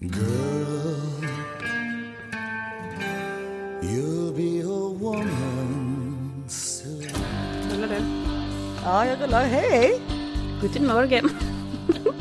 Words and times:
Girl, 0.00 1.24
you'll 3.82 4.32
be 4.32 4.60
a 4.60 4.88
woman 5.00 6.44
soon. 6.48 7.02
Rullar 7.72 7.88
du? 7.88 7.94
Ja, 8.84 9.06
jag 9.06 9.20
rullar. 9.22 9.44
Hej! 9.44 10.00
Guten 10.62 10.86
Morgen. 10.86 11.30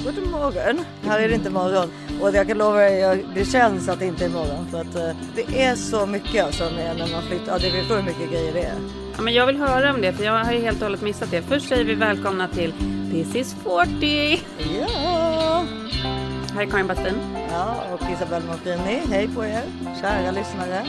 God 0.03 0.27
morgon. 0.31 0.85
Här 1.03 1.19
är 1.19 1.29
det 1.29 1.35
inte 1.35 1.49
morgon. 1.49 1.89
Och 2.21 2.31
jag 2.35 2.47
kan 2.47 2.57
lova 2.57 2.89
er, 2.89 2.99
jag- 2.99 3.25
det 3.35 3.45
känns 3.45 3.89
att 3.89 3.99
det 3.99 4.05
inte 4.05 4.25
är 4.25 4.29
morgon. 4.29 4.67
För 4.71 4.81
att 4.81 4.95
eh, 4.95 5.09
det 5.35 5.63
är 5.63 5.75
så 5.75 6.05
mycket 6.05 6.45
alltså 6.45 6.69
när 6.69 7.11
man 7.11 7.23
flyttar. 7.23 7.51
Ja, 7.51 7.57
det 7.59 7.69
vet 7.69 7.89
hur 7.91 8.01
mycket 8.03 8.31
grejer 8.31 8.53
det 8.53 8.61
är. 8.61 8.75
Ja, 9.15 9.21
men 9.21 9.33
jag 9.33 9.45
vill 9.47 9.57
höra 9.57 9.93
om 9.93 10.01
det, 10.01 10.13
för 10.13 10.23
jag 10.23 10.43
har 10.43 10.53
ju 10.53 10.59
helt 10.59 10.77
och 10.77 10.83
hållet 10.83 11.01
missat 11.01 11.31
det. 11.31 11.41
Först 11.41 11.69
säger 11.69 11.83
vi 11.83 11.95
välkomna 11.95 12.47
till 12.47 12.73
This 13.11 13.35
is 13.35 13.55
40. 13.63 14.41
Ja! 14.79 15.16
Här 16.57 16.63
är 16.63 16.69
Karin 16.69 16.87
Bastin. 16.87 17.15
Ja, 17.49 17.83
och 17.93 18.11
Isabelle 18.11 18.45
Monfrini. 18.45 19.01
Hej 19.09 19.29
på 19.35 19.45
er, 19.45 19.63
kära 20.01 20.31
lyssnare. 20.31 20.85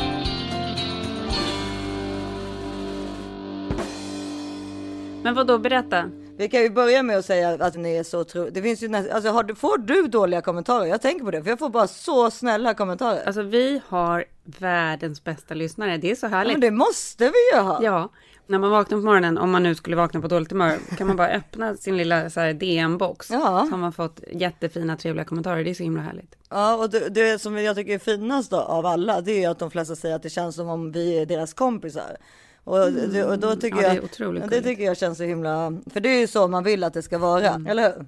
Men 5.22 5.34
vad 5.34 5.46
då 5.46 5.58
berätta. 5.58 6.10
Vi 6.36 6.48
kan 6.48 6.62
ju 6.62 6.70
börja 6.70 7.02
med 7.02 7.18
att 7.18 7.24
säga 7.24 7.48
att 7.48 7.74
ni 7.74 7.96
är 7.96 8.02
så 8.02 8.24
tro... 8.24 8.48
Det 8.50 8.62
finns 8.62 8.82
ju 8.82 8.88
nästan... 8.88 9.16
Alltså, 9.16 9.42
du, 9.42 9.54
får 9.54 9.78
du 9.78 10.08
dåliga 10.08 10.40
kommentarer? 10.40 10.86
Jag 10.86 11.02
tänker 11.02 11.24
på 11.24 11.30
det, 11.30 11.42
för 11.42 11.50
jag 11.50 11.58
får 11.58 11.70
bara 11.70 11.86
så 11.86 12.30
snälla 12.30 12.74
kommentarer. 12.74 13.26
Alltså 13.26 13.42
vi 13.42 13.80
har 13.88 14.24
världens 14.44 15.24
bästa 15.24 15.54
lyssnare. 15.54 15.96
Det 15.96 16.10
är 16.10 16.14
så 16.14 16.26
ja, 16.26 16.30
härligt. 16.30 16.52
men 16.52 16.60
det 16.60 16.70
måste 16.70 17.24
vi 17.24 17.56
ju 17.56 17.60
ha. 17.60 17.82
Ja, 17.82 18.08
när 18.48 18.58
man 18.58 18.70
vaknar 18.70 18.98
på 18.98 19.04
morgonen, 19.04 19.38
om 19.38 19.50
man 19.50 19.62
nu 19.62 19.74
skulle 19.74 19.96
vakna 19.96 20.20
på 20.20 20.28
dåligt 20.28 20.50
humör, 20.52 20.76
kan 20.96 21.06
man 21.06 21.16
bara 21.16 21.28
öppna 21.28 21.76
sin 21.76 21.96
lilla 21.96 22.28
DM-box. 22.52 23.30
Ja. 23.30 23.38
Så 23.40 23.70
har 23.70 23.76
man 23.78 23.92
fått 23.92 24.20
jättefina, 24.32 24.96
trevliga 24.96 25.24
kommentarer. 25.24 25.64
Det 25.64 25.70
är 25.70 25.74
så 25.74 25.82
himla 25.82 26.02
härligt. 26.02 26.36
Ja, 26.50 26.76
och 26.76 26.90
det, 26.90 27.08
det 27.08 27.38
som 27.38 27.58
jag 27.58 27.76
tycker 27.76 27.94
är 27.94 27.98
finast 27.98 28.52
av 28.52 28.86
alla, 28.86 29.20
det 29.20 29.44
är 29.44 29.50
att 29.50 29.58
de 29.58 29.70
flesta 29.70 29.96
säger 29.96 30.16
att 30.16 30.22
det 30.22 30.30
känns 30.30 30.54
som 30.56 30.68
om 30.68 30.92
vi 30.92 31.18
är 31.18 31.26
deras 31.26 31.54
kompisar. 31.54 32.16
Och, 32.64 32.92
det, 32.92 33.24
och 33.24 33.38
då 33.38 33.56
tycker 33.56 33.78
Mm. 33.78 33.82
Ja, 33.82 33.88
det 33.88 33.94
jag, 34.24 34.34
det 34.34 34.40
gulligt. 34.48 34.64
tycker 34.64 34.84
jag 34.84 34.96
känns 34.96 35.18
så 35.18 35.24
himla, 35.24 35.78
för 35.92 36.00
det 36.00 36.08
är 36.08 36.20
ju 36.20 36.26
så 36.26 36.48
man 36.48 36.64
vill 36.64 36.84
att 36.84 36.94
det 36.94 37.02
ska 37.02 37.18
vara, 37.18 37.48
Mm. 37.50 37.66
eller 37.66 37.82
hur? 37.82 38.06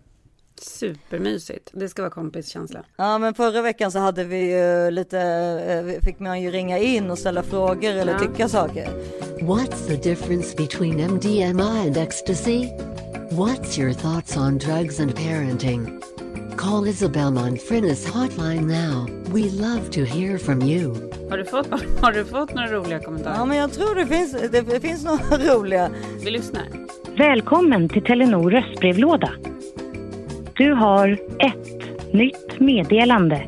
Supermysigt. 0.62 1.70
Det 1.72 1.88
ska 1.88 2.02
vara 2.02 2.10
kompiskänsla. 2.10 2.84
Ja, 2.96 3.18
men 3.18 3.34
förra 3.34 3.62
veckan 3.62 3.92
så 3.92 3.98
hade 3.98 4.24
vi 4.24 4.50
ju 4.58 4.90
lite, 4.90 5.20
eh, 5.98 6.04
fick 6.04 6.18
man 6.20 6.42
ju 6.42 6.50
ringa 6.50 6.78
in 6.78 7.10
och 7.10 7.18
ställa 7.18 7.42
frågor 7.42 7.90
eller 7.90 8.12
Ja. 8.12 8.18
tycka 8.18 8.48
saker. 8.48 8.88
What's 9.40 9.86
the 9.86 9.96
difference 10.10 10.56
between 10.56 11.00
MDMA 11.00 11.80
and 11.86 11.96
ecstasy? 11.96 12.64
What's 13.30 13.80
your 13.80 13.92
thoughts 13.92 14.36
on 14.36 14.58
drugs 14.58 15.00
and 15.00 15.16
parenting? 15.16 16.00
Call 16.56 16.86
Isabel 16.88 17.30
Monfrinus 17.30 18.06
hotline 18.06 18.60
now. 18.66 19.06
We 19.34 19.40
love 19.50 19.80
to 19.92 20.00
hear 20.00 20.38
from 20.38 20.62
you. 20.62 20.94
Har 21.30 21.38
du 21.38 21.44
fått, 21.44 21.66
har 22.00 22.12
du 22.12 22.24
fått 22.24 22.54
några 22.54 22.68
roliga 22.72 22.98
kommentarer? 22.98 23.34
Ja, 23.36 23.44
men 23.44 23.56
jag 23.56 23.72
tror 23.72 23.94
det 23.94 24.06
finns, 24.06 24.32
det, 24.32 24.60
det 24.60 24.80
finns 24.80 25.04
några 25.04 25.38
roliga. 25.54 25.90
Vi 26.24 26.30
lyssnar. 26.30 26.62
Välkommen 27.18 27.88
till 27.88 28.04
Telenor 28.04 28.50
röstbrevlåda. 28.50 29.30
Du 30.60 30.72
har 30.72 31.18
ett 31.38 32.12
nytt 32.12 32.60
meddelande. 32.60 33.42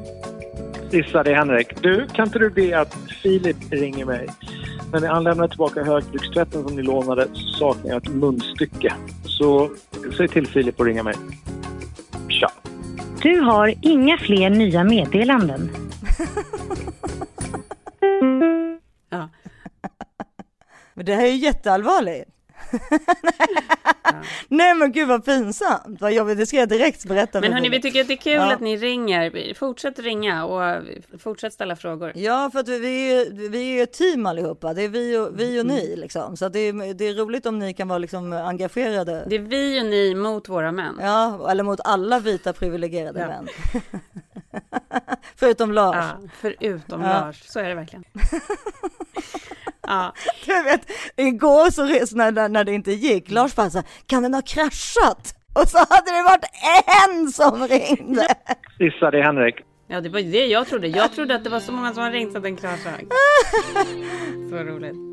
Issa, 0.91 1.23
det 1.23 1.31
är 1.31 1.35
Henrik. 1.35 1.83
Du, 1.83 2.07
kan 2.07 2.27
inte 2.27 2.39
du 2.39 2.51
be 2.51 2.81
att 2.81 2.97
Filip 3.23 3.57
ringer 3.71 4.05
mig? 4.05 4.29
När 4.93 5.01
ni 5.01 5.07
anlämnar 5.07 5.49
tillbaka 5.49 5.85
högtryckstvätten 5.85 6.63
som 6.63 6.77
ni 6.77 6.83
lånade 6.83 7.27
så 7.33 7.59
saknar 7.59 7.91
jag 7.91 8.07
ett 8.07 8.15
munstycke. 8.15 8.95
Så 9.25 9.71
säg 10.17 10.29
till 10.29 10.47
Filip 10.47 10.81
att 10.81 10.87
ringa 10.87 11.03
mig. 11.03 11.15
Tja! 12.29 12.51
Du 13.23 13.41
har 13.41 13.75
inga 13.83 14.19
fler 14.19 14.51
nya 14.51 14.85
meddelanden. 14.85 15.71
Ja. 19.11 19.29
Men 20.95 21.07
det 21.07 21.15
här 21.15 21.25
är 21.25 21.29
ju 21.31 21.37
jätteallvarligt. 21.37 22.32
Nej 24.49 24.75
men 24.75 24.93
gud 24.93 25.09
vad 25.09 25.25
pinsamt, 25.25 26.01
vad 26.01 26.13
jobbigt, 26.13 26.39
det 26.39 26.47
ska 26.47 26.57
jag 26.57 26.69
direkt 26.69 27.05
berätta 27.05 27.41
Men 27.41 27.53
hörni, 27.53 27.69
vi 27.69 27.83
tycker 27.83 28.01
att 28.01 28.07
det 28.09 28.15
är 28.15 28.17
kul 28.17 28.33
Ja. 28.33 28.53
att 28.53 28.61
ni 28.61 28.77
ringer. 28.77 29.55
Fortsätt 29.55 29.99
ringa 29.99 30.45
och 30.45 30.83
fortsätt 31.19 31.53
ställa 31.53 31.77
frågor. 31.77 32.13
Ja, 32.15 32.51
för 32.53 32.61
att 32.61 32.69
vi 32.69 33.13
är, 33.21 33.49
vi 33.51 33.79
är 33.79 33.83
ett 33.83 33.93
team 33.93 34.27
allihopa. 34.27 34.75
Det 34.75 34.83
är 34.83 34.89
vi 34.89 35.17
och, 35.19 35.41
vi 35.41 35.61
och 35.61 35.67
ni 35.67 35.97
liksom. 35.97 36.37
Så 36.37 36.49
det, 36.49 36.59
är, 36.59 36.95
det 36.95 37.09
är 37.09 37.15
roligt 37.15 37.47
om 37.47 37.59
ni 37.59 37.75
kan 37.75 37.89
vara 37.89 37.99
liksom 37.99 38.33
engagerade. 38.33 39.25
Det 39.27 39.35
är 39.37 39.41
vi 39.41 39.81
och 39.81 39.87
ni 39.87 40.15
mot 40.15 40.49
våra 40.49 40.73
män. 40.73 40.99
Ja, 41.01 41.51
eller 41.51 41.63
mot 41.63 41.81
alla 41.85 42.19
vita 42.19 42.53
privilegierade 42.53 43.21
Ja. 43.21 43.27
män. 43.29 43.49
Förutom 45.37 45.73
Lars. 45.73 45.97
Ja, 45.97 46.29
förutom 46.41 47.01
Ja. 47.03 47.09
Lars. 47.21 47.43
Så 47.49 47.61
är 47.61 47.69
det 47.69 47.75
verkligen. 47.75 48.05
Ja, 49.93 50.13
Jag 50.47 50.65
vet, 50.65 50.91
igår 51.17 51.71
så 51.71 51.85
res, 51.85 52.15
när, 52.15 52.49
när, 52.49 52.65
det 52.65 52.73
inte 52.73 52.93
gick, 52.93 53.31
Lars 53.31 53.55
bara 53.55 53.71
så 53.71 53.79
här, 53.79 53.87
kan 54.07 54.23
den 54.23 54.35
ha 54.35 54.43
kraschat? 54.43 55.35
Och 55.55 55.69
så 55.69 55.79
hade 55.79 56.11
det 56.17 56.23
varit 56.23 56.45
en 57.07 57.29
som 57.29 57.69
ringde. 57.69 58.27
Issa, 58.79 59.11
det 59.11 59.19
är 59.19 59.23
Henrik. 59.23 59.55
ja, 59.89 60.01
det 60.01 60.09
var 60.09 60.19
ju 60.19 60.31
det 60.31 60.47
jag 60.47 60.67
trodde. 60.67 60.87
Jag 60.87 61.13
trodde 61.13 61.35
att 61.35 61.45
det 61.45 61.51
var 61.51 61.61
så 61.61 61.73
många 61.73 61.93
som 61.93 62.03
har 62.03 62.11
ringt 62.11 62.33
så 62.33 62.39
att 62.39 62.45
den 62.45 62.57
kraschade. 62.57 62.99
Så 64.51 64.57
roligt. 64.57 65.12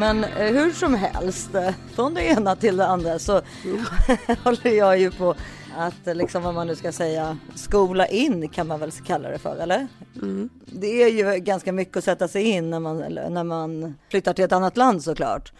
Men 0.00 0.24
eh, 0.24 0.52
hur 0.52 0.72
som 0.72 0.94
helst, 0.94 1.54
eh, 1.54 1.74
från 1.94 2.14
det 2.14 2.22
ena 2.22 2.56
till 2.56 2.76
det 2.76 2.86
andra 2.86 3.18
så 3.18 3.32
håller 4.44 4.70
jag 4.70 4.98
ju 4.98 5.10
på 5.10 5.34
att 5.86 6.06
eh, 6.06 6.14
liksom 6.14 6.42
vad 6.42 6.54
man 6.54 6.66
nu 6.66 6.76
ska 6.76 6.92
säga 6.92 7.38
skola 7.54 8.06
in 8.06 8.48
kan 8.48 8.66
man 8.66 8.80
väl 8.80 8.90
kalla 8.90 9.28
det 9.28 9.38
för 9.38 9.56
eller? 9.56 9.86
Det 10.66 11.02
är 11.02 11.08
ju 11.08 11.40
ganska 11.40 11.72
mycket 11.72 11.96
att 11.96 12.04
sätta 12.04 12.28
sig 12.28 12.42
in 12.42 12.70
när 12.70 12.80
man, 12.80 13.02
eller 13.02 13.30
när 13.30 13.44
man 13.44 13.94
flyttar 14.10 14.32
till 14.32 14.44
ett 14.44 14.52
annat 14.52 14.76
land 14.76 15.04
såklart. 15.04 15.52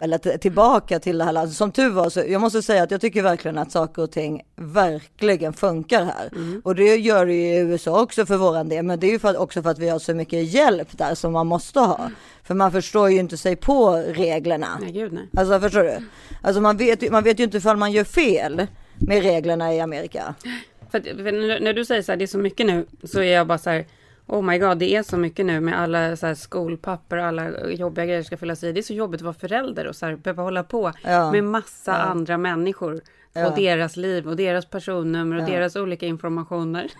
Eller 0.00 0.18
t- 0.18 0.38
tillbaka 0.38 0.98
till 1.00 1.18
det 1.18 1.24
här 1.24 1.32
landet. 1.32 1.56
Som 1.56 1.72
tur 1.72 1.90
var 1.90 2.10
så, 2.10 2.22
jag 2.28 2.40
måste 2.40 2.62
säga 2.62 2.82
att 2.82 2.90
jag 2.90 3.00
tycker 3.00 3.22
verkligen 3.22 3.58
att 3.58 3.72
saker 3.72 4.02
och 4.02 4.10
ting 4.10 4.42
verkligen 4.56 5.52
funkar 5.52 6.04
här. 6.04 6.30
Och 6.64 6.74
det 6.74 6.96
gör 6.96 7.26
det 7.26 7.34
ju 7.34 7.54
i 7.54 7.58
USA 7.58 8.02
också 8.02 8.26
för 8.26 8.36
våran 8.36 8.68
del. 8.68 8.84
Men 8.84 9.00
det 9.00 9.06
är 9.06 9.10
ju 9.10 9.18
för, 9.18 9.28
att- 9.28 9.36
också 9.36 9.62
för 9.62 9.70
att 9.70 9.78
vi 9.78 9.88
har 9.88 9.98
så 9.98 10.14
mycket 10.14 10.44
hjälp 10.54 10.98
där 10.98 11.14
som 11.14 11.32
man 11.32 11.46
måste 11.46 11.80
ha. 11.80 12.10
För 12.42 12.54
man 12.54 12.72
förstår 12.72 13.10
ju 13.10 13.18
inte 13.18 13.36
sig 13.36 13.56
på 13.56 13.90
reglerna. 13.96 14.78
Nej, 14.80 14.92
gud 14.92 15.12
nej. 15.12 15.28
Alltså 15.36 15.60
förstår 15.60 15.82
du? 15.82 15.98
Alltså 16.42 16.60
man 16.60 16.76
vet, 16.76 17.10
man 17.12 17.24
vet 17.24 17.40
ju 17.40 17.44
inte 17.44 17.56
ifall 17.56 17.76
man 17.76 17.92
gör 17.92 18.04
fel 18.04 18.66
med 19.00 19.22
reglerna 19.22 19.74
i 19.74 19.80
Amerika. 19.80 20.34
För, 20.90 21.00
för 21.00 21.60
när, 21.60 21.72
du 21.74 21.84
säger 21.84 22.02
så 22.02 22.12
här, 22.12 22.16
det 22.16 22.24
är 22.24 22.26
så 22.26 22.38
mycket 22.38 22.66
nu, 22.66 22.86
så 23.04 23.20
är 23.20 23.32
jag 23.34 23.46
bara 23.46 23.58
så 23.58 23.70
här, 23.70 23.84
oh 24.26 24.42
my 24.42 24.58
god, 24.58 24.78
det 24.78 24.94
är 24.94 25.02
så 25.02 25.16
mycket 25.16 25.46
nu 25.46 25.60
med 25.60 25.80
alla 25.80 26.16
så 26.16 26.26
här 26.26 26.34
skolpapper 26.34 27.16
och 27.16 27.24
alla 27.24 27.68
jobbiga 27.70 28.06
grejer 28.06 28.22
ska 28.22 28.36
fyllas 28.36 28.64
i. 28.64 28.72
Det 28.72 28.80
är 28.80 28.82
så 28.82 28.94
jobbigt 28.94 29.20
att 29.20 29.24
vara 29.24 29.34
förälder 29.34 29.86
och 29.86 29.96
så 29.96 30.06
här, 30.06 30.16
behöva 30.16 30.42
hålla 30.42 30.62
på 30.64 30.92
Ja. 31.04 31.32
med 31.32 31.44
massa 31.44 31.94
andra 31.96 32.38
människor 32.38 33.00
Ja. 33.32 33.46
och 33.50 33.56
deras 33.56 33.96
liv 33.96 34.28
och 34.28 34.36
deras 34.36 34.66
personnummer 34.66 35.36
och 35.36 35.42
Ja. 35.42 35.46
deras 35.46 35.76
olika 35.76 36.06
informationer. 36.06 36.90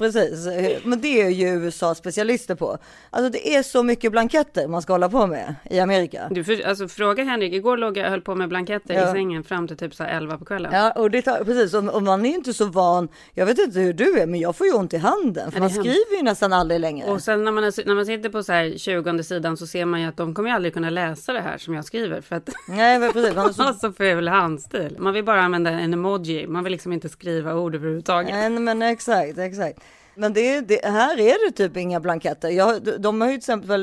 Precis, 0.00 0.46
men 0.84 1.00
det 1.00 1.22
är 1.22 1.28
ju 1.28 1.48
USA 1.48 1.94
specialister 1.94 2.54
på. 2.54 2.78
Alltså 3.10 3.30
det 3.30 3.54
är 3.54 3.62
så 3.62 3.82
mycket 3.82 4.12
blanketter 4.12 4.68
man 4.68 4.82
ska 4.82 4.92
hålla 4.92 5.08
på 5.08 5.26
med 5.26 5.54
i 5.70 5.78
Amerika. 5.80 6.28
Du, 6.30 6.44
för, 6.44 6.66
alltså, 6.66 6.88
fråga 6.88 7.24
Henrik, 7.24 7.52
igår 7.52 7.76
låg 7.76 7.96
jag 7.96 8.10
höll 8.10 8.20
på 8.20 8.34
med 8.34 8.48
blanketter 8.48 8.94
Ja. 8.94 9.08
i 9.08 9.12
sängen 9.12 9.44
fram 9.44 9.68
till 9.68 9.76
typ 9.76 9.94
så 9.94 10.02
här 10.04 10.16
11 10.16 10.38
på 10.38 10.44
kvällen. 10.44 10.72
Ja, 10.74 10.90
och 10.92 11.10
det 11.10 11.22
tar, 11.22 11.44
precis, 11.44 11.74
och, 11.74 11.94
och 11.94 12.02
man 12.02 12.26
är 12.26 12.30
inte 12.30 12.54
så 12.54 12.64
van. 12.64 13.08
Jag 13.34 13.46
vet 13.46 13.58
inte 13.58 13.80
hur 13.80 13.92
du 13.92 14.18
är, 14.20 14.26
men 14.26 14.40
jag 14.40 14.56
får 14.56 14.66
ju 14.66 14.72
ont 14.72 14.94
i 14.94 14.96
handen. 14.96 15.50
För 15.52 15.58
Ja, 15.58 15.62
man 15.62 15.70
är 15.70 15.74
hemskt. 15.74 15.90
skriver 15.90 16.16
ju 16.16 16.22
nästan 16.22 16.52
aldrig 16.52 16.80
längre. 16.80 17.10
Och 17.10 17.22
sen 17.22 17.44
när 17.44 17.52
man, 17.52 17.64
är- 17.64 17.86
när 17.86 17.94
man 17.94 18.06
sitter 18.06 18.28
på 18.28 18.42
så 18.42 18.52
här 18.52 18.74
20 18.78 19.22
sidan 19.22 19.56
så 19.56 19.66
ser 19.66 19.84
man 19.84 20.00
ju 20.00 20.06
att 20.08 20.16
de 20.16 20.34
kommer 20.34 20.48
ju 20.48 20.54
aldrig 20.54 20.74
kunna 20.74 20.90
läsa 20.90 21.32
det 21.32 21.40
här 21.40 21.58
som 21.58 21.74
jag 21.74 21.84
skriver 21.84 22.20
för 22.20 22.36
att 22.36 22.48
Nej, 22.68 23.12
precis. 23.12 23.34
Man 23.36 23.44
har 23.44 23.52
så, 23.52 23.74
så 23.78 23.92
ful 23.92 24.28
handstil. 24.28 24.96
Man 24.98 25.12
vill 25.14 25.24
bara 25.24 25.40
använda 25.42 25.70
en 25.70 25.92
emoji, 25.94 26.46
man 26.46 26.64
vill 26.64 26.70
liksom 26.72 26.92
inte 26.92 27.08
skriva 27.08 27.54
ord 27.54 27.74
överhuvudtaget. 27.74 28.30
Nej, 28.34 28.50
men 28.50 28.82
exakt, 28.82 29.38
exakt. 29.38 29.80
Men 30.20 30.32
det, 30.32 30.60
det, 30.60 30.80
här 30.84 31.20
är 31.20 31.46
det 31.50 31.52
typ 31.56 31.76
inga 31.76 32.00
blanketter. 32.00 32.48
Jag, 32.48 32.82
de- 32.82 32.96
de 32.96 33.20
har 33.20 33.28
ju 33.28 33.32
till 33.34 33.38
exempel, 33.38 33.82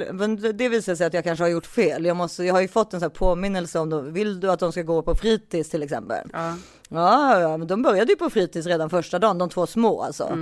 det 0.57 0.69
visar 0.69 0.95
sig 0.95 1.07
att 1.07 1.13
jag 1.13 1.24
kanske 1.24 1.44
har 1.44 1.50
gjort 1.50 1.66
fel. 1.66 2.06
Jag, 2.06 2.18
måste, 2.18 2.44
jag 2.44 2.54
har 2.54 2.62
ju 2.62 2.68
fått 2.68 2.94
en 2.94 3.00
sån 3.00 3.10
påminnelse 3.10 3.80
om, 3.80 3.89
dem. 3.89 4.13
vill 4.13 4.39
du 4.39 4.51
att 4.51 4.60
de 4.60 4.72
ska 4.72 4.81
gå 4.81 5.01
på 5.01 5.16
fritids 5.16 5.69
till 5.69 5.84
exempel? 5.84 6.28
Ja. 6.34 6.56
Ja, 6.89 7.39
ja, 7.39 7.57
men 7.57 7.68
de 7.68 7.81
började 7.81 8.12
ju 8.12 8.16
på 8.16 8.30
fritids 8.30 8.68
redan 8.68 8.89
första 8.89 9.19
dagen, 9.19 9.38
de 9.38 9.50
två 9.50 9.68
små 9.68 10.01
alltså. 10.01 10.38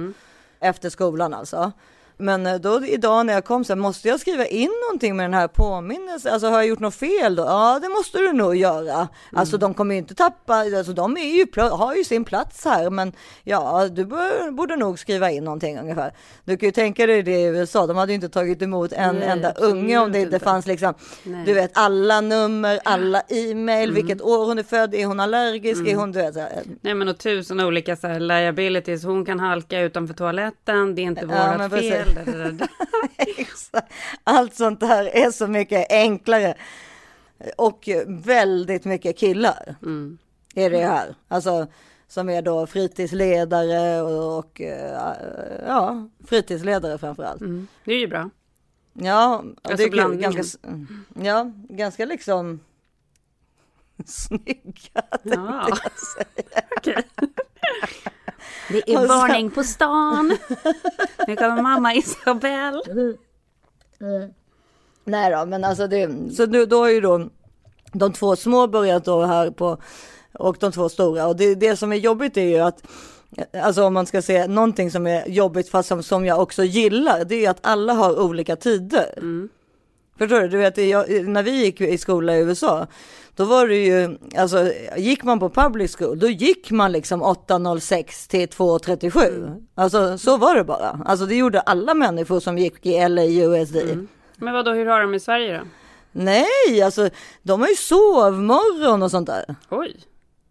Efter 0.60 0.90
skolan 0.90 1.34
alltså. 1.34 1.72
Men 2.18 2.46
eh, 2.46 2.56
då 2.56 2.86
idag 2.86 3.26
när 3.26 3.34
jag 3.34 3.46
kom 3.46 3.64
så 3.64 3.74
här, 3.74 3.78
måste 3.78 4.08
jag 4.08 4.20
skriva 4.20 4.46
in 4.46 4.72
någonting 4.88 5.16
med 5.16 5.24
den 5.24 5.34
här 5.34 5.48
påminnelsen? 5.48 6.34
Alltså 6.34 6.48
har 6.48 6.56
jag 6.56 6.68
gjort 6.68 6.80
något 6.80 6.96
fel 6.96 7.36
då? 7.36 7.44
Ja, 7.44 7.80
det 7.82 7.90
måste 7.90 8.18
du 8.18 8.34
nog 8.34 8.56
göra. 8.56 9.08
Alltså 9.34 9.58
de 9.58 9.74
kommer 9.74 9.96
ju 9.96 10.00
inte 10.00 10.16
tappa, 10.16 10.54
alltså 10.56 10.94
de 10.94 11.18
är 11.18 11.36
ju, 11.36 11.62
har 11.62 11.96
ju 11.96 12.04
sin 12.04 12.26
plats 12.26 12.66
här, 12.66 12.90
men 12.90 13.14
ja, 13.44 13.88
du 13.88 14.06
bör, 14.06 14.52
borde 14.52 14.76
nog 14.76 15.00
skriva 15.00 15.32
in 15.32 15.44
någonting 15.44 15.80
ungefär. 15.80 16.12
Du 16.46 16.58
kan 16.58 16.68
ju 16.68 16.72
tänka 16.72 17.06
dig 17.08 17.24
det 17.24 17.40
i 17.40 17.44
USA, 17.46 17.88
de 17.88 17.98
hade 17.98 18.12
ju 18.12 18.16
inte 18.16 18.30
tagit 18.30 18.62
emot 18.62 18.92
en 18.94 19.16
Nej, 19.16 19.28
enda 19.28 19.52
unge 19.52 19.98
om 19.98 20.12
det 20.12 20.20
inte 20.22 20.40
fanns 20.40 20.68
liksom, 20.68 20.94
Nej. 21.24 21.46
du 21.46 21.54
vet 21.54 21.72
alla 21.74 22.22
nummer, 22.22 22.80
alla 22.86 23.22
e-mail, 23.22 23.92
vilket 23.92 24.22
år 24.22 24.46
hon 24.46 24.60
är 24.60 24.64
född, 24.64 24.94
är 24.94 25.06
hon 25.06 25.20
allergisk, 25.20 25.88
är 25.88 25.96
hon, 25.96 26.12
du 26.12 26.20
vet, 26.20 26.34
så 26.34 26.40
här, 26.40 26.64
Nej 26.82 26.94
men 26.94 27.08
och 27.08 27.18
tusen 27.18 27.60
olika 27.60 27.96
så 27.96 28.08
här 28.08 28.20
liabilities. 28.20 29.04
Hon 29.04 29.26
kan 29.26 29.40
halka 29.40 29.80
utanför 29.80 30.14
toaletten. 30.14 30.96
Det 30.96 31.02
är 31.02 31.04
inte 31.04 31.28
Ja, 31.30 31.56
vårat 31.58 31.72
precis. 31.72 31.92
Allt 34.24 34.56
sånt 34.56 34.80
där 34.80 35.06
är 35.06 35.32
så 35.32 35.48
mycket 35.48 35.92
enklare. 35.92 36.56
Och 37.58 37.90
väldigt 38.08 38.86
mycket 38.86 39.18
killar 39.18 39.76
Mm. 39.82 40.18
är 40.56 40.70
det 40.70 40.86
här. 40.86 41.16
Alltså 41.28 41.68
som 42.08 42.30
är 42.30 42.42
då 42.42 42.68
fritidsledare 42.68 44.02
och, 44.02 44.38
och 44.38 44.62
eh, 44.62 45.00
ja, 45.68 46.08
fritidsledare 46.28 46.98
framför 46.98 47.24
allt. 47.24 47.42
Mm. 47.42 47.68
Det 47.86 47.94
är 47.94 48.00
ju 48.00 48.08
bra. 48.08 48.30
Ja, 48.94 49.44
Alltså 49.62 49.78
det 49.78 49.84
är 49.84 49.90
blandningen. 49.92 50.32
ganska, 50.32 50.60
ja, 51.24 51.52
ganska 51.70 52.06
liksom 52.06 52.60
snygga. 54.06 55.04
Ja. 55.24 55.68
Okej. 56.78 57.04
Det 58.70 58.82
Och 58.82 58.90
är 58.90 58.98
sen- 58.98 59.08
varning 59.08 59.52
på 59.52 59.64
stan. 59.64 60.38
Nu 61.28 61.36
kommer 61.36 61.62
mamma 61.62 61.94
Isabelle. 61.94 62.82
Nej 65.04 65.32
då, 65.32 65.46
men 65.46 65.64
alltså 65.64 65.88
det, 65.88 66.10
så 66.36 66.46
nu, 66.46 66.66
då 66.66 66.78
har 66.80 66.90
ju 66.90 67.02
då 67.02 67.30
de 67.94 68.14
två 68.14 68.36
små 68.36 68.68
börjat 68.68 69.06
då 69.06 69.26
här 69.26 69.52
på 69.52 69.78
och 70.34 70.58
de 70.60 70.72
två 70.72 70.90
stora 70.90 71.28
och 71.28 71.36
det, 71.36 71.56
det 71.56 71.78
som 71.78 71.92
är 71.92 71.96
jobbigt 71.96 72.38
är 72.38 72.46
ju 72.46 72.60
att 72.60 72.84
Alltså 73.64 73.84
om 73.84 73.94
man 73.94 74.06
ska 74.06 74.22
säga 74.22 74.48
någonting 74.48 74.92
som 74.92 75.08
är 75.08 75.28
jobbigt 75.28 75.70
fast 75.70 75.90
som, 75.90 76.04
som 76.04 76.26
jag 76.26 76.42
också 76.42 76.64
gillar, 76.64 77.26
det 77.26 77.46
är 77.46 77.50
att 77.50 77.60
alla 77.62 77.94
har 77.94 78.20
olika 78.20 78.56
tider. 78.56 79.20
Förstår 80.18 80.42
du? 80.42 80.48
Du 80.48 80.58
vet, 80.58 80.78
jag, 80.78 81.28
när 81.28 81.44
vi 81.44 81.52
gick 81.52 81.82
i 81.82 81.98
skola 81.98 82.36
i 82.36 82.40
USA, 82.40 82.88
då 83.36 83.46
var 83.46 83.68
det 83.68 83.76
ju, 83.76 84.18
alltså 84.38 84.72
gick 84.98 85.24
man 85.24 85.40
på 85.40 85.50
public 85.50 85.96
school, 85.96 86.20
då 86.20 86.28
gick 86.28 86.72
man 86.72 86.92
liksom 86.92 87.24
8.06 87.24 88.30
till 88.30 88.48
2.37. 88.48 89.66
Alltså 89.76 90.18
så 90.18 90.38
var 90.38 90.56
det 90.56 90.64
bara. 90.64 91.00
Alltså 91.06 91.26
det 91.26 91.36
gjorde 91.36 91.60
alla 91.60 91.94
människor 91.94 92.40
som 92.40 92.58
gick 92.58 92.86
i 92.86 93.10
LA 93.10 93.24
USD. 93.24 93.76
Men 94.36 94.54
vad 94.54 94.66
då, 94.66 94.74
hur 94.74 94.86
har 94.86 95.02
de 95.02 95.14
i 95.14 95.20
Sverige 95.20 95.58
då? 95.58 95.64
Nej, 96.12 96.82
alltså 96.86 97.10
de 97.44 97.62
har 97.62 97.68
ju 97.68 97.76
sovmorgon 97.76 99.04
och 99.04 99.12
sånt 99.12 99.28
där. 99.28 99.56
Oj. 99.70 99.96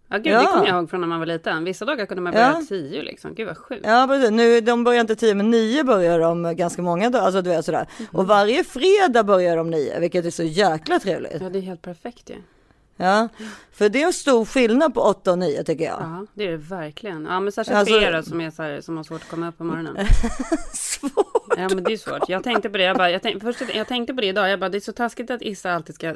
Ja, 0.09 0.17
gud, 0.19 0.27
Ja. 0.33 0.41
det 0.41 0.47
kommer 0.47 0.67
jag 0.67 0.77
ihåg 0.77 0.91
från 0.91 1.01
när 1.01 1.09
man 1.09 1.19
var 1.19 1.27
liten. 1.27 1.65
Vissa 1.65 1.85
dagar 1.85 2.07
kunde 2.07 2.23
man 2.23 2.33
börja 2.33 2.57
Ja. 2.61 2.63
tio 2.69 3.03
liksom. 3.03 3.35
Gud 3.35 3.47
vad 3.47 3.57
sjukt. 3.59 3.87
Ja, 3.87 4.07
precis. 4.09 4.31
Nu, 4.31 4.61
de 4.61 4.85
börjar 4.85 5.01
inte 5.01 5.17
tio, 5.17 5.35
men 5.35 5.51
nio 5.51 5.85
börjar 5.85 6.19
de 6.21 6.57
ganska 6.57 6.83
många 6.83 7.11
dagar. 7.11 7.25
Alltså 7.25 7.43
du 7.43 7.51
vet 7.51 7.65
sådär. 7.65 7.87
Och 8.13 8.27
varje 8.27 8.65
fredag 8.65 9.23
börjar 9.25 9.57
de 9.57 9.71
nio, 9.71 10.01
vilket 10.01 10.25
är 10.27 10.31
så 10.31 10.43
jäkla 10.43 10.99
trevligt. 11.01 11.37
Ja, 11.41 11.49
det 11.49 11.59
är 11.59 11.63
helt 11.63 11.83
perfekt 11.83 12.31
ju. 12.31 12.35
Ja, 12.97 13.29
för 13.73 13.89
det 13.89 14.03
är 14.03 14.07
en 14.07 14.13
stor 14.13 14.45
skillnad 14.45 14.95
på 14.95 15.01
åtta 15.01 15.33
och 15.33 15.39
nio 15.39 15.65
tycker 15.65 15.85
jag. 15.85 15.99
Ja, 16.01 16.27
det 16.35 16.45
är 16.47 16.51
det 16.51 16.57
verkligen. 16.57 17.25
Ja, 17.31 17.41
men 17.41 17.53
särskilt 17.53 17.77
Alltså- 17.79 17.95
för 17.95 18.03
er 18.03 18.23
som, 18.23 18.41
är 18.41 18.51
så 18.51 18.63
här, 18.63 18.81
som 18.81 18.97
har 18.97 19.05
svårt 19.05 19.23
att 19.23 19.29
komma 19.29 19.49
upp 19.49 19.59
på 19.59 19.65
morgonen. 19.65 19.97
Svårt. 20.75 21.55
Ja, 21.57 21.69
men 21.69 21.85
det 21.85 21.93
är 21.93 21.97
svårt. 21.97 22.29
Jag 22.29 22.45
tänkte 22.45 22.71
på 22.71 22.79
det. 22.79 22.85
Jag, 22.85 22.97
bara, 22.97 23.11
jag, 23.11 23.23
tänkte, 23.23 23.41
först, 23.53 23.75
jag 23.75 23.87
tänkte 23.89 24.15
på 24.15 24.21
det 24.21 24.27
idag. 24.27 24.51
Jag 24.51 24.61
bara, 24.61 24.69
det 24.69 24.79
är 24.79 24.81
så 24.81 24.93
taskigt 24.93 25.31
att 25.31 25.43
Issa 25.43 25.73
alltid 25.73 25.95
ska 25.95 26.15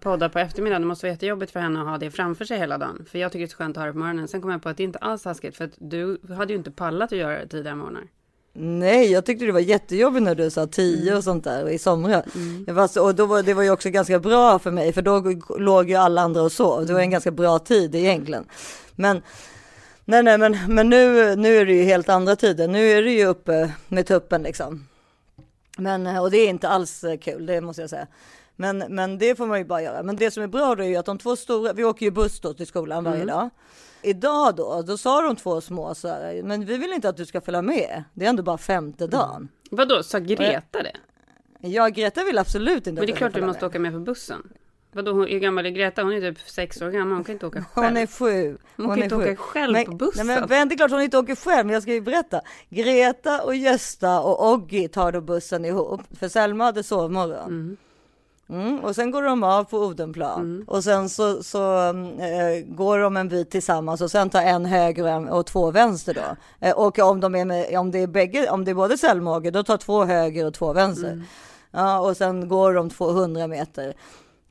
podda 0.00 0.28
på 0.28 0.38
eftermiddagen. 0.38 0.82
Det 0.82 0.88
måste 0.88 1.06
vara 1.06 1.12
jättejobbigt 1.12 1.52
för 1.52 1.60
henne 1.60 1.80
att 1.80 1.86
ha 1.86 1.98
det 1.98 2.10
framför 2.10 2.44
sig 2.44 2.58
hela 2.58 2.78
dagen. 2.78 3.06
För 3.10 3.18
jag 3.18 3.32
tycker 3.32 3.40
det 3.40 3.46
är 3.46 3.50
så 3.50 3.56
skönt 3.56 3.76
att 3.76 3.80
ha 3.80 3.86
det 3.86 3.92
på 3.92 3.98
morgonen. 3.98 4.28
Sen 4.28 4.40
kom 4.40 4.50
jag 4.50 4.62
på 4.62 4.68
att 4.68 4.76
det 4.76 4.82
inte 4.82 4.98
alls 4.98 5.26
är 5.26 5.30
taskigt. 5.30 5.56
För 5.56 5.64
att 5.64 5.72
du 5.76 6.18
hade 6.36 6.52
ju 6.52 6.58
inte 6.58 6.70
pallat 6.70 7.12
att 7.12 7.18
göra 7.18 7.38
det 7.38 7.48
tidigare 7.48 7.76
morgnar. 7.76 8.08
Nej, 8.56 9.12
jag 9.12 9.24
tyckte 9.24 9.44
det 9.44 9.52
var 9.52 9.60
jättejobbigt 9.60 10.22
när 10.22 10.34
du 10.34 10.50
sa 10.50 10.66
tio 10.66 11.16
och 11.16 11.24
sånt 11.24 11.44
där 11.44 11.68
i 11.68 11.78
somras. 11.78 12.24
Jag 12.66 12.74
var 12.74 12.88
så, 12.88 13.04
och 13.04 13.14
då 13.14 13.26
var, 13.26 13.42
det 13.42 13.54
var 13.54 13.62
ju 13.62 13.70
också 13.70 13.90
ganska 13.90 14.18
bra 14.18 14.58
för 14.58 14.70
mig, 14.70 14.92
för 14.92 15.02
då 15.02 15.22
låg 15.58 15.90
ju 15.90 15.96
alla 15.96 16.20
andra 16.20 16.42
och 16.42 16.52
sov. 16.52 16.86
Det 16.86 16.92
var 16.92 17.00
en 17.00 17.10
ganska 17.10 17.30
bra 17.30 17.58
tid 17.58 17.94
egentligen. 17.94 18.44
Men 18.94 19.22
nej, 20.04 20.22
nej, 20.22 20.38
men, 20.38 20.56
men 20.68 20.88
nu, 20.88 21.36
nu 21.36 21.56
är 21.56 21.66
det 21.66 21.72
ju 21.72 21.82
helt 21.82 22.08
andra 22.08 22.36
tider. 22.36 22.68
Nu 22.68 22.90
är 22.90 23.02
det 23.02 23.10
ju 23.10 23.26
uppe 23.26 23.72
med 23.88 24.06
tuppen 24.06 24.42
liksom. 24.42 24.86
Men, 25.78 26.06
och 26.06 26.30
det 26.30 26.38
är 26.38 26.48
inte 26.48 26.68
alls 26.68 27.04
kul, 27.20 27.46
det 27.46 27.60
måste 27.60 27.82
jag 27.82 27.90
säga. 27.90 28.06
Men, 28.56 28.78
men 28.78 29.18
det 29.18 29.36
får 29.36 29.46
man 29.46 29.58
ju 29.58 29.64
bara 29.64 29.82
göra. 29.82 30.02
Men 30.02 30.16
det 30.16 30.30
som 30.30 30.42
är 30.42 30.46
bra 30.46 30.74
då 30.74 30.82
är 30.82 30.88
ju 30.88 30.96
att 30.96 31.06
de 31.06 31.18
två 31.18 31.36
stora, 31.36 31.72
vi 31.72 31.84
åker 31.84 32.06
ju 32.06 32.10
buss 32.10 32.40
då 32.40 32.54
till 32.54 32.66
skolan 32.66 33.04
varje 33.04 33.24
dag. 33.24 33.50
Idag 34.02 34.56
då, 34.56 34.82
då 34.82 34.96
sa 34.98 35.22
de 35.22 35.36
två 35.36 35.60
små 35.60 35.94
så 35.94 36.08
här, 36.08 36.42
men 36.42 36.64
vi 36.64 36.76
vill 36.78 36.92
inte 36.92 37.08
att 37.08 37.16
du 37.16 37.26
ska 37.26 37.40
följa 37.40 37.62
med. 37.62 38.04
Det 38.14 38.24
är 38.24 38.28
ändå 38.28 38.42
bara 38.42 38.58
femte 38.58 39.06
dagen. 39.06 39.48
Vadå, 39.70 40.02
sa 40.02 40.18
Greta 40.18 40.82
det? 40.82 40.96
Ja, 41.60 41.88
Greta 41.88 42.24
vill 42.24 42.38
absolut 42.38 42.76
inte 42.86 42.92
Men 42.92 43.06
det 43.06 43.12
är 43.12 43.16
klart 43.16 43.34
du 43.34 43.40
måste 43.42 43.62
med. 43.62 43.68
åka 43.68 43.78
med 43.78 43.92
på 43.92 43.98
bussen. 43.98 44.42
Vadå, 44.92 45.12
hon, 45.12 45.26
hur 45.26 45.38
gammal 45.38 45.66
är 45.66 45.70
Greta? 45.70 46.02
Hon 46.02 46.12
är 46.12 46.20
typ 46.20 46.38
sex 46.50 46.82
år 46.82 46.90
gammal. 46.90 47.14
Hon 47.16 47.24
kan 47.24 47.32
inte 47.32 47.46
åka 47.46 47.64
själv. 47.64 47.86
Hon 47.88 47.96
är 47.96 48.06
sju. 48.06 48.58
Hon 48.76 48.86
kan 48.88 48.98
är 48.98 49.02
inte 49.02 49.16
sju. 49.16 49.22
åka 49.22 49.36
själv 49.36 49.84
på 49.84 49.92
bussen. 49.92 50.26
Nej, 50.26 50.36
men 50.40 50.48
vänta, 50.48 50.68
det 50.68 50.74
är 50.74 50.76
klart 50.76 50.90
hon 50.90 51.00
inte 51.00 51.18
åker 51.18 51.34
själv, 51.34 51.66
men 51.66 51.74
jag 51.74 51.82
ska 51.82 51.92
ju 51.92 52.00
berätta. 52.00 52.40
Greta 52.68 53.42
och 53.44 53.54
Gösta 53.54 54.20
och 54.20 54.52
Oggi 54.52 54.88
tar 54.88 55.12
då 55.12 55.20
bussen 55.20 55.64
ihop, 55.64 56.00
för 56.18 56.28
Selma 56.28 56.64
hade 56.64 56.82
sovmorgon. 56.82 57.46
Mm, 57.48 57.76
och 58.82 58.94
sen 58.94 59.10
går 59.10 59.22
de 59.22 59.42
av 59.42 59.64
på 59.64 59.78
Odenplan 59.78 60.40
Mm. 60.40 60.64
och 60.68 60.84
sen 60.84 61.08
så, 61.08 61.42
så 61.42 61.88
eh, 61.88 62.64
går 62.66 62.98
de 62.98 63.16
en 63.16 63.28
bit 63.28 63.50
tillsammans 63.50 64.00
och 64.00 64.10
sen 64.10 64.30
tar 64.30 64.42
en 64.42 64.64
höger 64.64 65.02
och, 65.02 65.08
en, 65.08 65.28
och 65.28 65.46
två 65.46 65.70
vänster 65.70 66.14
då. 66.14 66.36
Eh, 66.66 66.74
och 66.74 66.98
om, 66.98 67.20
de 67.20 67.34
är 67.34 67.44
med, 67.44 67.78
om, 67.78 67.90
det 67.90 67.98
är 67.98 68.06
bägge, 68.06 68.50
om 68.50 68.64
det 68.64 68.70
är 68.70 68.74
både 68.74 68.96
Oggi, 69.36 69.50
då 69.50 69.62
tar 69.62 69.76
två 69.76 70.04
höger 70.04 70.46
och 70.46 70.54
två 70.54 70.72
vänster. 70.72 71.12
Mm. 71.12 71.24
Ja, 71.70 71.98
och 72.00 72.16
sen 72.16 72.48
går 72.48 72.74
de 72.74 72.90
200 72.90 73.46
meter. 73.46 73.94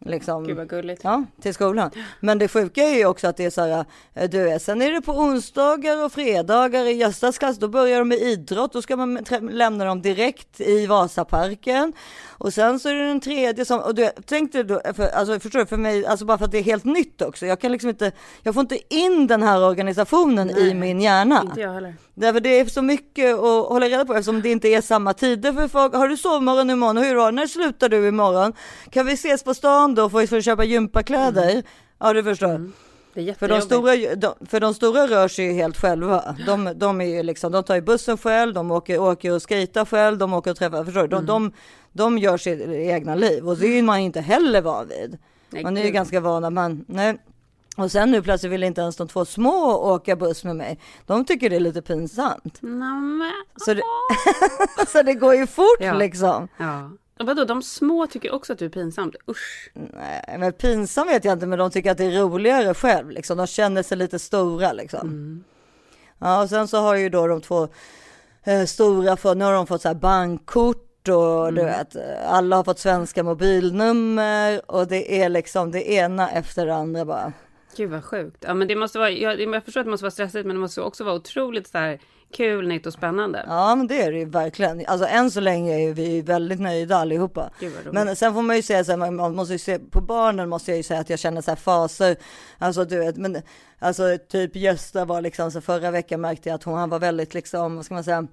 Liksom. 0.05 0.43
Gud 0.43 0.57
vad 0.57 0.69
gulligt. 0.69 1.01
Ja, 1.03 1.23
till 1.41 1.53
skolan. 1.53 1.91
Men 2.19 2.37
det 2.37 2.47
sjuka 2.47 2.83
är 2.83 2.97
ju 2.97 3.05
också 3.05 3.27
att 3.27 3.37
det 3.37 3.45
är 3.45 3.49
så 3.49 3.61
här, 3.61 3.85
eh, 4.13 4.29
du 4.29 4.43
vet, 4.43 4.61
sen 4.61 4.81
är 4.81 4.91
det 4.91 5.01
på 5.01 5.11
onsdagar 5.11 6.05
och 6.05 6.11
fredagar 6.11 6.85
i 6.85 6.91
Göstas 6.91 7.37
klass, 7.37 7.57
då 7.57 7.67
börjar 7.67 7.99
de 7.99 8.07
med 8.07 8.17
idrott, 8.17 8.73
då 8.73 8.81
ska 8.81 8.95
man 8.95 9.25
lämna 9.51 9.85
dem 9.85 10.01
direkt 10.01 10.61
i 10.61 10.85
Vasaparken. 10.85 11.93
Och 12.27 12.53
sen 12.53 12.79
så 12.79 12.89
är 12.89 12.93
det 12.93 13.07
den 13.07 13.19
tredje 13.19 13.65
som, 13.65 13.79
och 13.79 13.95
du 13.95 14.01
vet, 14.01 14.15
tänk 14.25 14.51
dig 14.51 14.63
då, 14.63 14.81
för, 14.95 15.07
alltså 15.07 15.39
förstår 15.39 15.59
du, 15.59 15.65
för 15.65 15.77
mig, 15.77 16.05
alltså 16.05 16.25
bara 16.25 16.37
för 16.37 16.45
att 16.45 16.51
det 16.51 16.57
är 16.57 16.63
helt 16.63 16.85
nytt 16.85 17.21
också, 17.21 17.45
jag 17.45 17.59
kan 17.59 17.71
liksom 17.71 17.89
inte, 17.89 18.11
jag 18.43 18.53
får 18.53 18.61
inte 18.61 18.95
in 18.95 19.27
den 19.27 19.43
här 19.43 19.63
organisationen 19.63 20.49
i 20.49 20.53
Nej, 20.53 20.73
min 20.73 21.01
hjärna. 21.01 21.41
Inte 21.45 21.61
jag 21.61 21.73
heller. 21.73 21.95
Därför 22.15 22.39
det 22.39 22.59
är 22.59 22.65
så 22.65 22.81
mycket 22.81 23.33
att 23.33 23.67
hålla 23.67 23.85
reda 23.85 24.05
på 24.05 24.13
eftersom 24.13 24.41
det 24.41 24.49
inte 24.49 24.67
är 24.67 24.81
samma 24.81 25.13
tider 25.13 25.53
för 25.53 25.67
folk. 25.67 25.93
Har 25.93 26.07
du 26.07 26.17
sovmorgon 26.17 26.69
imorgon? 26.69 26.97
Hur 26.97 27.15
det? 27.15 27.31
När 27.31 27.47
slutar 27.47 27.89
du 27.89 28.07
imorgon? 28.07 28.53
Kan 28.89 29.05
vi 29.05 29.13
ses 29.13 29.43
på 29.43 29.53
stan 29.53 29.95
då 29.95 30.09
för 30.09 30.37
att 30.37 30.45
köpa 30.45 30.63
gympakläder? 30.63 31.63
Ja, 31.99 32.13
du 32.13 32.23
förstår. 32.23 32.71
Är 33.15 33.33
För 33.33 33.47
de, 33.47 33.61
stora, 33.61 34.15
de, 34.15 34.33
för 34.45 34.59
de 34.59 34.73
stora 34.73 35.07
rör 35.07 35.27
sig 35.27 35.45
ju 35.45 35.51
helt 35.51 35.77
själva. 35.77 36.35
De, 36.45 36.73
de, 36.75 37.01
är 37.01 37.05
ju 37.05 37.23
liksom, 37.23 37.51
de 37.51 37.63
tar 37.63 37.75
ju 37.75 37.81
bussen 37.81 38.17
själv, 38.17 38.53
de 38.53 38.71
åker, 38.71 38.99
åker 38.99 39.31
och 39.31 39.49
skejtar 39.49 39.85
själv, 39.85 40.17
de 40.17 40.33
åker 40.33 40.51
och 40.51 40.57
träffar, 40.57 40.85
förstår 40.85 41.01
du? 41.01 41.07
De, 41.07 41.25
de, 41.25 41.51
de 41.91 42.17
gör 42.17 42.37
sitt 42.37 42.61
egna 42.67 43.15
liv 43.15 43.47
och 43.47 43.57
det 43.57 43.67
är 43.67 43.83
man 43.83 43.99
inte 43.99 44.21
heller 44.21 44.61
van 44.61 44.87
vid. 44.87 45.17
Nej, 45.49 45.63
Man 45.63 45.77
är 45.77 45.83
ju 45.83 45.91
ganska 45.91 46.19
van 46.19 46.45
att 46.45 46.53
man, 46.53 46.85
nej. 46.87 47.17
Och 47.77 47.91
sen 47.91 48.11
nu 48.11 48.21
plötsligt 48.21 48.51
vill 48.51 48.63
inte 48.63 48.81
ens 48.81 48.95
de 48.95 49.07
två 49.07 49.25
små 49.25 49.73
åka 49.93 50.15
buss 50.15 50.43
med 50.43 50.55
mig. 50.55 50.79
De 51.05 51.25
tycker 51.25 51.49
det 51.49 51.55
är 51.55 51.59
lite 51.59 51.81
pinsamt. 51.81 52.57
Nämen. 52.61 53.31
Så 53.65 53.73
det, 53.73 53.81
så 54.87 55.03
det 55.03 55.13
går 55.13 55.35
ju 55.35 55.47
fort 55.47 55.77
Ja. 55.79 55.93
liksom. 55.93 56.47
Ja. 56.57 56.91
Och 57.19 57.25
vadå, 57.25 57.45
de 57.45 57.61
små 57.63 58.07
tycker 58.07 58.33
också 58.33 58.53
att 58.53 58.59
du 58.59 58.65
är 58.65 58.69
pinsamt? 58.69 59.15
Usch. 59.29 59.71
Nej, 59.73 60.35
men 60.39 60.53
pinsam 60.53 61.07
vet 61.07 61.25
jag 61.25 61.33
inte, 61.33 61.45
men 61.47 61.59
de 61.59 61.71
tycker 61.71 61.91
att 61.91 61.97
det 61.97 62.05
är 62.05 62.19
roligare 62.21 62.73
själv 62.73 63.09
liksom. 63.09 63.37
De 63.37 63.47
känner 63.47 63.83
sig 63.83 63.97
lite 63.97 64.19
stora 64.19 64.73
liksom. 64.73 65.43
Ja, 66.19 66.41
och 66.43 66.49
sen 66.49 66.67
så 66.67 66.77
har 66.77 66.95
ju 66.95 67.09
då 67.09 67.27
de 67.27 67.41
två 67.41 67.67
eh, 68.43 68.65
stora, 68.65 69.17
för, 69.17 69.35
nu 69.35 69.45
har 69.45 69.53
de 69.53 69.67
fått 69.67 69.81
så 69.81 69.87
här 69.87 69.95
bankkort 69.95 71.07
och 71.07 71.53
du 71.53 71.63
vet, 71.63 71.95
alla 72.27 72.55
har 72.55 72.63
fått 72.63 72.79
svenska 72.79 73.23
mobilnummer 73.23 74.71
och 74.71 74.87
det 74.87 75.21
är 75.21 75.29
liksom 75.29 75.71
det 75.71 75.91
ena 75.91 76.31
efter 76.31 76.65
det 76.65 76.75
andra 76.75 77.05
bara. 77.05 77.33
Gud 77.77 77.89
vad 77.91 78.03
sjukt. 78.03 78.37
Ja 78.47 78.53
men 78.53 78.67
det 78.67 78.75
måste 78.75 78.99
vara, 78.99 79.09
jag, 79.11 79.41
jag 79.41 79.63
förstår 79.63 79.81
att 79.81 79.85
det 79.87 79.91
måste 79.91 80.03
vara 80.03 80.11
stressigt 80.11 80.45
men 80.45 80.55
det 80.55 80.59
måste 80.61 80.81
också 80.81 81.03
vara 81.03 81.15
otroligt 81.15 81.67
så 81.67 81.77
här 81.77 81.99
kul, 82.33 82.67
nytt 82.67 82.85
och 82.85 82.93
spännande. 82.93 83.45
Ja, 83.47 83.75
men 83.75 83.87
det 83.87 84.01
är 84.01 84.11
det 84.11 84.17
ju 84.19 84.25
verkligen. 84.25 84.85
Alltså 84.87 85.07
än 85.07 85.31
så 85.31 85.39
länge 85.39 85.89
är 85.89 85.93
vi 85.93 86.21
väldigt 86.21 86.59
nöjda 86.59 86.95
allihopa. 86.97 87.49
Men 87.93 88.15
sen 88.15 88.33
får 88.33 88.41
man 88.41 88.55
ju 88.55 88.61
säga 88.61 88.83
så 88.83 88.91
här, 88.91 89.11
man- 89.11 89.35
måste 89.35 89.53
ju 89.53 89.59
se 89.59 89.79
på 89.79 90.01
barnen 90.01 90.49
måste 90.49 90.71
jag 90.71 90.77
ju 90.77 90.83
säga 90.83 90.99
att 90.99 91.09
jag 91.09 91.19
känner 91.19 91.41
så 91.41 91.51
här 91.51 91.55
faser. 91.55 92.15
Alltså 92.57 92.85
du 92.85 92.99
vet, 92.99 93.17
men 93.17 93.41
alltså 93.79 94.17
typ 94.29 94.55
Gösta 94.55 95.05
var 95.05 95.21
liksom 95.21 95.51
så 95.51 95.61
förra 95.61 95.91
veckan 95.91 96.21
märkte 96.21 96.49
jag 96.49 96.55
att 96.55 96.63
hon, 96.63 96.77
han 96.77 96.89
var 96.89 96.99
väldigt 96.99 97.33
liksom, 97.33 97.75
vad 97.75 97.85
ska 97.85 97.93
man 97.93 98.03
säga, 98.03 98.27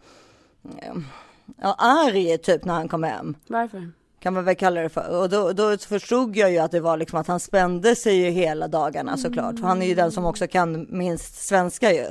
ja, 1.63 1.75
arg 1.79 2.39
typ 2.39 2.65
när 2.65 2.75
han 2.75 2.89
kom 2.89 3.03
hem. 3.03 3.35
Varför? 3.47 3.93
Kan 4.21 4.35
man 4.35 4.45
väl 4.45 4.57
kalla 4.57 4.81
det 4.81 4.89
för. 4.89 5.21
Och 5.21 5.29
då, 5.29 5.53
då 5.53 5.77
förstod 5.79 6.37
jag 6.37 6.51
ju 6.51 6.59
att 6.59 6.71
det 6.71 6.81
var 6.81 6.97
liksom 6.97 7.19
att 7.19 7.27
han 7.27 7.41
spände 7.41 7.97
sig 7.97 8.17
ju 8.17 8.31
hela 8.31 8.69
dagarna 8.69 9.17
såklart. 9.17 9.59
För 9.59 9.67
han 9.67 9.83
är 9.83 9.87
ju 9.87 9.95
den 9.95 10.13
som 10.13 10.25
också 10.25 10.47
kan 10.47 10.87
minst 10.89 11.47
svenska 11.47 11.93
ju. 11.93 12.05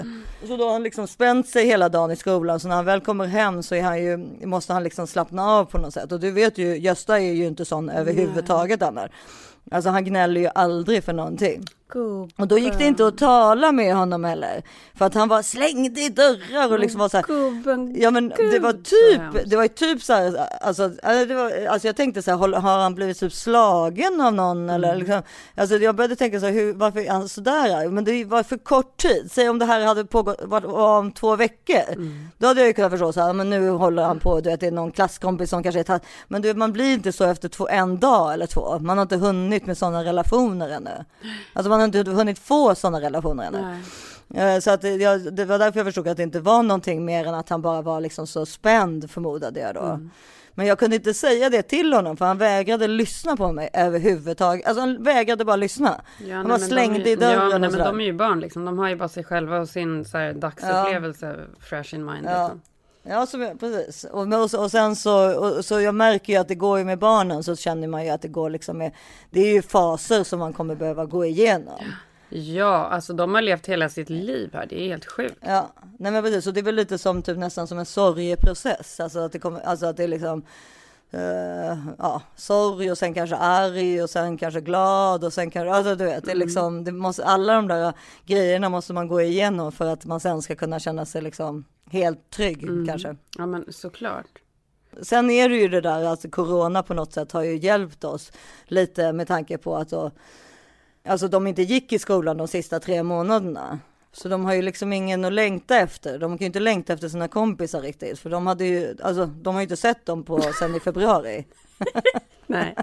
Så 0.47 0.57
då 0.57 0.63
har 0.63 0.71
han 0.71 0.83
liksom 0.83 1.07
spänt 1.07 1.47
sig 1.47 1.65
hela 1.65 1.89
dagen 1.89 2.11
i 2.11 2.15
skolan. 2.15 2.59
Så 2.59 2.67
när 2.67 2.75
han 2.75 2.85
väl 2.85 3.01
kommer 3.01 3.25
hem 3.25 3.63
så 3.63 3.75
är 3.75 3.81
han 3.81 4.03
ju, 4.03 4.17
måste 4.45 4.73
han 4.73 4.83
liksom 4.83 5.07
slappna 5.07 5.45
av 5.45 5.65
på 5.65 5.77
något 5.77 5.93
sätt. 5.93 6.11
Och 6.11 6.19
du 6.19 6.31
vet 6.31 6.57
ju, 6.57 6.77
Gösta 6.77 7.19
är 7.19 7.33
ju 7.33 7.47
inte 7.47 7.65
sån 7.65 7.89
överhuvudtaget 7.89 8.81
Anna. 8.81 9.09
Alltså 9.71 9.89
han 9.89 10.05
gnäller 10.05 10.41
ju 10.41 10.49
aldrig 10.55 11.03
för 11.03 11.13
någonting. 11.13 11.65
Gubben. 11.89 12.31
Och 12.37 12.47
då 12.47 12.57
gick 12.57 12.77
det 12.77 12.83
inte 12.85 13.07
att 13.07 13.17
tala 13.17 13.71
med 13.71 13.95
honom 13.95 14.23
heller. 14.23 14.63
För 14.95 15.05
att 15.05 15.13
han 15.13 15.27
var 15.27 15.41
slängde 15.41 16.01
i 16.01 16.09
dörrar 16.09 16.71
och 16.73 16.79
liksom 16.79 16.99
var 16.99 17.09
så 17.09 17.17
här. 17.17 17.23
Gubben. 17.23 17.95
Ja 17.97 18.11
men 18.11 18.29
det 18.29 18.59
var 18.59 18.73
typ, 18.73 19.49
det 19.49 19.55
var 19.55 19.63
ju 19.63 19.69
typ 19.69 20.03
så 20.03 20.13
här, 20.13 20.47
alltså, 20.61 20.83
alltså, 20.83 21.25
det 21.25 21.35
var, 21.35 21.65
alltså 21.67 21.87
jag 21.87 21.95
tänkte 21.95 22.21
så 22.21 22.31
här, 22.31 22.37
har, 22.59 22.79
han 22.79 22.95
blivit 22.95 23.19
typ 23.19 23.33
slagen 23.33 24.21
av 24.21 24.33
någon 24.33 24.69
eller 24.69 24.87
Mm. 24.89 24.99
liksom, 24.99 25.21
alltså 25.55 25.75
jag 25.75 25.95
började 25.95 26.15
tänka 26.15 26.39
så 26.39 26.45
här, 26.45 26.53
hur, 26.53 26.73
varför 26.73 26.99
är 26.99 27.11
han 27.11 27.29
sådär? 27.29 27.87
Men 27.89 28.03
det 28.03 28.25
var 28.25 28.43
för 28.43 28.57
kort 28.57 28.97
tid, 28.97 29.29
säg 29.31 29.49
om 29.49 29.59
det 29.59 29.65
här 29.65 29.85
hade 29.85 30.05
pågått 30.05 30.41
varit 30.43 30.65
om 30.65 31.11
två 31.11 31.35
veckor, 31.35 31.93
Mm. 31.93 32.27
då 32.37 32.47
hade 32.47 32.59
jag 32.59 32.67
ju 32.67 32.73
kunnat 32.73 32.91
förstå 32.91 33.13
så 33.13 33.21
här, 33.21 33.33
men 33.33 33.49
nu 33.49 33.69
håller 33.69 34.03
han 34.03 34.19
på, 34.19 34.39
du 34.39 34.49
vet 34.49 34.59
det 34.59 34.67
är 34.67 34.71
någon 34.71 34.91
klasskompis 34.91 35.49
som 35.49 35.63
kanske 35.63 35.79
är 35.79 35.83
tatt, 35.83 36.03
men 36.27 36.41
du, 36.41 36.53
man 36.53 36.73
blir 36.73 36.93
inte 36.93 37.11
så 37.11 37.23
efter 37.23 37.49
två, 37.49 37.67
en 37.67 37.99
dag 37.99 38.33
eller 38.33 38.47
två, 38.47 38.79
man 38.79 38.97
har 38.97 39.01
inte 39.01 39.15
hunnit 39.17 39.65
med 39.65 39.77
sådana 39.77 40.03
relationer 40.03 40.69
ännu. 40.69 41.05
Alltså 41.53 41.69
man 41.69 41.78
har 41.79 41.85
inte 41.85 42.11
hunnit 42.11 42.39
få 42.39 42.75
sådana 42.75 43.01
relationer 43.01 43.47
ännu. 43.47 43.61
Nej. 44.27 44.55
Eh, 44.55 44.59
Så 44.59 44.71
att 44.71 44.83
jag, 44.83 45.33
det 45.33 45.45
var 45.45 45.59
därför 45.59 45.79
jag 45.79 45.85
förstod 45.87 46.07
att 46.07 46.17
det 46.17 46.23
inte 46.23 46.39
var 46.39 46.63
någonting 46.63 47.05
mer 47.05 47.25
än 47.27 47.33
att 47.33 47.49
han 47.49 47.61
bara 47.61 47.81
var 47.81 48.01
liksom 48.01 48.27
så 48.27 48.45
spänd 48.45 49.11
förmodade 49.11 49.59
jag 49.59 49.75
då. 49.75 49.81
Mm. 49.81 50.09
Men 50.53 50.65
jag 50.67 50.79
kunde 50.79 50.95
inte 50.95 51.13
säga 51.13 51.49
det 51.49 51.61
till 51.61 51.93
honom 51.93 52.17
för 52.17 52.25
han 52.25 52.37
vägrade 52.37 52.87
lyssna 52.87 53.37
på 53.37 53.51
mig 53.51 53.69
överhuvudtaget. 53.73 54.65
Alltså 54.67 54.79
han 54.81 55.03
vägrade 55.03 55.45
bara 55.45 55.55
lyssna. 55.55 56.01
Ja, 56.17 56.35
han 56.35 56.43
nej, 56.43 56.49
bara 56.49 56.57
men 56.59 56.67
slängde 56.67 56.99
de, 56.99 57.09
i 57.11 57.15
dörren 57.15 57.33
Ja, 57.39 57.45
och 57.45 57.51
men, 57.51 57.61
nej, 57.61 57.71
sådär. 57.71 57.83
men 57.85 57.93
de 57.97 58.01
är 58.01 58.05
ju 58.05 58.13
barn 58.13 58.39
liksom. 58.39 58.65
De 58.65 58.79
har 58.79 58.89
ju 58.89 58.95
bara 58.95 59.09
sig 59.09 59.23
själva 59.23 59.59
och 59.59 59.69
sin 59.69 60.05
så 60.05 60.17
här, 60.17 60.33
dagsupplevelse 60.33 61.35
fresh 61.59 61.95
in 61.95 62.05
mind. 62.05 62.25
Ja. 62.25 62.43
Liksom. 62.43 62.61
Ja, 63.09 63.25
så, 63.25 63.37
precis. 63.59 64.03
Och, 64.03 64.33
och, 64.33 64.53
och 64.53 64.71
sen 64.71 64.95
så, 64.95 65.39
och, 65.39 65.65
så 65.65 65.81
jag 65.81 65.95
märker 65.95 66.33
ju 66.33 66.39
att 66.39 66.47
det 66.47 66.55
går 66.55 66.77
ju 66.77 66.83
med 66.83 66.99
barnen 66.99 67.43
så 67.43 67.55
känner 67.55 67.87
man 67.87 68.05
ju 68.05 68.09
att 68.09 68.21
det 68.21 68.27
går 68.27 68.49
liksom 68.49 68.77
med, 68.77 68.91
det 69.29 69.39
är 69.39 69.53
ju 69.53 69.61
faser 69.61 70.23
som 70.23 70.39
man 70.39 70.53
kommer 70.53 70.75
behöva 70.75 71.05
gå 71.05 71.25
igenom. 71.25 71.79
Ja, 72.29 72.87
alltså 72.87 73.13
de 73.13 73.33
har 73.33 73.41
levt 73.41 73.65
hela 73.65 73.89
sitt 73.89 74.09
liv 74.09 74.49
här. 74.53 74.65
Det 74.69 74.81
är 74.81 74.87
helt 74.87 75.05
sjukt. 75.05 75.35
Ja, 75.41 75.69
nej 75.97 76.11
men 76.11 76.23
precis. 76.23 76.47
Och 76.47 76.53
det 76.53 76.59
är 76.59 76.63
väl 76.63 76.75
lite 76.75 76.97
som 76.97 77.21
typ 77.21 77.37
nästan 77.37 77.67
som 77.67 77.79
en 77.79 77.85
sorgeprocess. 77.85 78.99
Alltså 78.99 79.19
att 79.19 79.31
det 79.31 79.39
kommer, 79.39 79.59
alltså 79.59 79.85
att 79.85 79.97
det 79.97 80.03
är 80.03 80.07
liksom 80.07 80.43
eh, 81.11 81.77
ja, 81.97 82.21
sorg 82.35 82.91
och 82.91 82.97
sen 82.97 83.13
kanske 83.13 83.35
arg 83.35 84.03
och 84.03 84.09
sen 84.09 84.37
kanske 84.37 84.61
glad 84.61 85.23
och 85.23 85.33
sen 85.33 85.51
kanske, 85.51 85.71
alltså 85.71 85.95
du 85.95 86.05
vet, 86.05 86.25
det 86.25 86.31
är 86.31 86.35
liksom, 86.35 86.83
det 86.83 86.91
måste, 86.91 87.25
alla 87.25 87.53
de 87.53 87.67
där 87.67 87.93
grejerna 88.25 88.69
måste 88.69 88.93
man 88.93 89.07
gå 89.07 89.21
igenom 89.21 89.71
för 89.71 89.85
att 89.85 90.05
man 90.05 90.19
sen 90.19 90.41
ska 90.41 90.55
kunna 90.55 90.79
känna 90.79 91.05
sig 91.05 91.21
liksom 91.21 91.65
helt 91.91 92.29
trygg 92.29 92.87
kanske. 92.87 93.15
Ja, 93.37 93.45
men 93.45 93.65
såklart. 93.69 94.39
Sen 95.01 95.29
är 95.29 95.49
det 95.49 95.55
ju 95.55 95.67
det 95.67 95.81
där 95.81 96.03
att 96.03 96.31
corona 96.31 96.83
på 96.83 96.93
något 96.93 97.13
sätt 97.13 97.31
har 97.31 97.43
ju 97.43 97.57
hjälpt 97.57 98.03
oss 98.03 98.31
lite 98.65 99.13
med 99.13 99.27
tanke 99.27 99.57
på 99.57 99.75
att 99.75 99.89
då, 99.89 100.11
alltså 101.05 101.27
de 101.27 101.47
inte 101.47 101.61
gick 101.61 101.93
i 101.93 101.99
skolan 101.99 102.37
de 102.37 102.47
sista 102.47 102.79
tre 102.79 103.03
månaderna. 103.03 103.79
Så 104.21 104.29
de 104.29 104.45
har 104.45 104.53
ju 104.53 104.61
liksom 104.61 104.93
ingen 104.93 105.25
att 105.25 105.33
längta 105.33 105.77
efter. 105.77 106.19
De 106.19 106.31
kan 106.31 106.39
ju 106.39 106.45
inte 106.45 106.59
längta 106.59 106.93
efter 106.93 107.09
sina 107.09 107.27
kompisar 107.27 107.81
riktigt. 107.81 108.19
För 108.19 108.29
de 108.29 108.47
hade 108.47 108.65
ju, 108.65 108.95
alltså 109.03 109.25
de 109.25 109.53
har 109.53 109.61
ju 109.61 109.63
inte 109.63 109.77
sett 109.77 110.05
dem 110.05 110.23
på 110.23 110.41
sen 110.41 110.75
i 110.75 110.79
februari. 110.79 111.45
Nej. 112.47 112.75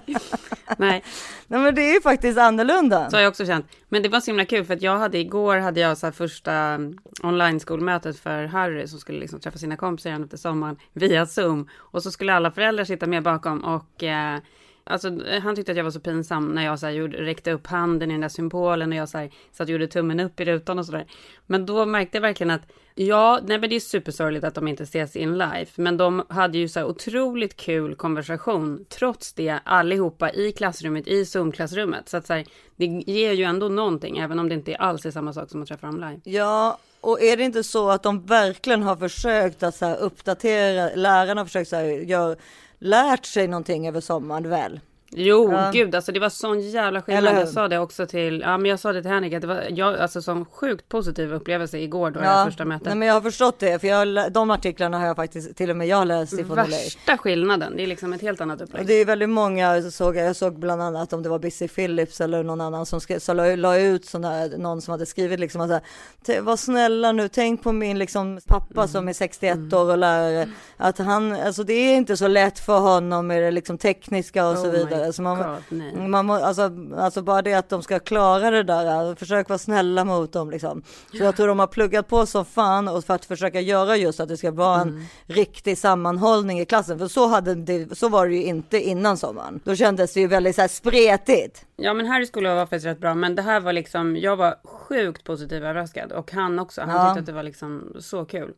Nej, 0.77 1.03
Nej 1.47 1.59
men 1.59 1.75
det 1.75 1.81
är 1.81 1.93
ju 1.93 2.01
faktiskt 2.01 2.39
annorlunda. 2.39 3.09
så 3.09 3.17
har 3.17 3.21
jag 3.21 3.29
också 3.29 3.45
känt. 3.45 3.65
Men 3.89 4.03
det 4.03 4.09
var 4.09 4.19
så 4.19 4.31
himla 4.31 4.45
kul 4.45 4.65
för 4.65 4.73
att 4.73 4.81
jag 4.81 4.97
hade 4.97 5.17
igår 5.17 5.57
hade 5.57 5.79
jag 5.79 5.97
så 5.97 6.11
första 6.11 6.79
online 7.23 7.59
skolmötet 7.59 8.19
för 8.19 8.45
Harry 8.45 8.87
som 8.87 8.99
skulle 8.99 9.19
liksom 9.19 9.39
träffa 9.39 9.57
sina 9.57 9.77
kompisar 9.77 10.09
igen 10.09 10.23
efter 10.23 10.37
sommaren 10.37 10.77
via 10.93 11.25
Zoom. 11.25 11.69
Och 11.75 12.03
så 12.03 12.11
skulle 12.11 12.33
alla 12.33 12.51
föräldrar 12.51 12.85
sitta 12.85 13.07
med 13.07 13.23
bakom 13.23 13.63
och 13.63 14.03
eh, 14.03 14.39
Alltså 14.87 15.25
eh, 15.25 15.41
han 15.41 15.55
tyckte 15.55 15.71
att 15.71 15.77
jag 15.77 15.83
var 15.83 15.91
så 15.91 15.99
pinsam 15.99 16.47
när 16.47 16.65
jag 16.65 16.79
så 16.79 16.85
här, 16.85 16.93
gjorde, 16.93 17.17
räckte 17.17 17.51
upp 17.51 17.67
handen 17.67 18.11
i 18.11 18.13
den 18.13 18.21
där 18.21 18.29
symbolen 18.29 18.91
och 18.91 18.97
jag 18.97 19.09
så 19.09 19.17
här, 19.17 19.31
satt 19.51 19.65
och 19.65 19.71
gjorde 19.71 19.87
tummen 19.87 20.19
upp 20.19 20.39
i 20.39 20.45
rutan 20.45 20.79
och 20.79 20.85
sådär. 20.85 21.05
Men 21.45 21.65
då 21.65 21.85
märkte 21.85 22.17
jag 22.17 22.21
verkligen 22.21 22.51
att 22.51 22.61
ja, 22.95 23.39
nej 23.43 23.59
men 23.59 23.69
det 23.69 23.75
är 23.75 23.79
supersorgligt 23.79 24.45
att 24.45 24.55
de 24.55 24.67
inte 24.67 24.83
ses 24.83 25.15
in 25.15 25.37
life, 25.37 25.81
Men 25.81 25.97
de 25.97 26.23
hade 26.29 26.57
ju 26.57 26.67
så 26.67 26.79
här 26.79 26.87
otroligt 26.87 27.57
kul 27.57 27.95
konversation 27.95 28.85
trots 28.89 29.33
det 29.33 29.59
allihopa 29.63 30.31
i 30.31 30.51
klassrummet, 30.51 31.07
i 31.07 31.25
Zoom-klassrummet. 31.25 32.09
Så 32.09 32.17
att 32.17 32.27
så 32.27 32.33
här, 32.33 32.45
det 32.75 32.85
ger 32.85 33.33
ju 33.33 33.43
ändå 33.43 33.69
någonting, 33.69 34.17
även 34.17 34.39
om 34.39 34.49
det 34.49 34.55
inte 34.55 34.75
alls 34.75 35.05
är 35.05 35.11
samma 35.11 35.33
sak 35.33 35.49
som 35.49 35.61
att 35.61 35.67
träffa 35.67 35.87
dem 35.87 35.95
live. 35.95 36.19
Ja, 36.23 36.77
och 37.01 37.21
är 37.21 37.37
det 37.37 37.43
inte 37.43 37.63
så 37.63 37.89
att 37.89 38.03
de 38.03 38.25
verkligen 38.25 38.83
har 38.83 38.95
försökt 38.95 39.63
att 39.63 39.75
så 39.75 39.85
här 39.85 39.97
uppdatera, 39.97 40.89
lärarna 40.95 41.41
har 41.41 41.45
försökt 41.45 41.69
så 41.69 41.75
här, 41.75 41.83
gör, 41.83 42.37
lärt 42.79 43.25
sig 43.25 43.47
någonting 43.47 43.87
över 43.87 44.01
sommaren 44.01 44.49
väl? 44.49 44.79
Jo, 45.11 45.51
Ja. 45.51 45.69
gud, 45.73 45.95
alltså 45.95 46.11
det 46.11 46.19
var 46.19 46.29
sån 46.29 46.61
jävla 46.61 47.01
skillnad. 47.01 47.35
Jag 47.35 47.49
sa 47.49 47.67
det 47.67 47.79
också 47.79 48.05
till, 48.05 48.41
ja 48.41 48.57
men 48.57 48.69
jag 48.71 48.79
sa 48.79 48.93
det 48.93 49.01
till 49.01 49.11
Henrik, 49.11 49.33
att 49.33 49.41
det 49.41 49.47
var, 49.47 49.63
jag, 49.69 49.97
alltså 49.99 50.21
som 50.21 50.45
sjukt 50.45 50.89
positiv 50.89 51.33
upplevelse 51.33 51.77
igår 51.79 52.11
då, 52.11 52.19
det 52.19 52.25
här 52.25 52.45
första 52.45 52.65
mötet. 52.65 52.85
nej, 52.87 52.95
men 52.95 53.07
jag 53.07 53.15
har 53.15 53.21
förstått 53.21 53.59
det, 53.59 53.79
för 53.81 53.87
jag, 53.87 54.31
de 54.31 54.51
artiklarna 54.51 54.99
har 54.99 55.05
jag 55.07 55.15
faktiskt 55.15 55.55
till 55.57 55.69
och 55.69 55.75
med 55.77 55.87
jag 55.87 56.07
läst 56.07 56.33
ifrån 56.33 56.55
LA. 56.57 56.63
Värsta 56.63 57.17
skillnaden, 57.17 57.73
det 57.77 57.83
är 57.83 57.87
liksom 57.87 58.13
ett 58.13 58.21
helt 58.21 58.41
annat 58.41 58.61
Och 58.61 58.67
upplägg. 58.67 58.87
det 58.87 58.93
är 58.93 59.05
väldigt 59.05 59.29
många, 59.29 59.81
såg 59.91 60.15
jag, 60.15 60.35
såg 60.35 60.59
bland 60.59 60.81
annat 60.81 61.13
om 61.13 61.23
det 61.23 61.29
var 61.29 61.39
Busy 61.39 61.67
Phillips 61.67 62.21
eller 62.21 62.43
någon 62.43 62.61
annan 62.61 62.85
som 62.85 63.01
skrev, 63.01 63.19
så 63.19 63.33
la, 63.33 63.55
la 63.55 63.77
ut 63.79 64.05
sån 64.05 64.23
här, 64.23 64.57
någon 64.57 64.81
som 64.81 64.91
hade 64.91 65.05
skrivit 65.05 65.39
liksom 65.39 65.61
att 65.61 65.67
så 65.69 65.73
här, 65.73 65.83
"T- 66.25 66.39
var 66.41 66.57
snälla 66.57 67.11
nu, 67.11 67.27
tänk 67.27 67.63
på 67.63 67.71
min 67.71 67.99
liksom 67.99 68.39
pappa 68.47 68.81
Mm. 68.81 68.87
som 68.87 69.07
är 69.07 69.13
61 69.13 69.73
år 69.73 69.91
och 69.91 69.97
lärare, 69.97 70.49
att 70.77 70.97
han, 70.97 71.31
alltså 71.33 71.63
det 71.63 71.73
är 71.73 71.95
inte 71.97 72.17
så 72.17 72.27
lätt 72.27 72.59
för 72.59 72.79
honom 72.79 73.27
med 73.27 73.43
det 73.43 73.51
liksom 73.51 73.77
tekniska 73.77 74.47
och 74.47 74.57
så 74.57 74.63
Oh 74.67 74.71
my 74.71 74.77
vidare. 74.77 74.96
Så 75.11 75.21
man, 75.21 75.37
God, 75.69 76.09
man 76.09 76.29
alltså, 76.29 76.71
alltså 76.97 77.21
bara 77.21 77.41
det 77.41 77.53
att 77.53 77.69
de 77.69 77.83
ska 77.83 77.99
klara 77.99 78.51
det 78.51 78.63
där, 78.63 79.15
försök 79.15 79.49
vara 79.49 79.59
snälla 79.59 80.03
mot 80.03 80.33
dem 80.33 80.49
liksom. 80.51 80.81
Så 81.11 81.17
jag 81.23 81.35
tror 81.35 81.47
de 81.47 81.59
har 81.59 81.67
pluggat 81.67 82.07
på 82.07 82.25
så 82.25 82.43
fan 82.43 82.87
och 82.87 83.03
för 83.05 83.13
att 83.13 83.25
försöka 83.25 83.61
göra 83.61 83.95
just 83.97 84.19
att 84.19 84.29
det 84.29 84.37
ska 84.37 84.51
vara 84.51 84.81
en 84.81 84.87
Mm. 84.89 85.03
riktig 85.25 85.77
sammanhållning 85.77 86.59
i 86.59 86.65
klassen. 86.65 86.99
För 86.99 87.07
så, 87.07 87.27
hade 87.27 87.55
det, 87.55 87.97
så 87.97 88.09
var 88.09 88.27
det 88.27 88.35
ju 88.35 88.43
inte 88.43 88.79
innan 88.81 89.17
sommaren. 89.17 89.59
Då 89.63 89.75
kändes 89.75 90.13
det 90.13 90.19
ju 90.19 90.27
väldigt 90.27 90.55
så 90.55 90.61
här 90.61 90.67
spretigt. 90.67 91.65
Ja 91.75 91.93
men 91.93 92.05
Harry 92.05 92.25
skola 92.25 92.55
var 92.55 92.61
faktiskt 92.65 92.85
rätt 92.85 92.99
bra, 92.99 93.13
men 93.15 93.35
det 93.35 93.41
här 93.41 93.59
var 93.59 93.73
liksom, 93.73 94.17
jag 94.17 94.35
var 94.35 94.55
sjukt 94.63 95.23
positivt 95.23 95.51
överraskad. 95.63 96.11
Och 96.11 96.31
han 96.31 96.59
också, 96.59 96.81
han 96.81 96.89
Ja. 96.89 97.05
tyckte 97.05 97.19
att 97.19 97.25
det 97.25 97.31
var 97.33 97.43
liksom 97.43 97.93
så 97.99 98.25
kul. 98.25 98.53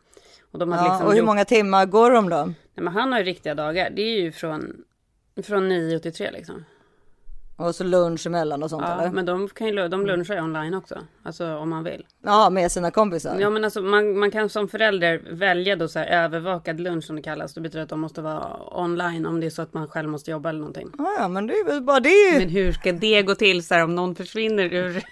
Och 0.52 0.60
de 0.60 0.72
hade 0.72 0.84
Ja, 0.84 0.92
liksom 0.92 1.06
och 1.08 1.12
hur 1.14 1.20
gjort- 1.20 1.26
många 1.26 1.46
timmar 1.46 1.86
går 1.86 2.12
de 2.12 2.30
då? 2.30 2.46
Nej, 2.46 2.56
men 2.84 2.88
han 2.94 3.12
har 3.12 3.20
ju 3.20 3.26
riktiga 3.26 3.56
dagar, 3.56 3.90
det 3.90 4.02
är 4.02 4.22
ju 4.22 4.32
från, 4.32 4.74
från 5.44 5.70
9 5.70 6.00
till 6.00 6.14
3 6.14 6.32
liksom. 6.32 6.66
Och 7.56 7.76
så 7.76 7.84
lunch 7.84 8.28
emellan 8.28 8.64
och 8.64 8.70
sånt 8.70 8.84
Ja, 8.88 9.02
eller? 9.02 9.12
men 9.12 9.26
de, 9.26 9.48
kan 9.50 9.68
ju, 9.68 9.88
de 9.88 10.06
lunchar 10.06 10.36
ju 10.36 10.42
online 10.42 10.74
också, 10.74 11.00
alltså 11.24 11.56
om 11.56 11.70
man 11.70 11.84
vill. 11.84 12.06
Ja, 12.24 12.50
med 12.50 12.72
sina 12.72 12.92
kompisar. 12.92 13.38
Ja 13.40 13.50
men 13.50 13.64
alltså 13.64 13.82
man, 13.82 14.20
man 14.20 14.32
kan 14.32 14.50
som 14.50 14.68
förälder 14.68 15.22
välja 15.32 15.76
då 15.76 15.88
så 15.88 16.00
här 16.00 16.06
övervakad 16.06 16.80
lunch 16.80 17.04
som 17.04 17.16
det 17.16 17.22
kallas. 17.22 17.54
Det 17.54 17.62
betyder 17.62 17.84
att 17.84 17.90
de 17.90 18.00
måste 18.00 18.22
vara 18.22 18.80
online 18.80 19.26
om 19.26 19.40
det 19.40 19.46
är 19.46 19.50
så 19.50 19.62
att 19.62 19.74
man 19.74 19.88
själv 19.88 20.10
måste 20.10 20.32
jobba 20.32 20.50
eller 20.50 20.60
någonting. 20.60 20.90
Ja, 20.98 21.16
ja, 21.20 21.28
men 21.28 21.48
det 21.48 21.54
är 21.54 21.66
väl 21.66 21.82
bara 21.82 22.00
det. 22.00 22.40
Men 22.40 22.50
hur 22.50 22.72
ska 22.72 22.92
det 22.92 23.22
gå 23.22 23.36
till 23.36 23.64
så 23.64 23.74
här 23.74 23.84
om 23.84 23.96
någon 23.96 24.16
försvinner 24.16 24.74
ur 24.74 25.04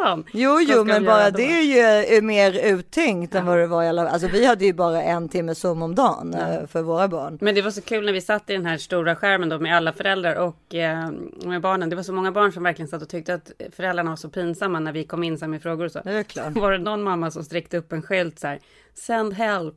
stan? 0.00 0.24
Jo, 0.32 0.60
jo, 0.60 0.84
men 0.84 1.04
bara 1.04 1.30
det 1.30 1.42
är 1.58 1.62
ju 1.62 1.78
är 2.16 2.22
mer 2.22 2.52
uttänkt 2.64 3.34
än 3.34 3.46
vad 3.46 3.58
det 3.58 3.66
var 3.66 3.82
i 3.82 3.88
alla 3.88 4.08
Alltså 4.08 4.28
vi 4.28 4.46
hade 4.46 4.64
ju 4.64 4.72
bara 4.72 5.02
en 5.02 5.28
timme 5.28 5.54
Zoom 5.54 5.82
om 5.82 5.94
dagen 5.94 6.34
eh, 6.34 6.66
för 6.66 6.82
våra 6.82 7.08
barn. 7.08 7.38
Men 7.40 7.54
det 7.54 7.62
var 7.62 7.70
så 7.70 7.82
kul 7.82 8.06
när 8.06 8.12
vi 8.12 8.20
satt 8.20 8.50
i 8.50 8.52
den 8.52 8.66
här 8.66 8.78
stora 8.78 9.16
skärmen 9.16 9.48
då 9.48 9.58
med 9.58 9.76
alla 9.76 9.92
föräldrar 9.92 10.34
och 10.34 10.74
eh, 10.74 11.10
med 11.44 11.60
barnen. 11.60 11.90
Det 11.90 11.96
var 11.96 12.02
så 12.02 12.12
många 12.12 12.32
barn 12.32 12.52
som 12.52 12.62
verkligen 12.62 12.88
satt 12.88 13.02
och 13.02 13.08
tyckte 13.08 13.34
att 13.34 13.52
föräldrarna 13.76 14.10
var 14.10 14.16
så 14.16 14.28
pinsamma 14.28 14.80
när 14.80 14.92
vi 14.92 15.04
kom 15.04 15.22
in 15.24 15.38
så 15.38 15.48
med 15.48 15.62
frågor 15.62 15.84
och 15.84 15.92
så. 15.92 16.00
Det 16.04 16.10
är 16.12 16.22
klart. 16.22 16.56
Var 16.56 16.72
det 16.72 16.78
någon 16.78 17.02
mamma 17.02 17.30
som 17.30 17.44
sträckte 17.44 17.76
upp 17.78 17.92
en 17.92 18.02
skylt 18.02 18.38
så 18.38 18.46
här. 18.46 18.58
Send 18.94 19.32
help. 19.34 19.76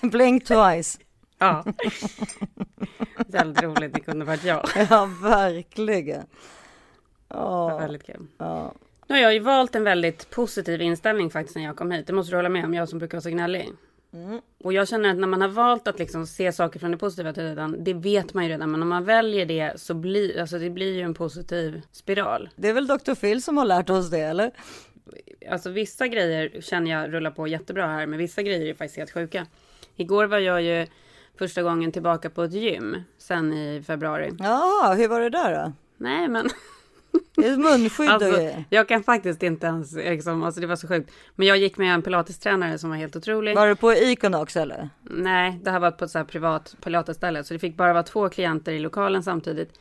Blink 0.02 0.44
twice. 0.44 0.98
Ja. 1.38 1.64
Väldigt 3.26 3.62
roligt, 3.62 3.94
det 3.94 4.00
kunde 4.00 4.24
varit 4.24 4.44
jag. 4.44 4.68
Ja, 4.90 5.08
verkligen. 5.22 6.24
Det 7.28 7.36
var 7.36 7.68
Ja, 7.70 7.78
väldigt 7.78 8.06
kul. 8.06 8.26
ja. 8.38 8.72
Nu 9.10 9.16
har 9.16 9.22
jag 9.22 9.34
ju 9.34 9.40
valt 9.40 9.74
en 9.74 9.84
väldigt 9.84 10.30
positiv 10.30 10.82
inställning 10.82 11.30
faktiskt 11.30 11.56
när 11.56 11.64
jag 11.64 11.76
kom 11.76 11.90
hit. 11.90 12.06
Det 12.06 12.12
måste 12.12 12.32
du 12.32 12.36
hålla 12.36 12.48
med 12.48 12.64
om, 12.64 12.74
jag 12.74 12.88
som 12.88 12.98
brukar 12.98 13.16
vara 13.16 13.22
så 13.22 13.30
gnällig. 13.30 13.68
Och 14.64 14.72
jag 14.72 14.88
känner 14.88 15.10
att 15.10 15.16
när 15.16 15.28
man 15.28 15.40
har 15.40 15.48
valt 15.48 15.88
att 15.88 15.98
liksom 15.98 16.26
se 16.26 16.52
saker 16.52 16.80
från 16.80 16.90
det 16.90 16.96
positiva 16.96 17.34
sidan, 17.34 17.76
det 17.78 17.94
vet 17.94 18.34
man 18.34 18.44
ju 18.44 18.50
redan, 18.50 18.70
men 18.70 18.82
om 18.82 18.88
man 18.88 19.04
väljer 19.04 19.46
det 19.46 19.80
så 19.80 19.94
blir 19.94 20.40
alltså 20.40 20.58
det 20.58 20.70
blir 20.70 20.94
ju 20.94 21.00
en 21.00 21.14
positiv 21.14 21.82
spiral. 21.92 22.48
Det 22.56 22.68
är 22.68 22.72
väl 22.72 22.86
Dr. 22.86 23.14
Phil 23.14 23.42
som 23.42 23.56
har 23.56 23.64
lärt 23.64 23.90
oss 23.90 24.10
det, 24.10 24.20
eller? 24.20 24.50
Alltså 25.50 25.70
vissa 25.70 26.08
grejer 26.08 26.60
känner 26.60 26.90
jag 26.90 27.12
rullar 27.14 27.30
på 27.30 27.46
jättebra 27.46 27.86
här, 27.86 28.06
men 28.06 28.18
vissa 28.18 28.42
grejer 28.42 28.66
är 28.66 28.74
faktiskt 28.74 28.98
helt 28.98 29.10
sjuka. 29.10 29.46
Igår 29.96 30.24
var 30.24 30.38
jag 30.38 30.62
ju 30.62 30.86
första 31.38 31.62
gången 31.62 31.92
tillbaka 31.92 32.30
på 32.30 32.42
ett 32.42 32.52
gym 32.52 32.96
sen 33.18 33.52
i 33.52 33.82
februari. 33.86 34.30
Ja, 34.38 34.94
hur 34.98 35.08
var 35.08 35.20
det 35.20 35.30
där 35.30 35.64
då? 35.64 35.72
Nej, 35.96 36.28
men 36.28 36.48
munskydd 37.58 38.08
alltså, 38.08 38.48
jag 38.70 38.88
kan 38.88 39.02
faktiskt 39.02 39.42
inte 39.42 39.66
ens, 39.66 39.92
liksom, 39.92 40.42
alltså 40.42 40.60
det 40.60 40.66
var 40.66 40.76
så 40.76 40.88
sjukt. 40.88 41.10
Men 41.34 41.46
jag 41.46 41.58
gick 41.58 41.76
med 41.76 41.94
en 41.94 42.02
pilatestränare 42.02 42.78
som 42.78 42.90
var 42.90 42.96
helt 42.96 43.16
otrolig. 43.16 43.54
Var 43.54 43.68
du 43.68 43.76
på 43.76 43.92
Iconox 43.92 44.56
eller? 44.56 44.90
Nej, 45.02 45.60
det 45.62 45.70
här 45.70 45.80
var 45.80 45.90
på 45.90 46.04
ett 46.04 46.10
så 46.10 46.24
privat 46.24 46.76
pilatesställe, 46.84 47.44
så 47.44 47.54
det 47.54 47.60
fick 47.60 47.76
bara 47.76 47.92
vara 47.92 48.02
två 48.02 48.28
klienter 48.28 48.72
i 48.72 48.78
lokalen 48.78 49.22
samtidigt. 49.22 49.72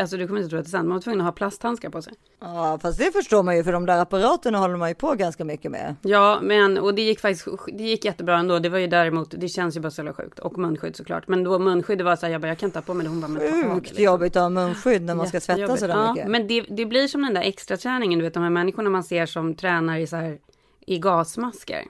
Alltså 0.00 0.16
du 0.16 0.26
kommer 0.26 0.40
inte 0.40 0.50
tro 0.50 0.58
att 0.58 0.64
det 0.64 0.68
är 0.68 0.70
sant, 0.70 0.88
man 0.88 0.96
var 0.96 1.02
tvungen 1.02 1.20
att 1.20 1.26
ha 1.26 1.32
plasthandskar 1.32 1.90
på 1.90 2.02
sig. 2.02 2.12
Ja, 2.40 2.78
fast 2.82 2.98
det 2.98 3.12
förstår 3.12 3.42
man 3.42 3.56
ju 3.56 3.64
för 3.64 3.72
de 3.72 3.86
där 3.86 3.98
apparaterna 3.98 4.58
håller 4.58 4.76
man 4.76 4.88
ju 4.88 4.94
på 4.94 5.14
ganska 5.14 5.44
mycket 5.44 5.70
med. 5.70 5.96
Ja, 6.02 6.40
men 6.42 6.78
och 6.78 6.94
det 6.94 7.02
gick 7.02 7.20
faktiskt, 7.20 7.48
det 7.66 7.82
gick 7.82 8.04
jättebra 8.04 8.38
ändå. 8.38 8.58
Det 8.58 8.68
var 8.68 8.78
ju 8.78 8.86
däremot, 8.86 9.34
det 9.38 9.48
känns 9.48 9.76
ju 9.76 9.80
bara 9.80 9.90
så 9.90 10.00
jävla 10.00 10.12
sjukt. 10.12 10.38
Och 10.38 10.58
munskydd 10.58 10.96
såklart. 10.96 11.28
Men 11.28 11.44
då 11.44 11.58
munskydd, 11.58 11.98
det 11.98 12.04
var 12.04 12.16
så 12.16 12.26
här, 12.26 12.32
jag 12.32 12.40
bara, 12.40 12.48
jag 12.48 12.58
kan 12.58 12.66
inte 12.66 12.78
ha 12.78 12.82
på 12.82 12.94
mig 12.94 13.04
det. 13.04 13.10
Hon 13.10 13.20
bara, 13.20 13.28
men 13.28 13.62
ta. 13.62 13.74
Sjukt 13.74 13.86
liksom. 13.86 14.04
jobbigt 14.04 14.36
att 14.36 14.42
ha 14.42 14.50
munskydd 14.50 15.02
när 15.02 15.14
man 15.14 15.26
ska 15.28 15.40
svettas 15.40 15.80
sådär 15.80 15.94
ja, 15.94 16.12
mycket. 16.12 16.30
Men 16.30 16.46
det, 16.46 16.60
det 16.60 16.86
blir 16.86 17.08
som 17.08 17.22
den 17.22 17.34
där 17.34 17.42
extra 17.42 17.76
träningen, 17.76 18.18
du 18.18 18.24
vet 18.24 18.34
de 18.34 18.42
här 18.42 18.50
människorna 18.50 18.90
man 18.90 19.04
ser 19.04 19.26
som 19.26 19.54
tränar 19.54 19.98
i 19.98 20.06
så 20.06 20.16
här, 20.16 20.38
i 20.86 20.98
gasmasker. 20.98 21.84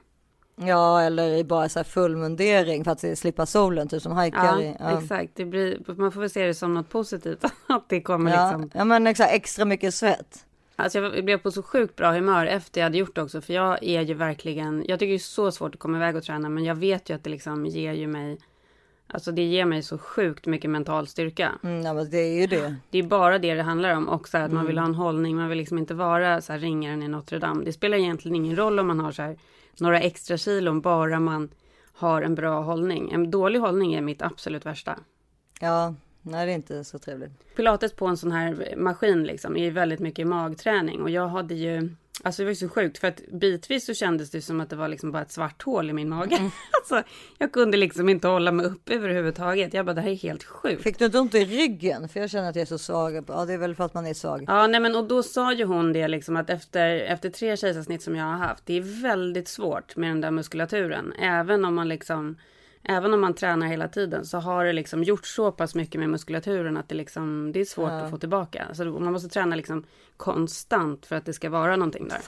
Ja, 0.66 1.00
eller 1.02 1.28
i 1.34 1.44
bara 1.44 1.68
så 1.68 1.78
här 1.78 1.84
full 1.84 2.16
mundering 2.16 2.84
för 2.84 2.90
att 2.90 3.18
slippa 3.18 3.46
solen, 3.46 3.88
typ 3.88 4.02
som 4.02 4.12
hajkar 4.12 4.60
Ja. 4.60 4.74
Ja. 4.80 5.02
exakt. 5.02 5.32
Det 5.34 5.44
blir, 5.44 5.78
man 5.96 6.12
får 6.12 6.20
väl 6.20 6.30
se 6.30 6.46
det 6.46 6.54
som 6.54 6.74
något 6.74 6.88
positivt. 6.88 7.44
Att 7.66 7.88
det 7.88 8.00
kommer 8.00 8.30
Ja, 8.34 8.46
liksom. 8.46 8.70
ja, 8.74 8.84
men 8.84 9.06
exakt, 9.06 9.32
extra 9.32 9.64
mycket 9.64 9.94
svett. 9.94 10.46
Alltså 10.76 10.98
jag 10.98 11.24
blev 11.24 11.38
på 11.38 11.50
så 11.50 11.62
sjukt 11.62 11.96
bra 11.96 12.12
humör 12.12 12.46
efter 12.46 12.80
jag 12.80 12.86
hade 12.86 12.98
gjort 12.98 13.14
det 13.14 13.22
också. 13.22 13.40
För 13.40 13.52
jag 13.54 13.82
är 13.82 14.00
ju 14.02 14.14
verkligen, 14.14 14.84
jag 14.88 14.98
tycker 14.98 15.10
det 15.10 15.16
är 15.16 15.18
så 15.18 15.52
svårt 15.52 15.74
att 15.74 15.80
komma 15.80 15.96
iväg 15.96 16.16
och 16.16 16.22
träna. 16.22 16.48
Men 16.48 16.64
jag 16.64 16.74
vet 16.74 17.10
ju 17.10 17.14
att 17.14 17.24
det 17.24 17.30
liksom 17.30 17.66
ger 17.66 17.92
ju 17.92 18.06
mig, 18.06 18.38
alltså 19.12 19.32
det 19.32 19.42
ger 19.42 19.64
mig 19.64 19.82
så 19.82 19.98
sjukt 19.98 20.46
mycket 20.46 20.70
mental 20.70 21.06
styrka. 21.06 21.52
Mm, 21.62 21.82
ja, 21.82 21.94
men 21.94 22.10
det 22.10 22.18
är 22.18 22.40
ju 22.40 22.46
det. 22.46 22.74
Det 22.90 22.98
är 22.98 23.02
bara 23.02 23.38
det 23.38 23.54
det 23.54 23.62
handlar 23.62 23.94
om. 23.96 24.08
Och 24.08 24.28
så 24.28 24.38
här 24.38 24.44
att 24.44 24.50
man 24.52 24.60
Mm. 24.60 24.66
vill 24.66 24.78
ha 24.78 24.86
en 24.86 24.94
hållning. 24.94 25.36
Man 25.36 25.48
vill 25.48 25.58
liksom 25.58 25.78
inte 25.78 25.94
vara 25.94 26.40
så 26.40 26.52
här 26.52 26.60
ringaren 26.60 27.02
i 27.02 27.08
Notre 27.08 27.38
Dame. 27.38 27.64
Det 27.64 27.72
spelar 27.72 27.98
egentligen 27.98 28.34
ingen 28.36 28.56
roll 28.56 28.78
om 28.78 28.86
man 28.86 29.00
har 29.00 29.12
så 29.12 29.22
här 29.22 29.36
några 29.80 30.00
extra 30.00 30.36
kilon. 30.36 30.80
Bara 30.80 31.20
man 31.20 31.48
har 31.92 32.22
en 32.22 32.34
bra 32.34 32.60
hållning. 32.62 33.10
En 33.12 33.30
dålig 33.30 33.58
hållning 33.60 33.94
är 33.94 34.00
mitt 34.00 34.22
absolut 34.22 34.66
värsta. 34.66 34.98
Ja, 35.60 35.94
nej 36.22 36.46
det 36.46 36.52
är 36.52 36.56
inte 36.56 36.84
så 36.84 36.98
trevligt. 36.98 37.54
Pilates 37.56 37.92
på 37.92 38.06
en 38.06 38.16
sån 38.16 38.32
här 38.32 38.74
maskin 38.76 39.24
liksom 39.24 39.56
är 39.56 39.64
ju 39.64 39.70
väldigt 39.70 40.00
mycket 40.00 40.26
magträning. 40.26 41.02
Och 41.02 41.10
jag 41.10 41.28
hade 41.28 41.54
ju, 41.54 41.90
alltså 42.24 42.42
det 42.42 42.44
var 42.46 42.50
ju 42.50 42.56
så 42.56 42.68
sjukt. 42.68 42.98
För 42.98 43.08
att 43.08 43.20
bitvis 43.32 43.86
så 43.86 43.94
kändes 43.94 44.30
det 44.30 44.42
som 44.42 44.60
att 44.60 44.70
det 44.70 44.76
var 44.76 44.88
liksom 44.88 45.12
bara 45.12 45.22
ett 45.22 45.32
svart 45.32 45.62
hål 45.62 45.90
i 45.90 45.92
min 45.92 46.08
mage. 46.08 46.36
Mm. 46.36 46.50
alltså 46.70 47.10
jag 47.38 47.52
kunde 47.52 47.76
liksom 47.76 48.08
inte 48.08 48.28
hålla 48.28 48.52
mig 48.52 48.66
upp 48.66 48.90
överhuvudtaget. 48.90 49.74
Jag 49.74 49.86
bara 49.86 49.94
det 49.94 50.00
här 50.00 50.10
är 50.10 50.14
helt 50.14 50.44
sjukt. 50.44 50.82
Fick 50.82 50.98
du 50.98 51.04
inte 51.04 51.18
ont 51.18 51.34
i 51.34 51.44
ryggen? 51.44 52.08
För 52.08 52.20
jag 52.20 52.30
känner 52.30 52.50
att 52.50 52.56
jag 52.56 52.62
är 52.62 52.66
så 52.66 52.78
svag. 52.78 53.24
Ja, 53.28 53.44
det 53.44 53.52
är 53.52 53.58
väl 53.58 53.74
för 53.74 53.84
att 53.84 53.94
man 53.94 54.06
är 54.06 54.14
svag. 54.14 54.44
Ja, 54.46 54.66
nej 54.66 54.80
men 54.80 54.96
och 54.96 55.04
då 55.04 55.22
sa 55.22 55.52
ju 55.52 55.64
hon 55.64 55.92
det 55.92 56.08
liksom 56.08 56.36
att 56.36 56.50
efter, 56.50 56.96
efter 56.96 57.30
tre 57.30 57.56
kejsarsnitt 57.56 58.02
som 58.02 58.16
jag 58.16 58.24
har 58.24 58.38
haft, 58.38 58.66
det 58.66 58.74
är 58.74 59.02
väldigt 59.02 59.48
svårt 59.48 59.96
med 59.96 60.10
den 60.10 60.20
där 60.20 60.30
muskulaturen. 60.30 61.12
Även 61.12 61.64
om 61.64 61.74
man 61.74 61.88
liksom, 61.88 62.36
även 62.84 63.14
om 63.14 63.20
man 63.20 63.34
tränar 63.34 63.66
hela 63.66 63.88
tiden 63.88 64.24
så 64.24 64.38
har 64.38 64.64
det 64.64 64.72
liksom 64.72 65.04
gjort 65.04 65.26
så 65.26 65.52
pass 65.52 65.74
mycket 65.74 65.98
med 66.00 66.10
muskulaturen 66.10 66.76
att 66.76 66.88
det 66.88 66.94
liksom, 66.94 67.52
det 67.52 67.60
är 67.60 67.64
svårt 67.64 67.90
att 67.90 68.10
få 68.10 68.18
tillbaka. 68.18 68.64
Alltså 68.68 68.84
man 68.84 69.12
måste 69.12 69.28
träna 69.28 69.56
liksom 69.56 69.84
konstant 70.16 71.06
för 71.06 71.16
att 71.16 71.24
det 71.24 71.32
ska 71.32 71.50
vara 71.50 71.76
någonting 71.76 72.08
där. 72.08 72.20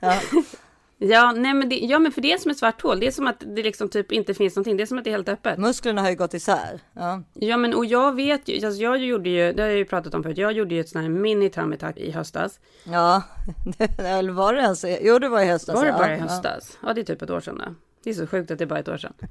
Ja. 0.00 0.20
Ja, 0.98 1.32
nej 1.32 1.54
men 1.54 1.68
det, 1.68 1.76
ja 1.78 1.98
men 1.98 2.12
för 2.12 2.20
det 2.20 2.32
är 2.32 2.38
som 2.38 2.50
ett 2.50 2.58
svart 2.58 2.82
hål. 2.82 3.00
Det 3.00 3.06
är 3.06 3.10
som 3.10 3.26
att 3.26 3.40
det 3.56 3.62
liksom 3.62 3.88
typ 3.88 4.12
inte 4.12 4.34
finns 4.34 4.56
någonting. 4.56 4.76
Det 4.76 4.82
är 4.82 4.86
som 4.86 4.98
att 4.98 5.04
det 5.04 5.10
är 5.10 5.12
helt 5.12 5.28
öppet. 5.28 5.58
Musklerna 5.58 6.02
har 6.02 6.10
ju 6.10 6.16
gått 6.16 6.34
isär. 6.34 6.80
Ja, 6.92 7.22
Ja 7.34 7.56
men 7.56 7.74
och 7.74 7.86
jag 7.86 8.14
vet 8.16 8.48
ju, 8.48 8.66
alltså 8.66 8.82
jag 8.82 8.98
gjorde 8.98 9.28
ju, 9.30 9.52
det 9.52 9.62
har 9.62 9.68
jag 9.68 9.78
ju 9.78 9.84
pratat 9.84 10.14
om 10.14 10.22
förut, 10.22 10.38
jag 10.38 10.52
gjorde 10.52 10.74
ju 10.74 10.80
ett 10.80 10.88
sånt 10.88 11.02
här 11.02 11.10
mini 11.10 11.50
tummy 11.50 11.76
tuck 11.76 11.96
i 11.96 12.10
höstas. 12.10 12.60
ja. 12.84 13.22
eller 13.98 14.32
var 14.32 14.54
det 14.54 14.60
ens? 14.60 14.84
Jo, 15.00 15.18
det 15.18 15.28
var 15.28 15.40
i 15.42 15.46
höstas. 15.46 15.74
Var 15.74 15.84
det 15.84 15.90
ja. 15.90 15.98
bara 15.98 16.14
i 16.14 16.18
Ja. 16.18 16.22
höstas? 16.22 16.78
Ja. 16.82 16.92
det 16.94 17.00
är 17.00 17.04
typ 17.04 17.22
ett 17.22 17.30
år 17.30 17.40
sedan 17.40 17.58
då. 17.66 17.74
Det 18.04 18.10
är 18.10 18.14
så 18.14 18.26
sjukt 18.26 18.50
att 18.50 18.58
det 18.58 18.64
är 18.64 18.66
bara 18.66 18.78
ett 18.78 18.88
år 18.88 18.96
sedan. 18.96 19.12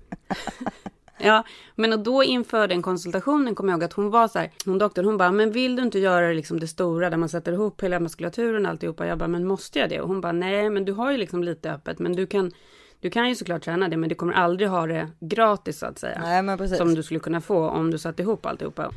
ja, 1.24 1.44
men 1.76 1.94
och 1.94 2.00
då 2.00 2.24
inför 2.24 2.68
den 2.68 2.82
konsultationen 2.82 3.56
kommer 3.56 3.72
jag 3.72 3.78
ihåg 3.78 3.84
att 3.84 3.94
hon 3.94 4.10
var 4.10 4.28
så 4.28 4.40
här, 4.40 4.52
hon 4.66 4.78
doktorn, 4.78 5.06
hon 5.06 5.18
bara, 5.18 5.32
men 5.32 5.52
vill 5.52 5.76
du 5.76 5.84
inte 5.84 6.00
göra 6.00 6.34
liksom 6.34 6.60
det 6.60 6.68
stora 6.68 7.10
där 7.10 7.18
man 7.18 7.30
sätter 7.30 7.52
ihop 7.52 7.84
hela 7.84 8.00
muskulaturen 8.00 8.66
och 8.66 8.72
alltihopa? 8.72 9.08
Jag 9.08 9.18
bara, 9.18 9.28
men 9.28 9.48
måste 9.48 9.80
jag 9.80 9.90
det? 9.90 10.02
Och 10.02 10.08
hon 10.08 10.22
bara, 10.22 10.32
nej, 10.32 10.70
men 10.70 10.86
du 10.86 10.92
har 10.92 11.12
ju 11.12 11.18
liksom 11.18 11.44
lite 11.44 11.72
öppet, 11.72 12.00
men 12.00 12.14
du 12.14 12.26
kan, 12.26 12.52
du 13.00 13.10
kan 13.10 13.30
ju 13.30 13.36
såklart 13.36 13.64
träna 13.64 13.88
det, 13.88 13.98
men 13.98 14.10
du 14.10 14.16
kommer 14.16 14.34
aldrig 14.34 14.70
ha 14.70 14.88
det 14.88 15.10
gratis 15.20 15.80
så 15.80 15.86
att 15.86 16.00
säga. 16.00 16.22
Nej, 16.22 16.42
men 16.42 16.58
precis. 16.58 16.78
Som 16.78 16.96
du 16.96 17.04
skulle 17.04 17.20
kunna 17.20 17.42
få 17.42 17.70
om 17.70 17.92
du 17.92 17.98
satte 17.98 18.22
ihop 18.22 18.46
alltihopa. 18.46 18.92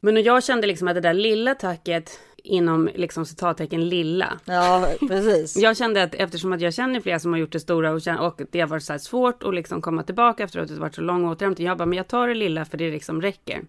Men 0.00 0.22
jag 0.22 0.44
kände 0.44 0.66
liksom 0.66 0.88
att 0.88 0.94
det 0.94 1.00
där 1.00 1.14
lilla 1.14 1.54
tacket 1.54 2.20
inom 2.44 2.90
liksom 2.94 3.26
citattecken 3.26 3.88
lilla. 3.88 4.38
Ja, 4.44 4.86
precis. 5.08 5.56
Jag 5.56 5.76
kände 5.76 6.02
att 6.02 6.14
eftersom 6.14 6.52
att 6.52 6.60
jag 6.60 6.74
känner 6.74 7.00
flera 7.00 7.18
som 7.18 7.32
har 7.32 7.40
gjort 7.40 7.52
det 7.52 7.60
stora 7.60 7.92
och, 7.92 8.02
känner, 8.02 8.20
och 8.22 8.40
det 8.50 8.60
har 8.60 8.68
varit 8.68 8.82
så 8.82 8.98
svårt 8.98 9.42
att 9.42 9.54
liksom 9.54 9.82
komma 9.82 10.02
tillbaka 10.02 10.42
efteråt, 10.44 10.68
det 10.68 10.74
har 10.74 10.80
varit 10.80 10.94
så 10.94 11.00
lång 11.00 11.24
återhämtning. 11.28 11.66
Jag 11.66 11.78
bara, 11.78 11.86
men 11.86 11.96
jag 11.96 12.08
tar 12.08 12.28
det 12.28 12.34
lilla 12.34 12.64
för 12.64 12.78
det 12.78 12.90
liksom 12.90 13.22
räcker. 13.22 13.62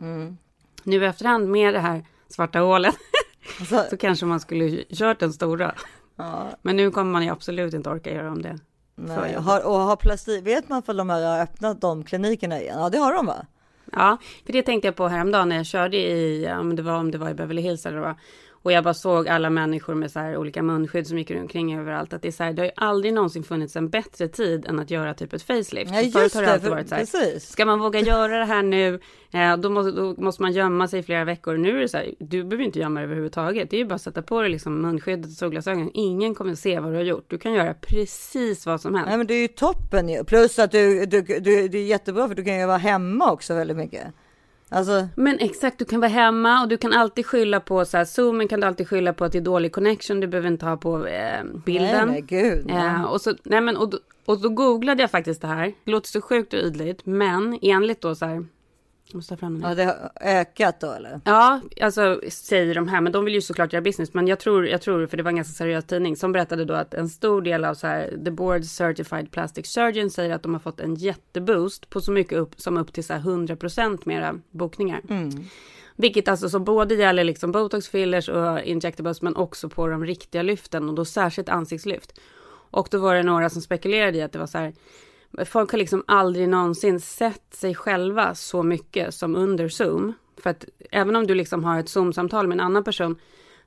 Nu 0.83 1.03
i 1.03 1.05
efterhand 1.05 1.49
med 1.49 1.73
det 1.73 1.79
här 1.79 2.05
svarta 2.29 2.59
hålet 2.59 2.95
Så, 3.69 3.83
så 3.89 3.97
kanske 3.97 4.25
man 4.25 4.39
skulle 4.39 4.83
kört 4.93 5.19
den 5.19 5.33
stora. 5.33 5.75
ja, 6.15 6.49
Men 6.61 6.75
nu 6.77 6.91
kommer 6.91 7.11
man 7.11 7.23
ju 7.23 7.29
absolut 7.29 7.73
inte 7.73 7.89
orka 7.89 8.13
göra 8.13 8.31
om 8.31 8.41
det. 8.41 8.59
nej. 8.95 9.33
Har, 9.33 9.65
och 9.67 9.73
har 9.79 9.95
plastik, 9.95 10.45
vet 10.47 10.69
man 10.69 10.83
för 10.83 10.93
de 10.93 11.09
här 11.09 11.25
har 11.25 11.43
öppnat 11.43 11.81
de 11.81 12.03
klinikerna 12.03 12.61
igen? 12.61 12.79
Ja, 12.79 12.89
det 12.89 12.97
har 12.97 13.13
de 13.13 13.25
va? 13.25 13.45
Ja, 13.91 14.17
för 14.45 14.53
det 14.53 14.61
tänkte 14.63 14.87
jag 14.87 14.95
på 14.95 15.07
häromdagen 15.07 15.49
när 15.49 15.55
jag 15.55 15.65
körde 15.65 15.97
i, 15.97 16.45
men 16.63 16.75
det 16.75 16.81
var 16.81 16.93
om 16.93 17.11
det 17.11 17.17
var 17.17 17.29
i 17.29 17.33
Beverly 17.33 17.61
Hills 17.61 17.85
eller 17.85 17.99
vad. 17.99 18.15
Och 18.63 18.71
jag 18.71 18.83
bara 18.83 18.93
såg 18.93 19.27
alla 19.27 19.49
människor 19.49 19.95
med 19.95 20.11
så 20.11 20.19
här 20.19 20.37
olika 20.37 20.63
munskydd 20.63 21.07
som 21.07 21.17
gick 21.17 21.31
omkring 21.31 21.79
överallt. 21.79 22.13
Att 22.13 22.21
det 22.21 22.27
är 22.27 22.31
så 22.31 22.43
här, 22.43 22.53
det 22.53 22.61
har 22.61 22.65
ju 22.65 22.71
aldrig 22.75 23.13
någonsin 23.13 23.43
funnits 23.43 23.75
en 23.75 23.89
bättre 23.89 24.27
tid 24.27 24.65
än 24.65 24.79
att 24.79 24.91
göra 24.91 25.13
typ 25.13 25.33
ett 25.33 25.43
facelift. 25.43 25.91
Ja, 25.91 25.97
förut 25.97 26.15
just 26.15 26.35
har 26.35 26.41
det 26.41 26.53
alltid 26.53 26.69
varit 26.69 26.89
så 26.89 26.95
här, 26.95 27.01
precis. 27.01 27.49
Ska 27.49 27.65
man 27.65 27.79
våga 27.79 27.99
göra 27.99 28.37
det 28.37 28.45
här 28.45 28.63
nu, 28.63 28.99
eh, 29.31 29.57
då, 29.57 29.69
måste, 29.69 29.91
då 29.91 30.15
måste 30.17 30.41
man 30.41 30.51
gömma 30.51 30.87
sig 30.87 30.99
i 30.99 31.03
flera 31.03 31.23
veckor. 31.23 31.57
Nu 31.57 31.77
är 31.77 31.81
det 31.81 31.89
så 31.89 31.97
här, 31.97 32.13
du 32.19 32.43
behöver 32.43 32.65
inte 32.65 32.79
gömma 32.79 32.99
dig 32.99 33.05
överhuvudtaget. 33.05 33.69
Det 33.69 33.75
är 33.75 33.79
ju 33.79 33.85
bara 33.85 33.95
att 33.95 34.01
sätta 34.01 34.21
på 34.21 34.41
dig 34.41 34.49
liksom 34.49 34.81
munskyddet 34.81 35.25
och 35.25 35.37
solglasögonen. 35.37 35.91
Ingen 35.93 36.35
kommer 36.35 36.55
se 36.55 36.79
vad 36.79 36.91
du 36.91 36.95
har 36.95 37.03
gjort. 37.03 37.25
Du 37.27 37.37
kan 37.37 37.53
göra 37.53 37.73
precis 37.73 38.65
vad 38.65 38.81
som 38.81 38.95
helst. 38.95 39.09
Nej, 39.09 39.17
men 39.17 39.27
det 39.27 39.33
är 39.33 39.41
ju 39.41 39.47
toppen 39.47 40.09
ju. 40.09 40.23
Plus 40.23 40.59
att 40.59 40.71
du, 40.71 41.05
du, 41.05 41.21
du, 41.21 41.67
det 41.67 41.77
är 41.77 41.85
jättebra 41.85 42.27
för 42.27 42.35
du 42.35 42.43
kan 42.43 42.59
ju 42.59 42.65
vara 42.65 42.77
hemma 42.77 43.31
också 43.31 43.53
väldigt 43.53 43.77
mycket. 43.77 44.03
Alltså, 44.73 45.07
Men 45.15 45.39
exakt, 45.39 45.79
du 45.79 45.85
kan 45.85 45.99
vara 45.99 46.11
hemma 46.11 46.61
och 46.61 46.67
du 46.67 46.77
kan 46.77 46.93
alltid 46.93 47.25
skylla 47.25 47.59
på 47.59 47.85
så 47.85 47.97
här, 47.97 48.05
zoomen 48.05 48.47
kan 48.47 48.59
du 48.59 48.67
alltid 48.67 48.87
skylla 48.87 49.13
på 49.13 49.25
att 49.25 49.31
det 49.31 49.37
är 49.37 49.41
dålig 49.41 49.71
connection. 49.71 50.19
Du 50.19 50.27
behöver 50.27 50.47
inte 50.47 50.65
ha 50.65 50.77
på 50.77 51.07
eh, 51.07 51.43
bilden. 51.65 52.07
nej, 52.07 52.21
gud. 52.21 52.65
nej. 52.65 52.85
Eh, 52.85 53.03
och, 53.03 53.21
så, 53.21 53.33
nej 53.43 53.61
men, 53.61 53.77
och, 53.77 53.93
och 54.25 54.41
då 54.41 54.49
googlade 54.49 55.03
jag 55.03 55.11
faktiskt 55.11 55.41
det 55.41 55.47
här. 55.47 55.73
Det 55.83 55.91
låter 55.91 56.07
så 56.07 56.21
sjukt 56.21 56.53
och 56.53 56.59
ytligt, 56.59 57.05
men 57.05 57.59
enligt 57.61 58.01
då 58.01 58.15
så 58.15 58.25
här. 58.25 58.45
Måste 59.13 59.37
fram 59.37 59.59
den. 59.59 59.69
Ja, 59.69 59.75
det 59.75 59.83
har 59.83 60.11
ökat 60.21 60.79
då 60.79 60.91
eller? 60.91 61.21
Ja, 61.25 61.61
alltså 61.81 62.21
säger 62.29 62.75
de 62.75 62.87
här, 62.87 63.01
men 63.01 63.11
de 63.11 63.25
vill 63.25 63.33
ju 63.33 63.41
såklart 63.41 63.73
göra 63.73 63.81
business. 63.81 64.13
Men 64.13 64.27
jag 64.27 64.39
tror, 64.39 64.67
jag 64.67 64.81
tror, 64.81 65.07
för 65.07 65.17
det 65.17 65.23
var 65.23 65.29
en 65.29 65.35
ganska 65.35 65.53
seriös 65.53 65.85
tidning 65.85 66.15
som 66.15 66.31
berättade 66.31 66.65
då 66.65 66.73
att 66.73 66.93
en 66.93 67.09
stor 67.09 67.41
del 67.41 67.65
av 67.65 67.73
så 67.73 67.87
här, 67.87 68.19
the 68.25 68.31
board 68.31 68.65
certified 68.65 69.31
plastic 69.31 69.67
surgeon 69.67 70.09
säger 70.09 70.35
att 70.35 70.43
de 70.43 70.53
har 70.53 70.59
fått 70.59 70.79
en 70.79 70.95
jätteboost 70.95 71.89
på 71.89 72.01
så 72.01 72.11
mycket 72.11 72.37
upp 72.37 72.61
som 72.61 72.77
upp 72.77 72.93
till 72.93 73.03
så 73.03 73.13
här 73.13 73.21
100% 73.21 73.99
mera 74.05 74.39
bokningar. 74.51 75.01
Vilket 75.95 76.27
alltså 76.27 76.49
så 76.49 76.59
både 76.59 76.95
gäller 76.95 77.23
liksom 77.23 77.51
botox 77.51 77.87
fillers 77.87 78.29
och 78.29 78.61
injectables 78.61 79.21
men 79.21 79.35
också 79.35 79.69
på 79.69 79.87
de 79.87 80.05
riktiga 80.05 80.41
lyften 80.41 80.89
och 80.89 80.95
då 80.95 81.05
särskilt 81.05 81.49
ansiktslyft. 81.49 82.19
Och 82.71 82.87
då 82.91 82.97
var 82.97 83.15
det 83.15 83.23
några 83.23 83.49
som 83.49 83.61
spekulerade 83.61 84.17
i 84.17 84.21
att 84.21 84.31
det 84.31 84.39
var 84.39 84.47
så 84.47 84.57
här 84.57 84.73
folk 85.45 85.71
har 85.71 85.77
liksom 85.77 86.03
aldrig 86.07 86.49
någonsin 86.49 86.99
sett 86.99 87.53
sig 87.53 87.75
själva 87.75 88.35
så 88.35 88.63
mycket 88.63 89.13
som 89.13 89.35
under 89.35 89.69
Zoom. 89.69 90.13
För 90.43 90.49
att 90.49 90.65
även 90.91 91.15
om 91.15 91.27
du 91.27 91.35
liksom 91.35 91.63
har 91.63 91.79
ett 91.79 91.89
Zoom-samtal 91.89 92.47
med 92.47 92.55
en 92.55 92.59
annan 92.59 92.83
person 92.83 93.19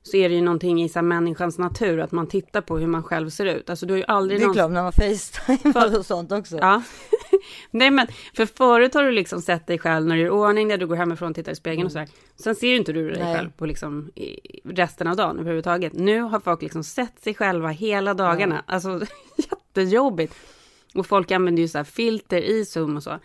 så 0.03 0.17
är 0.17 0.29
det 0.29 0.35
ju 0.35 0.41
någonting 0.41 0.83
i 0.83 0.89
så 0.89 1.01
människans 1.01 1.57
natur 1.57 1.99
att 1.99 2.11
man 2.11 2.27
tittar 2.27 2.61
på 2.61 2.77
hur 2.77 2.87
man 2.87 3.03
själv 3.03 3.29
ser 3.29 3.45
ut. 3.45 3.69
Alltså 3.69 3.85
du 3.85 3.93
har 3.93 3.97
ju 3.97 4.01
Det 4.03 4.07
aldrig 4.07 4.41
är 4.41 4.41
någonsin... 4.41 4.59
klart 4.59 4.71
när 4.71 4.83
man 4.83 4.91
facetimar 4.91 5.99
och 5.99 6.05
sånt 6.05 6.31
också. 6.31 6.57
Ja. 6.57 6.81
Nej 7.71 7.91
men, 7.91 8.07
för 8.35 8.45
förut 8.45 8.93
har 8.93 9.03
du 9.03 9.11
liksom 9.11 9.41
sett 9.41 9.67
dig 9.67 9.79
själv 9.79 10.07
när 10.07 10.15
du 10.15 10.21
är 10.21 10.25
i 10.25 10.29
ordning, 10.29 10.67
när 10.67 10.77
du 10.77 10.87
går 10.87 10.95
hemifrån 10.95 11.29
och 11.29 11.35
tittar 11.35 11.51
i 11.51 11.55
spegeln 11.55 11.85
och 11.85 11.91
sådär. 11.91 12.07
Sen 12.35 12.55
ser 12.55 12.75
inte 12.75 12.93
du 12.93 13.09
dig 13.09 13.23
Nej. 13.23 13.35
själv 13.35 13.49
på 13.51 13.65
liksom 13.65 14.11
resten 14.63 15.07
av 15.07 15.15
dagen 15.15 15.39
överhuvudtaget. 15.39 15.93
Nu 15.93 16.21
har 16.21 16.39
folk 16.39 16.61
liksom 16.61 16.83
sett 16.83 17.23
sig 17.23 17.33
själva 17.33 17.69
hela 17.69 18.13
dagarna. 18.13 18.63
Alltså 18.67 19.01
jättejobbigt. 19.37 20.35
Och 20.95 21.05
folk 21.07 21.31
använder 21.31 21.61
ju 21.61 21.67
så 21.67 21.77
här 21.77 21.85
filter 21.85 22.37
i 22.37 22.65
Zoom 22.65 22.97
och 22.97 23.03
så. 23.03 23.19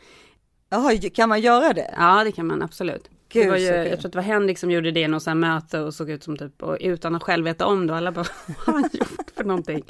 Jaha, 0.70 0.98
kan 1.14 1.28
man 1.28 1.40
göra 1.40 1.72
det? 1.72 1.94
Ja, 1.96 2.24
det 2.24 2.32
kan 2.32 2.46
man 2.46 2.62
absolut. 2.62 3.10
Gud, 3.32 3.46
det 3.46 3.50
var 3.50 3.56
ju, 3.56 3.66
så 3.66 3.72
jag 3.72 3.86
tror 3.86 3.96
att 4.06 4.12
det 4.12 4.18
var 4.18 4.22
Henrik 4.22 4.58
som 4.58 4.70
gjorde 4.70 4.90
det 4.90 5.00
i 5.00 5.08
något 5.08 5.22
så 5.22 5.34
möte 5.34 5.80
och 5.80 5.94
såg 5.94 6.10
ut 6.10 6.22
som 6.22 6.36
typ, 6.36 6.62
och 6.62 6.76
utan 6.80 7.14
att 7.14 7.22
själv 7.22 7.44
veta 7.44 7.66
om 7.66 7.86
det. 7.86 7.96
Alla 7.96 8.12
bara, 8.12 8.26
vad 8.46 8.56
har 8.56 8.72
han 8.72 8.90
gjort 8.92 9.30
för 9.36 9.44
någonting? 9.44 9.84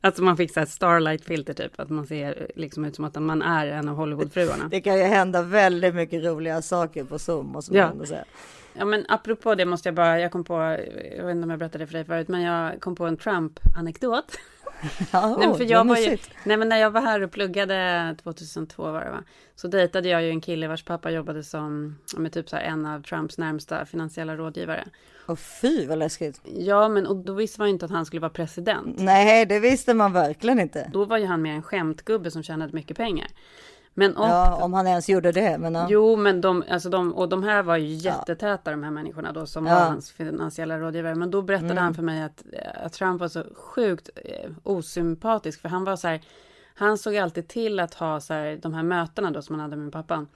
Alltså 0.00 0.22
man 0.22 0.36
fick 0.36 0.52
så 0.52 0.60
här 0.60 0.66
starlight-filter 0.66 1.54
typ, 1.54 1.80
att 1.80 1.90
man 1.90 2.06
ser 2.06 2.50
liksom 2.56 2.84
ut 2.84 2.96
som 2.96 3.04
att 3.04 3.22
man 3.22 3.42
är 3.42 3.66
en 3.66 3.88
av 3.88 3.96
Hollywoodfruarna. 3.96 4.68
Det 4.70 4.80
kan 4.80 4.98
ju 4.98 5.04
hända 5.04 5.42
väldigt 5.42 5.94
mycket 5.94 6.24
roliga 6.24 6.62
saker 6.62 7.04
på 7.04 7.18
Zoom 7.18 7.46
måste 7.46 7.72
man 7.72 8.06
Ja. 8.10 8.16
Ja 8.72 8.84
men 8.84 9.04
apropå 9.08 9.54
det 9.54 9.64
måste 9.64 9.88
jag 9.88 9.94
bara, 9.94 10.20
jag 10.20 10.32
kom 10.32 10.44
på, 10.44 10.54
jag 11.16 11.24
vet 11.24 11.34
inte 11.34 11.44
om 11.44 11.50
jag 11.50 11.58
berättade 11.58 11.84
det 11.84 11.86
för 11.86 11.94
dig 11.94 12.04
förut, 12.04 12.28
men 12.28 12.42
jag 12.42 12.80
kom 12.80 12.96
på 12.96 13.06
en 13.06 13.16
Trump-anekdot. 13.16 14.38
Ja, 15.12 15.36
Nej, 15.38 15.54
för 15.54 15.64
jag 15.70 15.84
var 15.84 15.96
ju, 15.96 16.18
nej 16.44 16.56
men 16.56 16.68
när 16.68 16.76
jag 16.76 16.90
var 16.90 17.00
här 17.00 17.22
och 17.22 17.30
pluggade 17.30 18.16
2002 18.22 18.82
var 18.82 19.04
det 19.04 19.10
va, 19.10 19.24
så 19.54 19.68
dejtade 19.68 20.08
jag 20.08 20.22
ju 20.22 20.30
en 20.30 20.40
kille 20.40 20.68
vars 20.68 20.84
pappa 20.84 21.10
jobbade 21.10 21.44
som, 21.44 21.98
med 22.16 22.32
typ 22.32 22.48
så 22.48 22.56
här 22.56 22.62
en 22.62 22.86
av 22.86 23.02
Trumps 23.02 23.38
närmsta 23.38 23.86
finansiella 23.86 24.36
rådgivare. 24.36 24.84
Åh 25.28 25.36
fy 25.36 25.86
vad 25.86 25.98
läskigt. 25.98 26.40
Ja 26.44 26.88
men 26.88 27.06
och 27.06 27.16
då 27.16 27.32
visste 27.32 27.60
man 27.60 27.68
ju 27.68 27.72
inte 27.72 27.84
att 27.84 27.90
han 27.90 28.06
skulle 28.06 28.20
vara 28.20 28.30
president. 28.30 28.94
Nej, 28.98 29.46
det 29.46 29.60
visste 29.60 29.94
man 29.94 30.12
verkligen 30.12 30.60
inte. 30.60 30.90
Då 30.92 31.04
var 31.04 31.18
ju 31.18 31.26
han 31.26 31.42
mer 31.42 31.52
en 31.52 31.62
skämtgubbe 31.62 32.30
som 32.30 32.42
tjänade 32.42 32.72
mycket 32.72 32.96
pengar. 32.96 33.26
Men 33.94 34.16
och, 34.16 34.28
Ja, 34.28 34.64
om 34.64 34.72
han 34.72 34.86
ens 34.86 35.08
gjorde 35.08 35.32
det. 35.32 35.58
Men 35.58 35.74
ja. 35.74 35.86
Jo, 35.90 36.16
men 36.16 36.40
de, 36.40 36.64
alltså 36.70 36.90
de, 36.90 37.14
och 37.14 37.28
de 37.28 37.42
här 37.42 37.62
var 37.62 37.76
ju 37.76 37.86
jättetäta 37.86 38.70
de 38.70 38.82
här 38.82 38.90
människorna 38.90 39.32
då 39.32 39.46
som. 39.46 39.66
Mm. 39.66 39.78
var 39.78 39.86
hans 39.86 40.10
finansiella 40.10 40.78
rådgivare. 40.78 41.14
Men 41.14 41.30
då 41.30 41.42
berättade 41.42 41.80
han 41.80 41.94
för 41.94 42.02
mig 42.02 42.22
att, 42.22 42.44
att 42.74 42.92
Trump 42.92 43.20
var 43.20 43.28
så 43.28 43.44
sjukt 43.54 44.10
eh, 44.16 44.50
osympatisk 44.62 45.60
för 45.60 45.68
han 45.68 45.84
var 45.84 45.96
så 45.96 46.08
här, 46.08 46.20
han 46.74 46.98
såg 46.98 47.16
alltid 47.16 47.48
till 47.48 47.80
att 47.80 47.94
ha 47.94 48.20
så 48.20 48.34
här, 48.34 48.58
de 48.62 48.74
här 48.74 48.82
mötena 48.82 49.30
då 49.30 49.42
som 49.42 49.54
han 49.54 49.70
hade 49.70 49.76
med 49.76 49.92
pappan. 49.92 50.28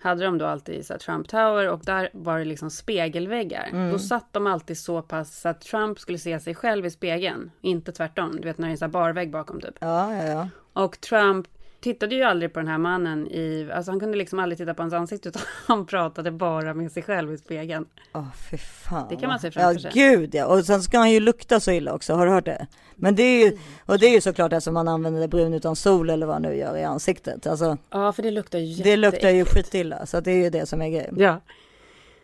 Hade 0.00 0.24
de 0.24 0.38
då 0.38 0.46
alltid 0.46 0.74
i 0.74 0.82
så 0.82 0.98
Trump 0.98 1.28
Tower 1.28 1.68
och 1.68 1.80
där 1.84 2.10
var 2.12 2.38
det 2.38 2.44
liksom 2.44 2.70
spegelväggar. 2.70 3.68
Mm. 3.72 3.92
Då 3.92 3.98
satt 3.98 4.32
de 4.32 4.46
alltid 4.46 4.78
så 4.78 5.02
pass 5.02 5.40
så 5.40 5.48
att 5.48 5.60
Trump 5.60 5.98
skulle 6.00 6.18
se 6.18 6.40
sig 6.40 6.54
själv 6.54 6.86
i 6.86 6.90
spegeln. 6.90 7.50
Inte 7.60 7.92
tvärtom, 7.92 8.36
du 8.36 8.48
vet 8.48 8.58
när 8.58 8.68
det 8.68 8.70
är 8.70 8.72
en 8.72 8.78
så 8.78 8.88
barvägg 8.88 9.30
bakom 9.30 9.60
typ. 9.60 9.74
Ja, 9.80 10.14
ja, 10.14 10.24
ja. 10.24 10.48
Och 10.72 11.00
Trump 11.00 11.48
tittade 11.80 12.14
ju 12.14 12.22
aldrig 12.22 12.52
på 12.52 12.58
den 12.60 12.68
här 12.68 12.78
mannen 12.78 13.26
i, 13.30 13.70
alltså 13.74 13.90
han 13.92 14.00
kunde 14.00 14.18
liksom 14.18 14.38
aldrig 14.38 14.58
titta 14.58 14.74
på 14.74 14.82
hans 14.82 14.94
ansikte 14.94 15.28
utan 15.28 15.42
han 15.66 15.86
pratade 15.86 16.30
bara 16.30 16.74
med 16.74 16.92
sig 16.92 17.02
själv 17.02 17.32
i 17.32 17.38
spegeln. 17.38 17.86
Åh 18.14 18.24
fy 18.50 18.56
fan. 18.56 19.06
Det 19.10 19.16
kan 19.16 19.28
man 19.28 19.38
se 19.40 19.46
Ja 19.46 19.52
framför 19.52 19.80
sig. 19.80 19.90
gud 19.94 20.34
ja. 20.34 20.46
Och 20.46 20.64
sen 20.64 20.82
ska 20.82 20.98
han 20.98 21.10
ju 21.10 21.20
lukta 21.20 21.60
så 21.60 21.70
illa 21.70 21.92
också. 21.92 22.14
Har 22.14 22.26
du 22.26 22.32
hört 22.32 22.44
det? 22.44 22.66
Men 22.96 23.14
det 23.14 23.22
är 23.22 23.46
ju, 23.46 23.58
och 23.86 23.98
det 23.98 24.06
är 24.06 24.10
ju 24.10 24.20
såklart 24.20 24.52
eftersom 24.52 24.74
man 24.74 24.88
använder 24.88 25.28
brun 25.28 25.54
utan 25.54 25.76
sol 25.76 26.10
eller 26.10 26.26
vad 26.26 26.34
han 26.34 26.42
nu 26.42 26.54
gör 26.56 26.76
i 26.76 26.84
ansiktet. 26.84 27.46
Alltså 27.46 27.76
Ja, 27.90 28.12
för 28.12 28.22
det 28.22 28.30
luktar 28.30 28.58
ju 28.58 28.82
det 28.82 28.96
luktar 28.96 29.30
ju 29.30 29.44
skitilla. 29.44 30.06
Så 30.06 30.20
det 30.20 30.30
är 30.30 30.36
ju 30.44 30.50
det 30.50 30.66
som 30.66 30.82
är 30.82 30.88
grejen. 30.88 31.14
Ja. 31.18 31.40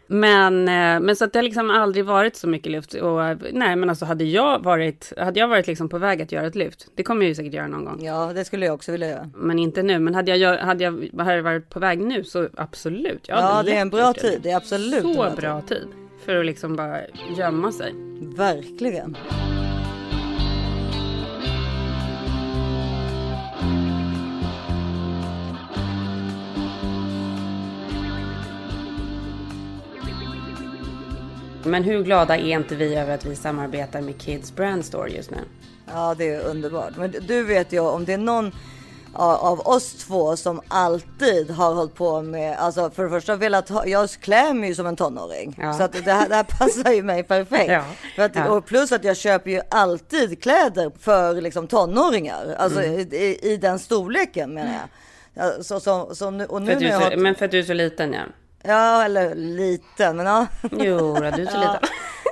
Men, 0.06 0.68
eh, 0.68 1.00
men 1.00 1.16
så 1.16 1.24
att 1.24 1.32
det 1.32 1.38
har 1.38 1.44
liksom 1.44 1.70
aldrig 1.70 2.04
varit 2.04 2.36
så 2.36 2.48
mycket 2.48 2.72
luft. 2.72 2.94
Och, 2.94 3.20
nej, 3.52 3.76
men 3.76 3.88
alltså 3.90 4.04
hade 4.04 4.24
jag 4.24 4.64
varit, 4.64 5.12
hade 5.18 5.40
jag 5.40 5.48
varit 5.48 5.66
liksom 5.66 5.88
på 5.88 5.98
väg 5.98 6.22
att 6.22 6.32
göra 6.32 6.46
ett 6.46 6.54
lyft, 6.54 6.86
det 6.94 7.02
kommer 7.02 7.22
jag 7.22 7.28
ju 7.28 7.34
säkert 7.34 7.52
göra 7.52 7.68
någon 7.68 7.84
gång. 7.84 8.04
Ja, 8.04 8.32
det 8.34 8.44
skulle 8.44 8.66
jag 8.66 8.74
också 8.74 8.92
vilja 8.92 9.08
göra. 9.08 9.30
Men 9.34 9.58
inte 9.58 9.82
nu. 9.82 9.98
Men 9.98 10.14
hade 10.14 10.36
jag, 10.36 10.58
hade 10.58 10.84
jag 10.84 11.10
hade 11.18 11.42
varit 11.42 11.70
på 11.70 11.80
väg 11.80 11.98
nu 12.00 12.24
så 12.24 12.48
absolut. 12.56 13.28
Jag 13.28 13.38
Ja, 13.38 13.62
det 13.62 13.76
är 13.76 13.80
en 13.80 13.90
bra 13.90 14.12
tid. 14.12 14.40
Det 14.42 14.50
är 14.50 14.56
absolut 14.56 15.02
Så 15.02 15.30
bra 15.36 15.60
tid. 15.60 15.68
tid. 15.68 15.88
För 16.24 16.36
att 16.36 16.46
liksom 16.46 16.76
bara 16.76 16.98
gömma 17.36 17.72
sig. 17.72 17.92
Verkligen. 18.36 19.16
Men 31.64 31.84
hur 31.84 32.02
glada 32.02 32.36
är 32.36 32.58
inte 32.58 32.74
vi 32.74 32.94
över 32.94 33.14
att 33.14 33.24
vi 33.24 33.36
samarbetar 33.36 34.00
med 34.00 34.20
Kids 34.20 34.54
Brand 34.54 34.84
Store 34.84 35.10
just 35.10 35.30
nu? 35.30 35.38
Ja, 35.92 36.14
det 36.18 36.28
är 36.28 36.40
underbart. 36.40 36.96
Men 36.96 37.14
du 37.20 37.42
vet 37.42 37.72
ju 37.72 37.80
om 37.80 38.04
det 38.04 38.12
är 38.12 38.18
någon 38.18 38.52
av 39.16 39.60
oss 39.60 39.94
två 39.94 40.36
som 40.36 40.60
alltid 40.68 41.50
har 41.50 41.74
hållit 41.74 41.94
på 41.94 42.22
med, 42.22 42.58
alltså 42.58 42.90
för 42.90 43.04
det 43.04 43.10
första 43.10 43.36
velat 43.36 43.68
ha, 43.68 43.86
jag 43.86 44.10
klär 44.10 44.54
mig 44.54 44.68
ju 44.68 44.74
som 44.74 44.86
en 44.86 44.96
tonåring. 44.96 45.56
Ja. 45.60 45.72
Så 45.74 45.82
att 45.82 45.92
det, 46.04 46.12
här, 46.12 46.28
det 46.28 46.34
här 46.34 46.44
passar 46.58 46.92
ju 46.92 47.02
mig 47.02 47.22
perfekt. 47.22 47.72
Ja. 47.72 47.84
Att, 48.24 48.34
Ja. 48.34 48.50
Och 48.50 48.66
plus 48.66 48.92
att 48.92 49.04
jag 49.04 49.16
köper 49.16 49.50
ju 49.50 49.60
alltid 49.70 50.42
kläder 50.42 50.92
för 51.00 51.40
liksom 51.40 51.66
tonåringar. 51.66 52.54
Alltså 52.58 52.82
Mm. 52.82 53.00
i, 53.00 53.38
i, 53.42 53.56
den 53.56 53.78
storleken 53.78 54.54
menar 54.54 54.72
jag. 54.72 54.88
Ja, 55.44 55.62
Så, 55.62 55.80
så, 55.80 56.14
så 56.14 56.30
nu, 56.30 56.44
och 56.46 56.62
nu 56.62 56.74
För 56.74 56.82
jag 56.82 57.00
har, 57.00 57.16
men 57.16 57.34
för 57.34 57.44
att 57.44 57.50
du 57.50 57.58
är 57.58 57.62
så 57.62 57.72
liten 57.72 58.12
ja. 58.12 58.22
Ja, 58.66 59.04
eller 59.04 59.34
liten, 59.34 60.16
men 60.16 60.26
ja. 60.26 60.46
Jo, 60.70 61.14
du 61.14 61.26
är 61.26 61.32
så 61.32 61.58
liten. 61.58 61.80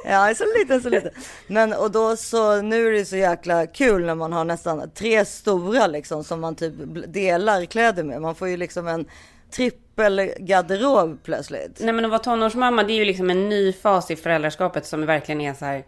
Ja, 0.04 0.34
så 0.34 0.44
liten, 0.58 0.82
så 0.82 0.88
liten. 0.88 1.10
Men 1.46 1.72
och 1.72 1.90
då 1.90 2.16
så 2.16 2.62
nu 2.62 2.88
är 2.88 2.92
det 2.92 3.04
så 3.04 3.16
jäkla 3.16 3.66
kul 3.66 4.06
när 4.06 4.14
man 4.14 4.32
har 4.32 4.44
nästan 4.44 4.90
tre 4.90 5.24
stora 5.24 5.86
liksom 5.86 6.24
som 6.24 6.40
man 6.40 6.54
typ 6.54 6.74
delar 7.06 7.64
kläder 7.64 8.04
med. 8.04 8.22
Man 8.22 8.34
får 8.34 8.48
ju 8.48 8.56
liksom 8.56 8.88
en 8.88 9.06
trippel 9.50 10.32
garderob 10.38 11.18
plötsligt. 11.22 11.80
Nej 11.80 11.92
men 11.92 12.04
att 12.04 12.10
vara 12.10 12.22
tonårsmamma 12.22 12.82
det 12.82 12.92
är 12.92 12.98
ju 12.98 13.04
liksom 13.04 13.30
en 13.30 13.48
ny 13.48 13.72
fas 13.72 14.10
i 14.10 14.16
föräldraskapet 14.16 14.86
som 14.86 15.06
verkligen 15.06 15.40
är 15.40 15.54
så 15.54 15.64
här. 15.64 15.84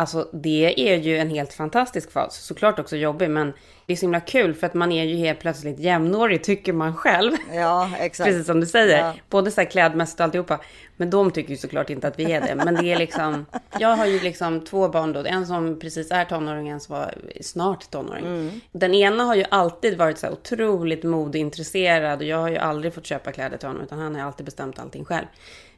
Alltså 0.00 0.28
det 0.32 0.90
är 0.90 0.96
ju 0.96 1.18
en 1.18 1.30
helt 1.30 1.52
fantastisk 1.52 2.12
fas. 2.12 2.36
Såklart 2.36 2.78
också 2.78 2.96
jobbig 2.96 3.30
men 3.30 3.52
det 3.86 3.92
är 3.92 3.96
så 3.96 4.00
himla 4.00 4.20
kul 4.20 4.54
för 4.54 4.66
att 4.66 4.74
man 4.74 4.92
är 4.92 5.04
ju 5.04 5.16
helt 5.16 5.40
plötsligt 5.40 5.78
jämnårig 5.78 6.44
tycker 6.44 6.72
man 6.72 6.96
själv. 6.96 7.32
Ja, 7.52 7.90
exakt. 7.98 8.28
Precis 8.28 8.46
som 8.46 8.60
du 8.60 8.66
säger. 8.66 8.98
Ja. 8.98 9.14
Både 9.28 9.50
så 9.50 9.60
här 9.60 9.70
klädmässigt 9.70 10.20
och 10.20 10.24
alltihopa. 10.24 10.60
Men 10.96 11.10
de 11.10 11.30
tycker 11.30 11.50
ju 11.50 11.56
såklart 11.56 11.90
inte 11.90 12.08
att 12.08 12.18
vi 12.18 12.32
är 12.32 12.40
det. 12.40 12.54
Men 12.54 12.74
det 12.74 12.92
är 12.92 12.98
liksom. 12.98 13.46
Jag 13.78 13.96
har 13.96 14.06
ju 14.06 14.20
liksom 14.20 14.64
två 14.64 14.88
barn 14.88 15.12
då. 15.12 15.24
En 15.24 15.46
som 15.46 15.78
precis 15.80 16.10
är 16.10 16.24
tonåring, 16.24 16.68
en 16.68 16.80
som 16.80 16.96
var 16.96 17.14
snart 17.40 17.90
tonåring. 17.90 18.26
Mm. 18.26 18.60
Den 18.72 18.94
ena 18.94 19.24
har 19.24 19.34
ju 19.34 19.44
alltid 19.50 19.98
varit 19.98 20.18
så 20.18 20.26
här 20.26 20.32
otroligt 20.32 21.02
modeintresserad. 21.02 22.18
Och 22.18 22.24
jag 22.24 22.38
har 22.38 22.48
ju 22.48 22.56
aldrig 22.56 22.94
fått 22.94 23.06
köpa 23.06 23.32
kläder 23.32 23.56
till 23.56 23.68
honom. 23.68 23.82
Utan 23.82 23.98
han 23.98 24.14
har 24.14 24.22
alltid 24.22 24.46
bestämt 24.46 24.78
allting 24.78 25.04
själv. 25.04 25.26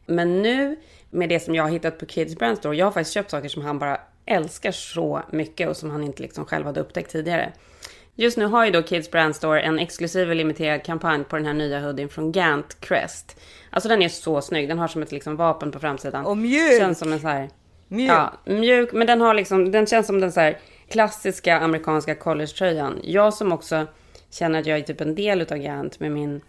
Men 0.07 0.43
nu 0.43 0.77
med 1.11 1.29
det 1.29 1.41
som 1.41 1.55
jag 1.55 1.63
har 1.63 1.71
hittat 1.71 1.99
på 1.99 2.07
Kids 2.07 2.39
Brand 2.39 2.59
Store. 2.59 2.77
Jag 2.77 2.87
har 2.87 2.93
faktiskt 2.93 3.15
köpt 3.15 3.31
saker 3.31 3.49
som 3.49 3.63
han 3.63 3.79
bara 3.79 4.01
älskar 4.27 4.73
så 4.73 5.23
mycket. 5.31 5.69
Och 5.69 5.77
som 5.77 5.91
han 5.91 6.05
inte 6.05 6.23
liksom 6.23 6.45
själv 6.45 6.67
hade 6.67 6.81
upptäckt 6.81 7.11
tidigare. 7.11 7.53
Just 8.15 8.37
nu 8.37 8.47
har 8.47 8.65
ju 8.65 8.71
då 8.71 8.83
Kids 8.83 9.11
Brand 9.11 9.37
Store 9.37 9.61
en 9.61 9.79
exklusiv 9.79 10.29
och 10.29 10.37
limiterad 10.37 10.85
kampanj 10.85 11.25
på 11.25 11.37
den 11.37 11.47
här 11.47 11.55
nya 11.55 11.81
hoodien 11.81 12.09
från 12.09 12.33
Gant 12.33 12.81
Crest. 12.81 13.41
Alltså 13.71 13.89
den 13.89 14.03
är 14.03 14.09
så 14.09 14.41
snygg. 14.41 14.69
Den 14.69 14.79
har 14.79 14.89
som 14.89 15.03
ett 15.03 15.13
liksom 15.13 15.37
vapen 15.37 15.73
på 15.73 15.79
framsidan. 15.79 16.27
Och 16.27 16.37
mjuk. 16.37 16.81
Känns 16.81 16.99
som 16.99 17.13
en 17.13 17.21
så 17.21 17.29
här... 17.29 17.51
Mjuk. 17.89 18.11
Ja, 18.11 18.33
mjuk. 18.45 18.93
Men 18.93 19.07
den 19.07 19.21
har 19.21 19.35
liksom, 19.35 19.71
den 19.71 19.87
känns 19.87 20.07
som 20.07 20.21
den 20.21 20.33
så 20.33 20.41
här 20.41 20.59
klassiska 20.89 21.59
amerikanska 21.59 22.15
collegetröjan. 22.15 23.01
Jag 23.03 23.35
som 23.35 23.53
också 23.53 23.87
känner 24.31 24.61
att 24.61 24.67
jag 24.67 24.79
är 24.79 24.83
typ 24.83 25.01
en 25.01 25.15
del 25.15 25.41
utav 25.41 25.59
Gant 25.59 26.01
med 26.01 26.13
min 26.13 26.41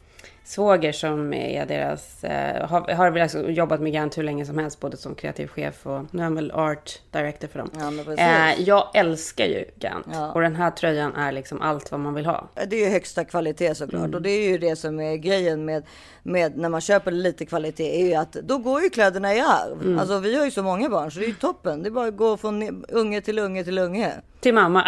svåger 0.46 0.92
som 0.92 1.34
är 1.34 1.66
deras, 1.66 2.24
eh, 2.24 2.68
har, 2.68 2.94
har 2.94 3.20
alltså 3.20 3.50
jobbat 3.50 3.82
med 3.82 3.94
Gant 3.94 4.18
hur 4.18 4.24
länge 4.24 4.46
som 4.46 4.58
helst, 4.58 4.80
både 4.80 4.98
som 4.98 5.16
kreativ 5.16 5.48
chef 5.48 5.86
och 5.88 6.02
nu 6.12 6.20
är 6.20 6.24
han 6.24 6.36
väl 6.36 6.52
art 6.52 7.02
director 7.12 7.48
för 7.48 7.60
dem. 7.60 7.70
Ja, 8.08 8.14
eh, 8.14 8.62
jag 8.62 8.88
älskar 8.94 9.46
ju 9.46 9.66
Gant 9.80 10.06
Ja. 10.14 10.32
och 10.32 10.42
den 10.42 10.56
här 10.56 10.72
tröjan 10.72 11.16
är 11.16 11.32
liksom 11.32 11.62
allt 11.62 11.92
vad 11.92 12.00
man 12.00 12.14
vill 12.14 12.26
ha. 12.26 12.48
Det 12.68 12.76
är 12.76 12.86
ju 12.86 12.92
högsta 12.92 13.26
kvalitet 13.26 13.76
såklart 13.76 14.00
Mm. 14.00 14.14
och 14.14 14.22
det 14.22 14.30
är 14.30 14.50
ju 14.50 14.58
det 14.58 14.76
som 14.76 15.00
är 15.00 15.16
grejen 15.16 15.66
med, 15.66 15.84
med 16.24 16.58
när 16.58 16.70
man 16.70 16.82
köper 16.82 17.12
lite 17.12 17.46
kvalitet 17.46 18.02
är 18.02 18.06
ju 18.06 18.14
att 18.14 18.32
då 18.34 18.58
går 18.58 18.82
ju 18.82 18.90
kläderna 18.90 19.36
i 19.36 19.40
arv. 19.40 19.82
Mm. 19.82 20.00
Alltså 20.00 20.20
vi 20.20 20.38
har 20.38 20.46
ju 20.46 20.52
så 20.52 20.64
många 20.64 20.90
barn 20.90 21.12
så 21.12 21.20
det 21.20 21.26
är 21.26 21.28
ju 21.28 21.34
toppen. 21.34 21.84
Det 21.84 21.90
är 21.90 21.92
bara 21.92 22.08
att 22.08 22.18
gå 22.18 22.38
från 22.38 22.84
unge 22.90 23.22
till 23.22 23.40
unge 23.40 23.64
till 23.64 23.78
unge. 23.78 24.12
Till 24.40 24.54
mamma. 24.54 24.84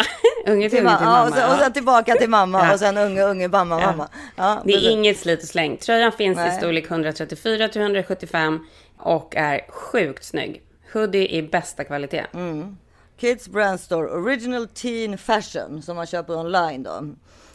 Unge 0.46 0.70
till 0.70 0.78
Till 0.78 0.86
unge 0.86 0.96
till 0.98 1.04
ja, 1.06 1.10
mamma. 1.10 1.22
och, 1.28 1.34
sen, 1.34 1.44
och 1.50 1.54
ja. 1.54 1.58
sen 1.62 1.72
tillbaka 1.72 2.14
till 2.14 2.30
mamma 2.30 2.64
Ja. 2.66 2.72
och 2.72 2.78
sen 2.78 2.96
unge, 2.98 3.22
unge, 3.22 3.48
mamma, 3.48 3.80
Ja. 3.80 3.86
mamma. 3.86 4.08
Ja, 4.36 4.62
Det 4.64 4.72
är 4.72 4.90
inget 4.90 5.18
slit 5.18 5.42
och 5.42 5.48
släng. 5.48 5.76
Tröjan 5.76 6.12
finns 6.12 6.36
Nej. 6.36 6.54
i 6.54 6.58
storlek 6.58 6.90
134 6.90 7.68
till 7.68 7.80
175 7.80 8.66
och 8.98 9.36
är 9.36 9.60
sjukt 9.68 10.24
snygg. 10.24 10.62
Hoodie 10.92 11.28
i 11.36 11.42
bästa 11.42 11.84
kvalitet. 11.84 12.26
Mm. 12.34 12.76
Kids 13.20 13.48
Brand 13.48 13.80
Store 13.80 14.08
Original 14.08 14.66
Teen 14.68 15.18
Fashion 15.18 15.82
som 15.82 15.96
man 15.96 16.06
köper 16.06 16.36
online 16.38 16.82
då. 16.82 17.14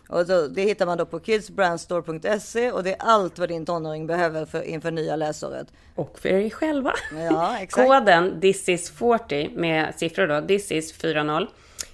Och 0.10 0.26
så, 0.26 0.48
det 0.48 0.62
hittar 0.62 0.86
man 0.86 0.98
då 0.98 1.06
på 1.06 1.20
kidsbrandstore.se 1.20 2.72
och 2.72 2.84
det 2.84 2.90
är 2.92 2.96
allt 3.00 3.40
vad 3.40 3.50
din 3.50 3.66
tonåring 3.66 4.08
behöver 4.08 4.46
för, 4.46 4.62
inför 4.64 4.92
nya 4.92 5.16
läsåret. 5.16 5.68
Och 5.96 6.20
för 6.20 6.30
er 6.30 6.50
själva. 6.50 6.94
Ja, 7.30 7.58
exakt. 7.62 7.88
Koden 7.88 8.42
thisis40 8.42 9.58
med 9.60 9.94
siffror 9.98 10.28
då, 10.28 10.34
thisis40 10.36 11.48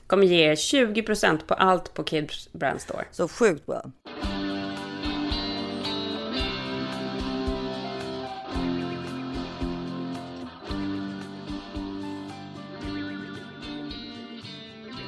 kommer 0.08 0.26
ge 0.26 0.42
er 0.52 0.56
20% 0.56 1.46
på 1.48 1.54
allt 1.54 1.94
på 1.94 2.04
Kids 2.04 2.50
Brand 2.54 2.82
Store. 2.82 3.06
Så 3.12 3.28
sjukt 3.28 3.66
bra. 3.66 3.82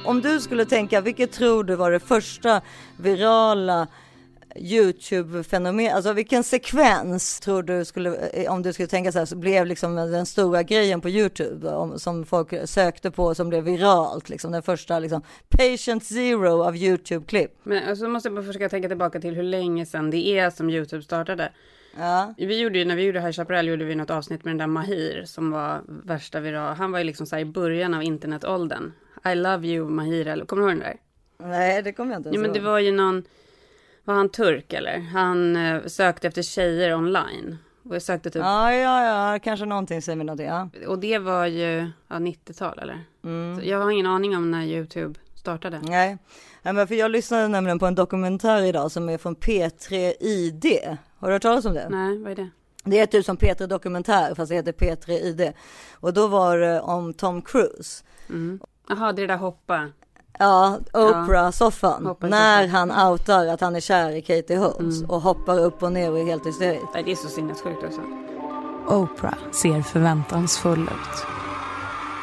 Om 0.04 0.20
du 0.20 0.40
skulle 0.40 0.64
tänka, 0.64 1.00
vilket 1.00 1.32
tror 1.32 1.64
du 1.64 1.74
var 1.74 1.90
det 1.90 2.00
första 2.00 2.60
virala 2.96 3.86
YouTube-fenomen, 4.56 5.92
alltså 5.94 6.12
vilken 6.12 6.44
sekvens 6.44 7.40
tror 7.40 7.62
du 7.62 7.84
skulle, 7.84 8.16
eh, 8.16 8.52
om 8.52 8.62
du 8.62 8.72
skulle 8.72 8.88
tänka 8.88 9.12
så 9.12 9.18
här, 9.18 9.26
så 9.26 9.36
blev 9.36 9.66
liksom 9.66 9.94
den 9.96 10.26
stora 10.26 10.62
grejen 10.62 11.00
på 11.00 11.08
YouTube 11.08 11.68
om, 11.70 11.98
som 11.98 12.26
folk 12.26 12.54
sökte 12.68 13.10
på 13.10 13.34
som 13.34 13.48
blev 13.48 13.64
viralt, 13.64 14.28
liksom 14.28 14.52
den 14.52 14.62
första 14.62 14.98
liksom 14.98 15.22
patient 15.48 16.04
zero 16.04 16.62
av 16.62 16.76
YouTube-klipp. 16.76 17.50
Men 17.62 17.88
alltså 17.88 18.08
måste 18.08 18.28
jag 18.28 18.34
bara 18.36 18.44
försöka 18.46 18.68
tänka 18.68 18.88
tillbaka 18.88 19.20
till 19.20 19.34
hur 19.34 19.42
länge 19.42 19.86
sedan 19.86 20.10
det 20.10 20.38
är 20.38 20.50
som 20.50 20.70
YouTube 20.70 21.02
startade. 21.02 21.52
Ja, 21.98 22.34
Vi 22.38 22.60
gjorde 22.60 22.78
ju, 22.78 22.84
när 22.84 22.96
vi 22.96 23.02
gjorde 23.02 23.20
High 23.20 23.32
Chaparral 23.32 23.68
gjorde 23.68 23.84
vi 23.84 23.94
något 23.94 24.10
avsnitt 24.10 24.44
med 24.44 24.50
den 24.50 24.58
där 24.58 24.66
Mahir 24.66 25.24
som 25.26 25.50
var 25.50 25.80
värsta 25.86 26.40
viral. 26.40 26.76
Han 26.76 26.92
var 26.92 26.98
ju 26.98 27.04
liksom 27.04 27.26
så 27.26 27.36
här 27.36 27.42
i 27.42 27.44
början 27.44 27.94
av 27.94 28.02
internetåldern. 28.02 28.92
I 29.32 29.34
love 29.34 29.66
you 29.68 29.88
Mahir, 29.90 30.26
eller 30.28 30.44
kommer 30.44 30.62
du 30.62 30.68
ihåg 30.68 30.78
den 30.80 30.88
där? 30.88 30.96
nej 31.48 31.82
det 31.82 31.92
kommer 31.92 32.12
jag 32.12 32.18
inte 32.18 32.28
ens 32.28 32.36
Jo 32.36 32.42
men 32.42 32.52
det 32.52 32.58
ihåg. 32.58 32.66
var 32.66 32.78
ju 32.78 32.92
någon, 32.92 33.22
var 34.04 34.14
han 34.14 34.28
turk 34.28 34.72
eller? 34.72 34.98
Han 34.98 35.56
eh, 35.56 35.86
sökte 35.86 36.28
efter 36.28 36.42
tjejer 36.42 36.94
online. 36.94 37.58
Och 37.82 37.94
jag 37.94 38.02
sökte 38.02 38.30
typ, 38.30 38.42
Ja, 38.42 38.72
ja, 38.72 39.32
ja, 39.32 39.38
kanske 39.38 39.66
någonting 39.66 40.02
säger 40.02 40.16
mig 40.16 40.26
någonting, 40.26 40.46
ja. 40.46 40.68
och 40.86 40.98
det 40.98 41.18
var 41.18 41.46
ju, 41.46 41.90
ja 42.08 42.16
90-tal 42.16 42.78
eller? 42.78 43.04
Så 43.60 43.66
jag 43.66 43.78
har 43.78 43.90
ingen 43.90 44.06
aning 44.06 44.36
om 44.36 44.50
när 44.50 44.62
YouTube 44.62 45.20
startade. 45.34 45.80
Nej, 45.82 46.18
Nej 46.62 46.74
men 46.74 46.86
för 46.86 46.94
jag 46.94 47.10
lyssnade 47.10 47.48
nämligen 47.48 47.78
på 47.78 47.86
en 47.86 47.94
dokumentär 47.94 48.62
idag 48.62 48.90
som 48.92 49.08
är 49.08 49.18
från 49.18 49.36
P3 49.36 50.12
ID. 50.20 50.96
Har 51.18 51.28
du 51.28 51.34
hört 51.34 51.42
talas 51.42 51.64
om 51.64 51.74
det? 51.74 51.88
Nej, 51.88 52.18
vad 52.18 52.32
är 52.32 52.36
det? 52.36 52.50
Det 52.84 52.98
är 52.98 53.06
typ 53.06 53.24
som 53.24 53.36
P3 53.36 53.66
Dokumentär 53.66 54.34
fast 54.34 54.48
det 54.48 54.54
heter 54.54 54.72
P3 54.72 55.10
ID. 55.10 55.52
Och 55.92 56.14
då 56.14 56.26
var 56.26 56.58
det 56.58 56.80
om 56.80 57.14
Tom 57.14 57.42
Cruise. 57.42 58.04
Jaha, 58.88 59.12
det 59.12 59.22
är 59.22 59.26
det 59.26 59.32
där 59.32 59.38
hoppa. 59.38 59.88
Ja, 60.40 60.78
Oprah-soffan. 60.92 62.16
I 62.22 62.26
när 62.26 62.66
soffan. 62.66 62.90
han 62.90 63.10
outar 63.10 63.46
att 63.46 63.60
han 63.60 63.76
är 63.76 63.80
kär 63.80 64.10
i 64.10 64.22
Katie 64.22 64.58
Holmes 64.58 65.02
och 65.08 65.20
hoppar 65.20 65.58
upp 65.58 65.82
och 65.82 65.92
ner 65.92 66.10
och 66.10 66.18
är 66.18 66.24
helt 66.24 66.46
hysterisk. 66.46 66.84
Det 66.92 67.12
är 67.12 67.16
så 67.16 67.28
sinnessjukt 67.28 67.84
också. 67.84 68.00
Oprah 68.86 69.34
ser 69.52 69.82
förväntansfull 69.82 70.82
ut. 70.82 71.26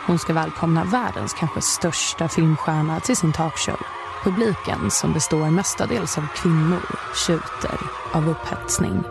Hon 0.08 0.20
ska 0.20 0.34
välkomna 0.34 0.84
världens 0.84 1.34
kanske 1.34 1.62
största 1.62 2.28
filmstjärna 2.28 3.00
till 3.00 3.18
sin 3.18 3.34
talkshow. 3.34 3.80
Publiken, 4.24 4.92
som 4.92 5.14
består 5.14 5.52
mestadels 5.52 6.18
av 6.18 6.28
kvinnor, 6.36 6.82
tjuter 7.28 7.80
av 8.14 8.30
upphetsning. 8.30 9.04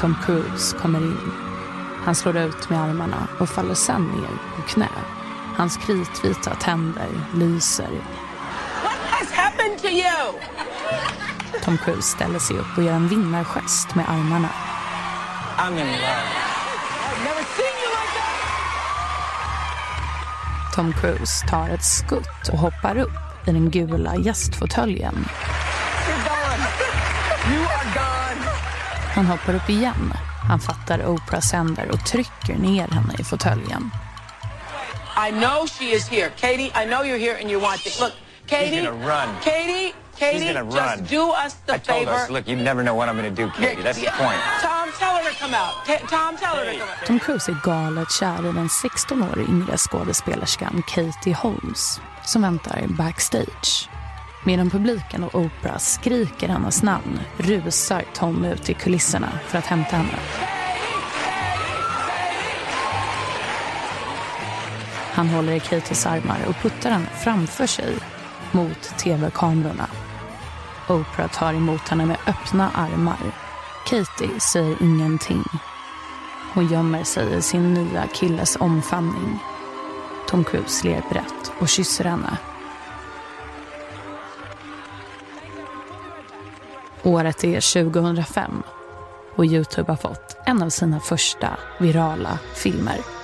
Tom 0.00 0.14
Cruise 0.26 0.76
kommer 0.76 1.00
in. 1.00 1.32
Han 2.04 2.14
slår 2.14 2.36
ut 2.36 2.70
med 2.70 2.80
armarna 2.82 3.28
och 3.40 3.48
faller 3.48 3.74
sen 3.74 4.02
ner 4.02 4.56
på 4.56 4.62
knä. 4.62 4.88
Hans 5.58 5.76
kritvita 5.76 6.54
tänder 6.54 7.08
lyser. 7.34 7.90
has 9.10 9.30
happened 9.32 9.78
to 9.78 9.88
you? 9.88 10.32
Tom 11.64 11.78
Cruise 11.78 12.02
ställer 12.02 12.38
sig 12.38 12.56
upp 12.56 12.78
och 12.78 12.82
gör 12.82 12.92
en 12.92 13.08
vinnargest 13.08 13.94
med 13.94 14.08
armarna. 14.08 14.48
I'm 15.56 15.70
in 15.70 15.76
love. 15.76 15.88
I've 17.08 17.24
never 17.24 17.44
seen 17.56 17.74
you 17.82 17.90
like 17.90 18.12
that. 18.18 18.34
Tom 20.74 20.92
Cruise 20.92 21.46
tar 21.48 21.68
ett 21.68 21.84
skutt 21.84 22.48
och 22.52 22.58
hoppar 22.58 22.98
upp 22.98 23.48
i 23.48 23.52
den 23.52 23.70
gula 23.70 24.16
gästfåtöljen. 24.16 25.14
You're 25.14 26.24
gone. 26.24 26.64
You 27.54 27.64
are 27.64 27.84
gone. 27.94 28.44
Han 29.14 29.26
hoppar 29.26 29.54
upp 29.54 29.70
igen. 29.70 30.12
Han 30.48 30.60
fattar 30.60 31.06
Oprahs 31.06 31.52
händer 31.52 31.90
och 31.92 32.06
trycker 32.06 32.58
ner 32.58 32.88
henne 32.88 33.14
i 33.18 33.24
fåtöljen. 33.24 33.90
I 35.26 35.30
know 35.30 35.66
she 35.66 35.86
is 35.96 36.04
here. 36.14 36.30
Katie, 36.36 36.70
I 36.74 36.84
know 36.90 37.02
you're 37.02 37.18
here 37.26 37.36
and 37.40 37.50
you 37.50 37.58
want 37.60 37.80
to. 37.84 37.90
Look, 38.04 38.14
Katie. 38.46 38.76
gonna 38.76 38.92
run. 38.92 39.28
Katie, 39.40 39.92
Katie, 40.16 40.44
He's 40.44 40.52
gonna 40.54 40.64
just 40.70 40.76
run. 40.76 41.04
do 41.04 41.22
us 41.44 41.54
the 41.66 41.74
I 41.74 41.78
told 41.78 41.98
favor. 42.06 42.12
us, 42.12 42.30
look, 42.30 42.48
you 42.48 42.56
never 42.56 42.82
know 42.82 42.94
what 42.94 43.08
I'm 43.08 43.16
to 43.22 43.30
do, 43.30 43.50
Katie. 43.60 43.82
That's 43.82 43.98
the 44.00 44.10
point. 44.24 44.40
Tom, 44.62 44.88
tell 44.98 45.14
her 45.16 45.24
to 45.30 45.34
come 45.42 45.54
out. 45.54 45.74
Ta- 45.86 46.06
Tom, 46.16 46.36
tell 46.36 46.56
her 46.56 46.64
to 46.72 46.78
come 46.78 46.88
out. 46.88 47.06
Tom 47.06 47.18
Cruise 47.20 47.48
är 47.52 47.56
galet 47.64 48.10
kär 48.12 48.50
i 48.50 48.52
den 48.52 48.68
16 48.68 49.22
år 49.22 49.38
yngre 49.48 49.76
skådespelerskan 49.78 50.82
Katie 50.86 51.34
Holmes 51.34 52.00
som 52.24 52.42
väntar 52.42 52.84
backstage. 52.88 53.88
Medan 54.44 54.70
publiken 54.70 55.24
och 55.24 55.34
Oprah 55.34 55.78
skriker 55.78 56.48
hennes 56.48 56.82
namn 56.82 57.20
rusar 57.38 58.04
Tom 58.14 58.44
ut 58.44 58.70
i 58.70 58.74
kulisserna 58.74 59.28
för 59.48 59.58
att 59.58 59.66
hämta 59.66 59.96
henne. 59.96 60.18
Han 65.18 65.28
håller 65.28 65.52
i 65.52 65.60
Katies 65.60 66.06
armar 66.06 66.38
och 66.48 66.54
puttar 66.54 66.90
henne 66.90 67.06
framför 67.06 67.66
sig 67.66 67.96
mot 68.52 68.82
tv-kamerorna. 68.82 69.86
Oprah 70.88 71.28
tar 71.28 71.54
emot 71.54 71.88
henne 71.88 72.06
med 72.06 72.16
öppna 72.26 72.70
armar. 72.74 73.32
Katie 73.86 74.40
säger 74.40 74.82
ingenting. 74.82 75.44
Hon 76.54 76.66
gömmer 76.66 77.04
sig 77.04 77.36
i 77.36 77.42
sin 77.42 77.74
nya 77.74 78.06
killes 78.06 78.56
omfamning. 78.60 79.38
Tom 80.28 80.44
Cruise 80.44 80.88
ler 80.88 81.02
brett 81.10 81.52
och 81.58 81.68
kysser 81.68 82.04
henne. 82.04 82.38
Året 87.02 87.44
är 87.44 87.90
2005 87.90 88.62
och 89.36 89.46
Youtube 89.46 89.92
har 89.92 89.96
fått 89.96 90.36
en 90.46 90.62
av 90.62 90.68
sina 90.68 91.00
första 91.00 91.58
virala 91.78 92.38
filmer. 92.54 93.17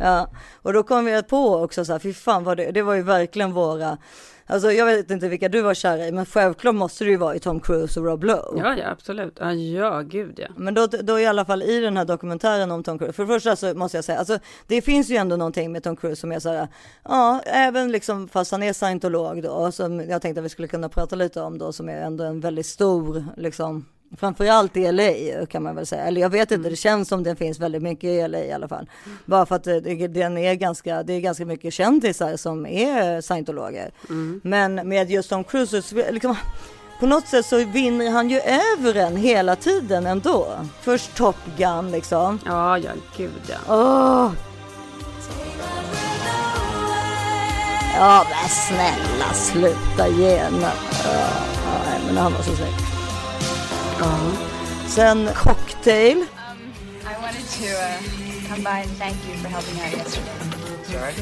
Ja, 0.00 0.30
och 0.62 0.72
då 0.72 0.82
kom 0.82 1.06
jag 1.06 1.28
på 1.28 1.56
också 1.56 1.84
så 1.84 1.92
här, 1.92 1.98
fy 1.98 2.12
fan 2.12 2.44
vad 2.44 2.56
det, 2.56 2.70
det 2.70 2.82
var 2.82 2.94
ju 2.94 3.02
verkligen 3.02 3.52
våra, 3.52 3.98
alltså 4.46 4.72
jag 4.72 4.86
vet 4.86 5.10
inte 5.10 5.28
vilka 5.28 5.48
du 5.48 5.62
var 5.62 5.74
kär 5.74 6.08
i, 6.08 6.12
men 6.12 6.26
självklart 6.26 6.74
måste 6.74 7.04
det 7.04 7.10
ju 7.10 7.16
vara 7.16 7.34
i 7.34 7.38
Tom 7.38 7.60
Cruise 7.60 8.00
och 8.00 8.06
Rob 8.06 8.24
Lowe. 8.24 8.60
Ja, 8.60 8.76
ja, 8.76 8.90
absolut. 8.90 9.38
Ja, 9.40 9.52
ja, 9.52 10.00
gud 10.00 10.34
ja. 10.38 10.48
Men 10.56 10.74
då, 10.74 10.86
då 10.86 11.20
i 11.20 11.26
alla 11.26 11.44
fall 11.44 11.62
i 11.62 11.80
den 11.80 11.96
här 11.96 12.04
dokumentären 12.04 12.70
om 12.70 12.82
Tom 12.82 12.98
Cruise, 12.98 13.12
för 13.12 13.22
det 13.22 13.28
första 13.28 13.56
så 13.56 13.74
måste 13.74 13.96
jag 13.96 14.04
säga, 14.04 14.18
alltså 14.18 14.38
det 14.66 14.82
finns 14.82 15.08
ju 15.08 15.16
ändå 15.16 15.36
någonting 15.36 15.72
med 15.72 15.82
Tom 15.82 15.96
Cruise 15.96 16.20
som 16.20 16.32
är 16.32 16.38
så 16.38 16.48
här, 16.48 16.68
ja, 17.04 17.40
även 17.44 17.92
liksom 17.92 18.28
fast 18.28 18.52
han 18.52 18.62
är 18.62 18.72
scientolog 18.72 19.42
då, 19.42 19.72
som 19.72 20.00
jag 20.00 20.22
tänkte 20.22 20.40
att 20.40 20.44
vi 20.44 20.48
skulle 20.48 20.68
kunna 20.68 20.88
prata 20.88 21.16
lite 21.16 21.40
om 21.40 21.58
då, 21.58 21.72
som 21.72 21.88
är 21.88 22.02
ändå 22.02 22.24
en 22.24 22.40
väldigt 22.40 22.66
stor, 22.66 23.24
liksom, 23.36 23.86
framförallt 24.18 24.76
i 24.76 24.92
LA 24.92 25.46
kan 25.46 25.62
man 25.62 25.76
väl 25.76 25.86
säga, 25.86 26.02
eller 26.02 26.20
jag 26.20 26.30
vet 26.30 26.50
inte, 26.50 26.68
det 26.70 26.76
känns 26.76 27.08
som 27.08 27.22
det 27.22 27.36
finns 27.36 27.60
väldigt 27.60 27.82
mycket 27.82 28.04
i 28.04 28.28
LA 28.28 28.38
i 28.38 28.52
alla 28.52 28.68
fall. 28.68 28.90
Bara 29.24 29.46
för 29.46 29.54
att 29.56 29.64
det, 29.64 29.80
det- 29.80 30.08
den 30.08 30.38
är 30.38 30.54
ganska, 30.54 31.02
det 31.02 31.12
är 31.12 31.20
ganska 31.20 31.44
mycket 31.46 31.74
kändisar 31.74 32.36
som 32.36 32.66
är 32.66 33.20
scientologer. 33.20 33.90
Men 34.42 34.74
med 34.74 35.10
just 35.10 35.30
Tom 35.30 35.44
Cruise, 35.44 35.82
liksom, 36.10 36.36
på 37.00 37.06
något 37.06 37.28
sätt 37.28 37.46
så 37.46 37.64
vinner 37.64 38.10
han 38.10 38.30
ju 38.30 38.40
över 38.40 38.94
en 38.94 39.16
hela 39.16 39.56
tiden 39.56 40.06
ändå. 40.06 40.46
Först 40.80 41.14
Top 41.16 41.36
Gun 41.56 41.90
liksom. 41.90 42.38
Ja, 42.46 42.78
ja, 42.78 42.90
gud 43.16 43.30
ja. 43.48 43.56
Åh! 43.68 44.32
Ja 47.98 48.26
men 48.30 48.48
snälla 48.48 49.32
sluta 49.34 50.08
gärna. 50.08 50.70
Ja, 51.04 51.28
nej, 51.86 52.00
men 52.06 52.16
han 52.16 52.32
var 52.32 52.42
så 52.42 52.56
snygg. 52.56 52.95
Ja. 53.98 54.18
Sen 54.88 55.28
Cocktail. 55.34 56.18
I 56.18 56.22
wanted 57.22 57.46
to 57.58 57.66
uh, 57.66 57.98
come 58.48 58.62
by 58.62 58.80
and 58.82 58.90
thank 58.98 59.16
you 59.26 59.34
for 59.42 59.48
helping 59.48 59.80
out 59.80 59.92
yesterday. 59.92 60.38
Sorry? 60.84 61.14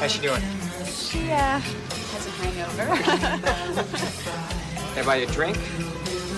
How's 0.00 0.12
she 0.12 0.20
doing? 0.20 0.42
She 0.86 1.18
uh, 1.30 1.60
has 1.60 2.26
a 2.26 2.30
hangover. 2.42 2.86
Can 4.94 4.98
I 4.98 5.02
buy 5.06 5.16
you 5.16 5.26
a 5.26 5.30
drink? 5.30 5.56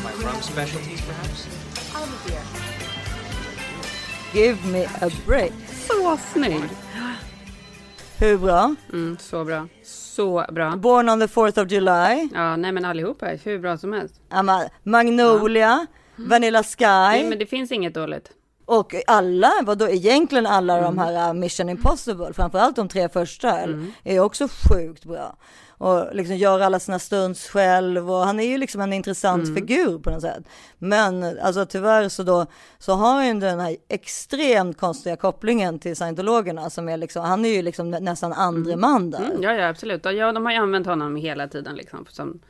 My 0.05 0.13
rum 0.25 0.43
specialties, 0.43 1.01
perhaps? 1.01 1.47
I'll 1.95 2.05
have 2.05 2.27
a 2.27 2.29
beer. 2.29 2.43
Give 4.33 4.65
me 4.65 4.87
a 5.01 5.11
break. 5.27 5.53
Så 5.89 6.17
snygg. 6.33 6.63
Hur 8.19 8.37
bra? 8.37 8.75
Mm, 8.93 9.19
så 9.19 9.45
bra. 9.45 9.67
Så 10.23 10.45
bra. 10.53 10.77
Born 10.77 11.09
on 11.09 11.21
the 11.21 11.27
4th 11.27 11.63
of 11.63 11.73
July. 11.73 12.29
Ja, 12.35 12.57
nej 12.57 12.73
men 12.73 12.85
allihopa 12.85 13.31
är 13.31 13.41
hur 13.45 13.59
bra 13.59 13.79
som 13.79 13.93
helst. 13.93 14.15
Ja, 14.31 14.43
men 14.43 14.69
Magnolia. 14.83 15.87
Vanilla 16.17 16.63
Sky. 16.63 16.85
Nej, 16.85 17.29
men 17.29 17.39
det 17.39 17.47
finns 17.47 17.73
inget 17.73 17.95
dåligt. 17.95 18.31
Och 18.65 18.95
alla, 19.07 19.53
vadå 19.63 19.89
egentligen 19.89 20.47
alla 20.47 20.81
de 20.81 20.99
här 20.99 21.29
uh, 21.29 21.35
Mission 21.35 21.69
Impossible, 21.69 22.33
framförallt 22.33 22.77
de 22.77 22.89
tre 22.89 23.09
första, 23.09 23.59
är 24.05 24.21
också 24.21 24.49
sjukt 24.49 25.05
bra. 25.05 25.37
Och 25.83 26.15
liksom 26.15 26.37
gör 26.37 26.61
alla 26.61 26.79
sina 26.81 26.99
stunts 26.99 27.49
själv 27.49 28.11
och 28.11 28.19
han 28.19 28.41
är 28.41 28.47
ju 28.47 28.59
liksom 28.59 28.81
en 28.81 28.93
intressant 28.93 29.55
figur 29.55 29.99
på 29.99 30.11
något 30.11 30.23
sätt. 30.23 30.45
Men 30.79 31.39
alltså 31.43 31.67
tyvärr 31.67 32.09
så 32.09 32.23
då 32.23 32.47
så 32.79 32.93
har 32.93 33.15
han 33.15 33.27
ju 33.27 33.35
den 33.41 33.61
här 33.61 33.77
extremt 33.89 34.79
konstiga 34.79 35.17
kopplingen 35.17 35.79
till 35.79 35.97
scientologerna 35.97 36.71
som 36.71 36.89
är 36.89 36.97
liksom, 36.97 37.25
han 37.25 37.45
är 37.45 37.49
ju 37.49 37.63
liksom 37.63 37.91
nä- 37.91 38.01
nästan 38.01 38.33
andre 38.33 38.77
man 38.77 39.11
där. 39.11 39.19
Mm, 39.25 39.43
ja, 39.43 39.53
ja, 39.55 39.69
absolut. 39.69 40.05
Ja, 40.05 40.33
de 40.33 40.45
har 40.47 40.53
ju 40.53 40.59
använt 40.59 40.87
honom 40.87 41.17
hela 41.17 41.49
tiden 41.49 41.75
liksom. 41.77 42.07
Som, 42.09 42.41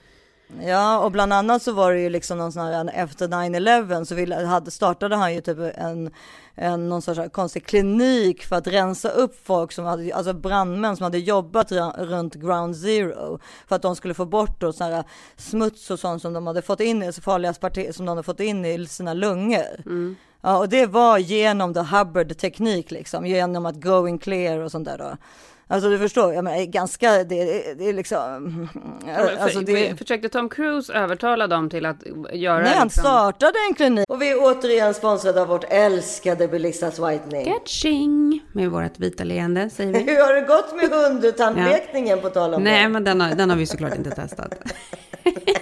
Ja, 0.61 0.99
och 0.99 1.13
bland 1.13 1.33
annat 1.33 1.63
så 1.63 1.73
var 1.73 1.93
det 1.93 2.01
ju 2.01 2.11
liksom 2.11 2.39
någon 2.39 2.53
sån 2.53 2.63
här, 2.63 2.91
efter 2.95 3.29
9-11 3.29 4.05
så 4.05 4.15
ville, 4.15 4.37
hade, 4.37 4.71
startade 4.71 5.17
han 5.17 5.35
ju 5.35 5.41
typ 5.41 5.59
en, 5.75 6.11
en 6.55 6.89
någon 6.89 7.03
sorts 7.03 7.21
konstig 7.33 7.67
klinik 7.67 8.45
för 8.45 8.57
att 8.57 8.67
rensa 8.67 9.09
upp 9.09 9.47
folk 9.47 9.73
som 9.73 9.85
hade, 9.85 10.15
alltså 10.15 10.33
brandmän 10.33 10.97
som 10.97 11.05
hade 11.05 11.19
jobbat 11.19 11.73
runt 11.99 12.35
ground 12.35 12.77
zero 12.77 13.39
för 13.69 13.77
att 13.77 13.83
de 13.83 13.97
skulle 13.97 14.15
få 14.15 14.25
bort 14.25 14.61
då 14.61 14.73
sån 14.73 14.93
här 14.93 15.05
smuts 15.37 15.91
och 15.91 15.99
sånt 15.99 16.23
som 16.23 16.33
de 16.33 16.47
hade 16.47 16.63
fått 16.63 16.81
in 16.81 17.03
i, 17.03 17.13
så 17.13 17.23
farliga 17.23 17.55
som 17.93 18.07
de 18.07 18.09
hade 18.09 18.23
fått 18.23 18.41
in 18.41 18.65
i 18.65 18.87
sina 18.87 19.15
lungor. 19.15 19.83
Mm. 19.87 20.17
Ja, 20.41 20.59
och 20.59 20.69
det 20.69 20.87
var 20.87 21.19
genom 21.19 21.75
the 21.75 21.81
Hubbard 21.81 22.39
teknik 22.39 22.91
liksom, 22.91 23.27
genom 23.27 23.67
att 23.67 23.77
going 23.77 24.19
clear 24.19 24.59
och 24.59 24.71
sånt 24.71 24.85
där 24.85 24.99
då. 24.99 25.17
Alltså 25.73 25.91
du 25.91 25.99
förstår, 25.99 26.35
jag 26.35 26.45
menar, 26.45 26.65
ganska, 26.65 27.25
det, 27.25 27.25
det, 27.79 27.89
är 27.89 27.93
liksom... 27.93 28.69
Alltså, 29.41 29.61
det... 29.61 29.99
Försökte 29.99 30.29
Tom 30.29 30.49
Cruise 30.49 30.93
övertala 30.93 31.47
dem 31.47 31.71
till 31.71 31.87
att 31.87 31.97
göra... 32.33 32.63
Nej, 32.63 32.75
han 32.75 32.87
liksom... 32.87 33.01
startade 33.01 33.59
en 33.69 33.75
klinik. 33.75 34.05
Och 34.09 34.23
vi 34.23 34.31
är 34.31 34.37
återigen 34.41 34.95
sponsrade 34.95 35.43
av 35.43 35.49
vårt 35.49 35.65
älskade 35.69 36.49
Belissas 36.49 36.99
Whitening. 36.99 37.45
Catching! 37.45 38.41
Med 38.53 38.71
vårt 38.71 38.99
vita 38.99 39.25
leende, 39.25 39.71
säger 39.71 39.93
vi. 39.93 39.99
Hur 40.13 40.27
har 40.27 40.35
det 40.35 40.41
gått 40.41 40.77
med 40.77 40.91
hundtandlekningen 40.91 42.19
ja. 42.19 42.23
på 42.23 42.29
tal 42.29 42.55
om 42.55 42.63
Nej, 42.63 42.83
det? 42.83 42.89
men 42.89 43.05
den 43.05 43.21
har, 43.21 43.35
den 43.35 43.51
har 43.51 43.57
vi 43.57 43.67
såklart 43.67 43.95
inte 43.95 44.11
testat. 44.11 44.55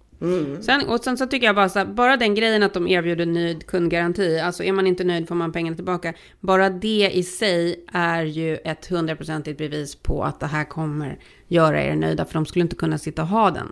Mm. 0.21 0.61
Sen, 0.61 0.87
och 0.87 1.03
sen 1.03 1.17
så 1.17 1.27
tycker 1.27 1.47
jag 1.47 1.55
bara 1.55 1.69
så 1.69 1.79
här, 1.79 1.85
bara 1.85 2.17
den 2.17 2.35
grejen 2.35 2.63
att 2.63 2.73
de 2.73 2.87
erbjuder 2.87 3.25
nöjd 3.25 3.65
kundgaranti, 3.65 4.39
alltså 4.39 4.63
är 4.63 4.71
man 4.71 4.87
inte 4.87 5.03
nöjd 5.03 5.27
får 5.27 5.35
man 5.35 5.51
pengarna 5.51 5.75
tillbaka. 5.75 6.13
Bara 6.39 6.69
det 6.69 7.09
i 7.13 7.23
sig 7.23 7.85
är 7.93 8.23
ju 8.23 8.57
ett 8.57 8.85
hundraprocentigt 8.85 9.57
bevis 9.57 9.95
på 9.95 10.23
att 10.23 10.39
det 10.39 10.47
här 10.47 10.63
kommer 10.63 11.17
göra 11.47 11.83
er 11.83 11.95
nöjda, 11.95 12.25
för 12.25 12.33
de 12.33 12.45
skulle 12.45 12.63
inte 12.63 12.75
kunna 12.75 12.97
sitta 12.97 13.21
och 13.21 13.27
ha 13.27 13.51
den 13.51 13.71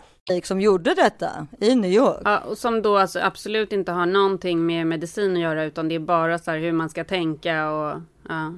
som 0.43 0.61
gjorde 0.61 0.93
detta 0.93 1.47
i 1.59 1.75
New 1.75 1.91
York. 1.91 2.21
Ja, 2.25 2.39
och 2.39 2.57
som 2.57 2.81
då 2.81 2.97
alltså 2.97 3.19
absolut 3.19 3.73
inte 3.73 3.91
har 3.91 4.05
någonting 4.05 4.65
med 4.65 4.87
medicin 4.87 5.33
att 5.33 5.39
göra 5.41 5.63
utan 5.63 5.87
det 5.87 5.95
är 5.95 5.99
bara 5.99 6.39
så 6.39 6.51
här 6.51 6.57
hur 6.57 6.71
man 6.71 6.89
ska 6.89 7.03
tänka 7.03 7.71
och 7.71 8.01
ja, 8.29 8.53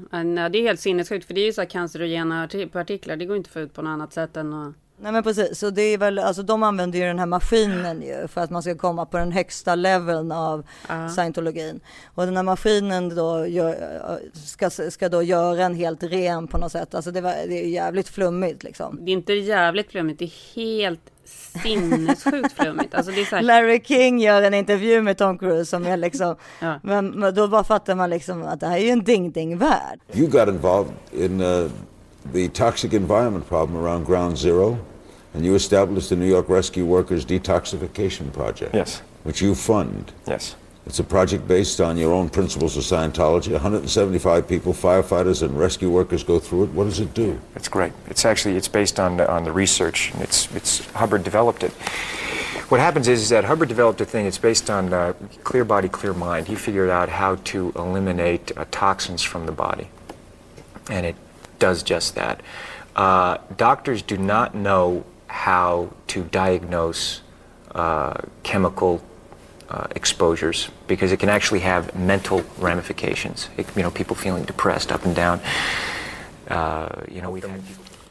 det 0.49 0.58
är 0.58 0.62
helt 0.62 0.80
sinnessjukt 0.80 1.28
för 1.28 1.34
det 1.34 1.41
är 1.41 1.45
ju 1.45 1.54
så 1.54 1.62
här 1.62 1.69
cancerogena 1.69 2.49
partiklar. 2.71 3.15
Det 3.15 3.26
går 3.26 3.38
inte 3.38 3.47
att 3.47 3.54
få 3.54 3.60
ut 3.60 3.73
på 3.73 3.82
något 3.82 3.89
annat 3.89 4.13
sätt 4.13 4.38
än 4.38 4.54
att 4.54 4.73
Nej 4.97 5.12
men 5.12 5.23
precis, 5.23 5.60
så 5.60 5.69
det 5.69 5.82
är 5.82 5.97
väl, 5.97 6.19
alltså 6.19 6.43
de 6.43 6.63
använder 6.63 6.99
ju 6.99 7.06
den 7.06 7.19
här 7.19 7.26
maskinen 7.26 8.02
ju 8.02 8.28
för 8.28 8.41
att 8.41 8.49
man 8.49 8.63
ska 8.63 8.76
komma 8.76 9.06
på 9.06 9.17
den 9.17 9.32
högsta 9.32 9.76
leveln 9.76 10.32
av 10.32 10.60
uh. 10.89 11.10
scientologin. 11.10 11.80
Och 12.06 12.26
den 12.26 12.36
här 12.36 12.43
maskinen 12.43 13.15
då 13.15 13.47
gör, 13.47 13.76
ska, 14.34 14.69
ska 14.69 15.10
då 15.10 15.23
göra 15.23 15.63
en 15.63 15.76
helt 15.76 16.04
ren 16.04 16.47
på 16.47 16.58
något 16.58 16.71
sätt. 16.71 16.95
Alltså 16.95 17.12
det, 17.12 17.21
var, 17.21 17.32
det 17.47 17.65
är 17.65 17.69
jävligt 17.69 18.10
flummigt 18.10 18.63
liksom. 18.63 18.97
Det 19.02 19.12
är 19.12 19.13
inte 19.13 19.34
jävligt 19.34 19.91
flummigt, 19.91 20.19
det 20.19 20.26
är 20.26 20.56
helt 20.56 21.12
sinnessjukt 21.64 22.54
flummigt. 22.54 22.94
Alltså 22.94 23.12
det 23.12 23.22
är 23.22 23.26
så 23.26 23.36
här... 23.36 23.44
Larry 23.44 23.82
King 23.84 24.20
gör 24.20 24.42
en 24.42 24.54
intervju 24.54 25.02
med 25.02 25.18
Tom 25.18 25.38
Cruise 25.38 25.66
som 25.66 25.86
är 25.86 25.98
liksom, 25.98 26.36
ja. 26.60 26.80
men, 26.84 27.12
men, 27.12 27.34
då 27.34 27.48
bara 27.48 27.64
fattar 27.64 27.96
man 27.96 28.10
liksom 28.10 28.44
att 28.44 28.60
det 28.60 28.68
här 28.68 28.78
är 28.78 28.82
ju 28.82 28.90
en 28.90 29.04
ding-ding-värld. 29.04 30.00
You 30.14 30.28
got 30.28 30.48
involved 30.48 30.94
in 31.12 31.42
uh, 31.42 31.70
the 32.34 32.48
toxic 32.48 32.94
environment 32.94 33.50
problem 33.50 33.86
around 33.86 34.08
Ground 34.08 34.38
Zero 34.38 34.78
and 35.34 35.46
you 35.46 35.56
established 35.56 36.10
the 36.10 36.16
New 36.16 36.30
York 36.30 36.50
Rescue 36.50 36.86
Workers 36.86 37.26
Detoxification 37.26 38.32
Project. 38.32 38.76
Yes. 38.76 39.02
Which 39.24 39.42
you 39.42 39.56
fund. 39.56 40.12
Yes. 40.28 40.56
It's 40.86 41.00
a 41.00 41.04
project 41.04 41.48
based 41.48 41.80
on 41.80 41.98
your 41.98 42.12
own 42.12 42.30
principles 42.30 42.76
of 42.76 42.84
Scientology. 42.84 43.54
175 43.54 44.48
people, 44.48 44.74
firefighters 44.74 45.41
and 45.41 45.58
rescue 45.58 45.89
workers 45.89 46.24
go 46.24 46.39
through 46.39 46.65
it. 46.65 46.69
What 46.72 46.86
does 46.86 47.00
it 47.00 47.13
do? 47.13 47.39
It's 47.56 47.69
great. 47.69 47.93
It's 48.08 48.26
actually 48.26 48.58
it's 48.58 48.67
based 48.67 49.00
on 49.00 49.17
the, 49.17 49.32
on 49.32 49.46
the 49.46 49.52
research. 49.52 50.12
And 50.12 50.22
it's 50.22 50.54
it's 50.54 50.86
Hubbard 50.91 51.24
developed 51.24 51.63
it. 51.63 51.72
What 52.69 52.82
happens 52.82 53.08
is, 53.08 53.22
is 53.22 53.30
that 53.30 53.46
Hubbard 53.46 53.69
developed 53.69 54.02
a 54.02 54.06
thing. 54.06 54.26
It's 54.26 54.38
based 54.38 54.69
on 54.69 54.93
uh, 54.93 55.13
clear 55.43 55.63
body, 55.63 55.88
clear 55.88 56.13
mind. 56.13 56.48
He 56.48 56.56
figured 56.56 56.89
out 56.89 57.08
how 57.08 57.36
to 57.36 57.72
eliminate 57.76 58.52
uh, 58.58 58.65
toxins 58.72 59.22
from 59.22 59.46
the 59.46 59.52
body, 59.52 59.89
and 60.89 61.06
it 61.06 61.15
does 61.60 61.84
just 61.84 62.15
that. 62.15 62.41
Uh, 62.96 63.38
doctors 63.58 64.02
do 64.02 64.17
not 64.17 64.54
know 64.56 65.06
how 65.28 65.93
to 66.08 66.24
diagnose 66.24 67.22
uh, 67.74 68.13
chemical 68.43 69.02
uh, 69.69 69.88
exposures 69.95 70.69
because 70.88 71.12
it 71.12 71.19
can 71.19 71.30
actually 71.30 71.60
have 71.60 71.95
mental 71.95 72.43
ramifications. 72.58 73.49
It, 73.58 73.67
you 73.76 73.84
know, 73.84 73.91
people 73.91 74.15
feeling 74.15 74.43
depressed 74.43 74.91
up 74.91 75.06
and 75.06 75.15
down. 75.15 75.41
Uh, 76.47 77.04
you 77.10 77.21
know, 77.21 77.32
we've 77.32 77.45
had 77.45 77.62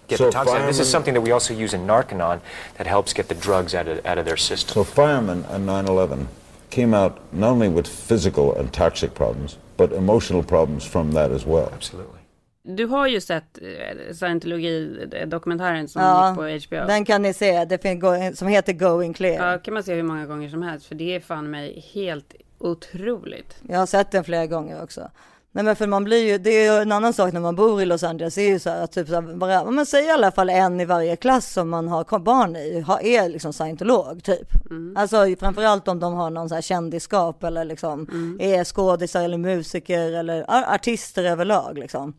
get 0.08 0.18
so 0.18 0.26
the 0.26 0.32
toxin. 0.32 0.66
This 0.66 0.78
is 0.78 0.88
something 0.88 1.14
that 1.14 1.20
we 1.20 1.30
also 1.30 1.54
use 1.54 1.74
in 1.74 1.86
Narcanon 1.86 2.40
that 2.76 2.86
helps 2.86 3.12
get 3.12 3.28
the 3.28 3.34
drugs 3.34 3.74
out 3.74 3.88
of, 3.88 4.04
out 4.06 4.18
of 4.18 4.24
their 4.24 4.36
system. 4.36 4.74
So 4.74 4.84
firemen 4.84 5.44
on 5.46 5.66
9-11 5.66 6.26
came 6.70 6.94
out 6.94 7.20
not 7.32 7.50
only 7.50 7.68
with 7.68 7.86
physical 7.86 8.54
and 8.54 8.72
toxic 8.72 9.14
problems, 9.14 9.58
but 9.76 9.92
emotional 9.92 10.42
problems 10.42 10.84
from 10.84 11.12
that 11.12 11.30
as 11.30 11.44
well. 11.44 11.70
Absolutely. 11.72 12.21
Du 12.64 12.86
har 12.86 13.06
ju 13.06 13.20
sett 13.20 13.58
eh, 13.62 14.14
scientologi-dokumentären 14.14 15.88
som 15.88 16.02
ja, 16.02 16.28
gick 16.28 16.70
på 16.70 16.76
HBO. 16.76 16.86
Den 16.86 17.04
kan 17.04 17.22
ni 17.22 17.34
se, 17.34 17.64
det 17.64 17.78
finns, 17.78 18.38
som 18.38 18.48
heter 18.48 18.72
Going 18.72 19.12
Clear. 19.12 19.52
Ja, 19.52 19.58
kan 19.58 19.74
man 19.74 19.82
se 19.82 19.94
hur 19.94 20.02
många 20.02 20.26
gånger 20.26 20.48
som 20.48 20.62
helst, 20.62 20.86
för 20.86 20.94
det 20.94 21.14
är 21.14 21.20
fan 21.20 21.50
mig 21.50 21.90
helt 21.94 22.34
otroligt. 22.58 23.56
Jag 23.68 23.78
har 23.78 23.86
sett 23.86 24.10
den 24.10 24.24
flera 24.24 24.46
gånger 24.46 24.82
också. 24.82 25.10
Nej 25.54 25.64
men 25.64 25.76
för 25.76 25.86
man 25.86 26.04
blir 26.04 26.26
ju, 26.26 26.38
det 26.38 26.50
är 26.50 26.72
ju 26.72 26.82
en 26.82 26.92
annan 26.92 27.12
sak 27.12 27.32
när 27.32 27.40
man 27.40 27.56
bor 27.56 27.82
i 27.82 27.84
Los 27.84 28.02
Angeles, 28.02 28.34
det 28.34 28.42
är 28.42 28.48
ju 28.48 28.58
så 28.58 28.70
här 28.70 28.86
typ 28.86 29.08
så 29.08 29.14
här, 29.14 29.34
bara, 29.36 29.70
men 29.70 29.86
säg 29.86 30.04
i 30.04 30.10
alla 30.10 30.30
fall 30.30 30.50
en 30.50 30.80
i 30.80 30.84
varje 30.84 31.16
klass 31.16 31.52
som 31.52 31.70
man 31.70 31.88
har 31.88 32.18
barn 32.18 32.56
i, 32.56 32.84
är 33.14 33.28
liksom 33.28 33.52
scientolog 33.52 34.24
typ. 34.24 34.48
Mm. 34.70 34.96
Alltså 34.96 35.26
framförallt 35.40 35.88
om 35.88 36.00
de 36.00 36.14
har 36.14 36.30
någon 36.30 36.48
så 36.48 36.54
här 36.54 36.62
kändisskap 36.62 37.44
eller 37.44 37.64
liksom 37.64 38.08
mm. 38.12 38.38
är 38.40 38.64
skådisar 38.64 39.24
eller 39.24 39.38
musiker 39.38 40.12
eller 40.12 40.44
artister 40.74 41.24
överlag 41.24 41.78
liksom. 41.78 42.14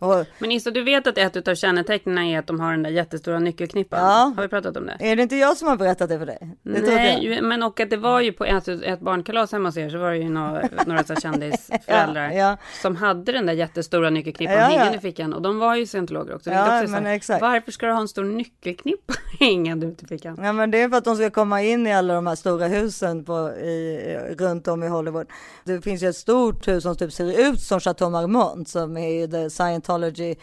Och, 0.00 0.26
Men 0.38 0.52
Issa, 0.52 0.70
du 0.70 0.82
vet 0.82 1.06
att 1.06 1.18
ett 1.18 1.48
av 1.48 1.54
kännetecknen 1.54 2.18
är 2.18 2.38
att 2.38 2.46
de 2.46 2.60
har 2.60 2.70
den 2.70 2.82
där 2.82 2.90
jättestora 2.90 3.38
nyckelknippan? 3.38 4.00
Ja. 4.00 4.32
Har 4.36 4.42
vi 4.42 4.48
pratat 4.48 4.76
om 4.76 4.86
det? 4.86 4.96
är 5.00 5.16
det 5.16 5.22
inte 5.22 5.36
jag 5.36 5.56
som 5.56 5.68
har 5.68 5.76
berättat 5.76 6.08
det 6.08 6.18
för 6.18 6.26
dig? 6.26 6.38
Det. 6.62 6.80
Nej, 6.80 7.42
men 7.42 7.62
och 7.62 7.80
att 7.80 7.90
det 7.90 7.96
var 7.96 8.20
ju 8.20 8.32
på 8.32 8.44
ett, 8.44 8.68
ett 8.68 9.00
barnkalas 9.00 9.52
hemma 9.52 9.68
hos 9.68 9.76
er 9.76 9.90
så 9.90 9.98
var 9.98 10.10
det 10.10 10.16
ju 10.16 10.28
några, 10.28 10.68
några 10.86 11.04
så 11.04 11.14
kändisföräldrar 11.14 12.30
Ja, 12.30 12.38
ja. 12.38 12.56
som 12.82 12.96
hade 12.96 13.32
den 13.32 13.46
där 13.46 13.52
jättestora 13.52 14.10
nyckelknippan 14.10 14.54
Ja, 14.54 14.62
hängande 14.62 14.96
i 14.96 15.00
fickan 15.00 15.34
och 15.34 15.42
de 15.42 15.58
var 15.58 15.74
ju 15.74 15.86
scientologer 15.86 16.34
också. 16.34 16.50
Ja, 16.50 16.60
också 16.62 16.88
så 16.88 16.94
här, 16.94 17.02
men 17.02 17.12
exakt. 17.12 17.40
Varför 17.40 17.72
ska 17.72 17.86
du 17.86 17.92
ha 17.92 18.00
en 18.00 18.08
stor 18.08 18.24
nyckelknippa 18.24 19.14
hängande 19.40 19.86
ute 19.86 20.04
i 20.04 20.08
fickan? 20.08 20.38
Ja 20.42 20.52
men 20.52 20.70
det 20.70 20.80
är 20.80 20.88
för 20.88 20.96
att 20.96 21.04
de 21.04 21.16
ska 21.16 21.30
komma 21.30 21.62
in 21.62 21.86
i 21.86 21.92
alla 21.94 22.14
de 22.14 22.26
här 22.26 22.34
stora 22.34 22.66
husen 22.66 23.24
på, 23.24 23.50
i, 23.50 24.18
runt 24.38 24.68
om 24.68 24.82
i 24.82 24.88
Hollywood. 24.88 25.26
Det 25.64 25.80
finns 25.82 26.02
ju 26.02 26.08
ett 26.08 26.16
stort 26.16 26.68
hus 26.68 26.82
som 26.82 26.96
typ 26.96 27.12
ser 27.12 27.50
ut 27.50 27.60
som 27.60 27.80
Chateau 27.80 28.10
Marmont 28.10 28.68
som 28.68 28.96
är 28.96 29.08
ju 29.08 29.26
the 29.26 29.50
Scientology 29.98 30.34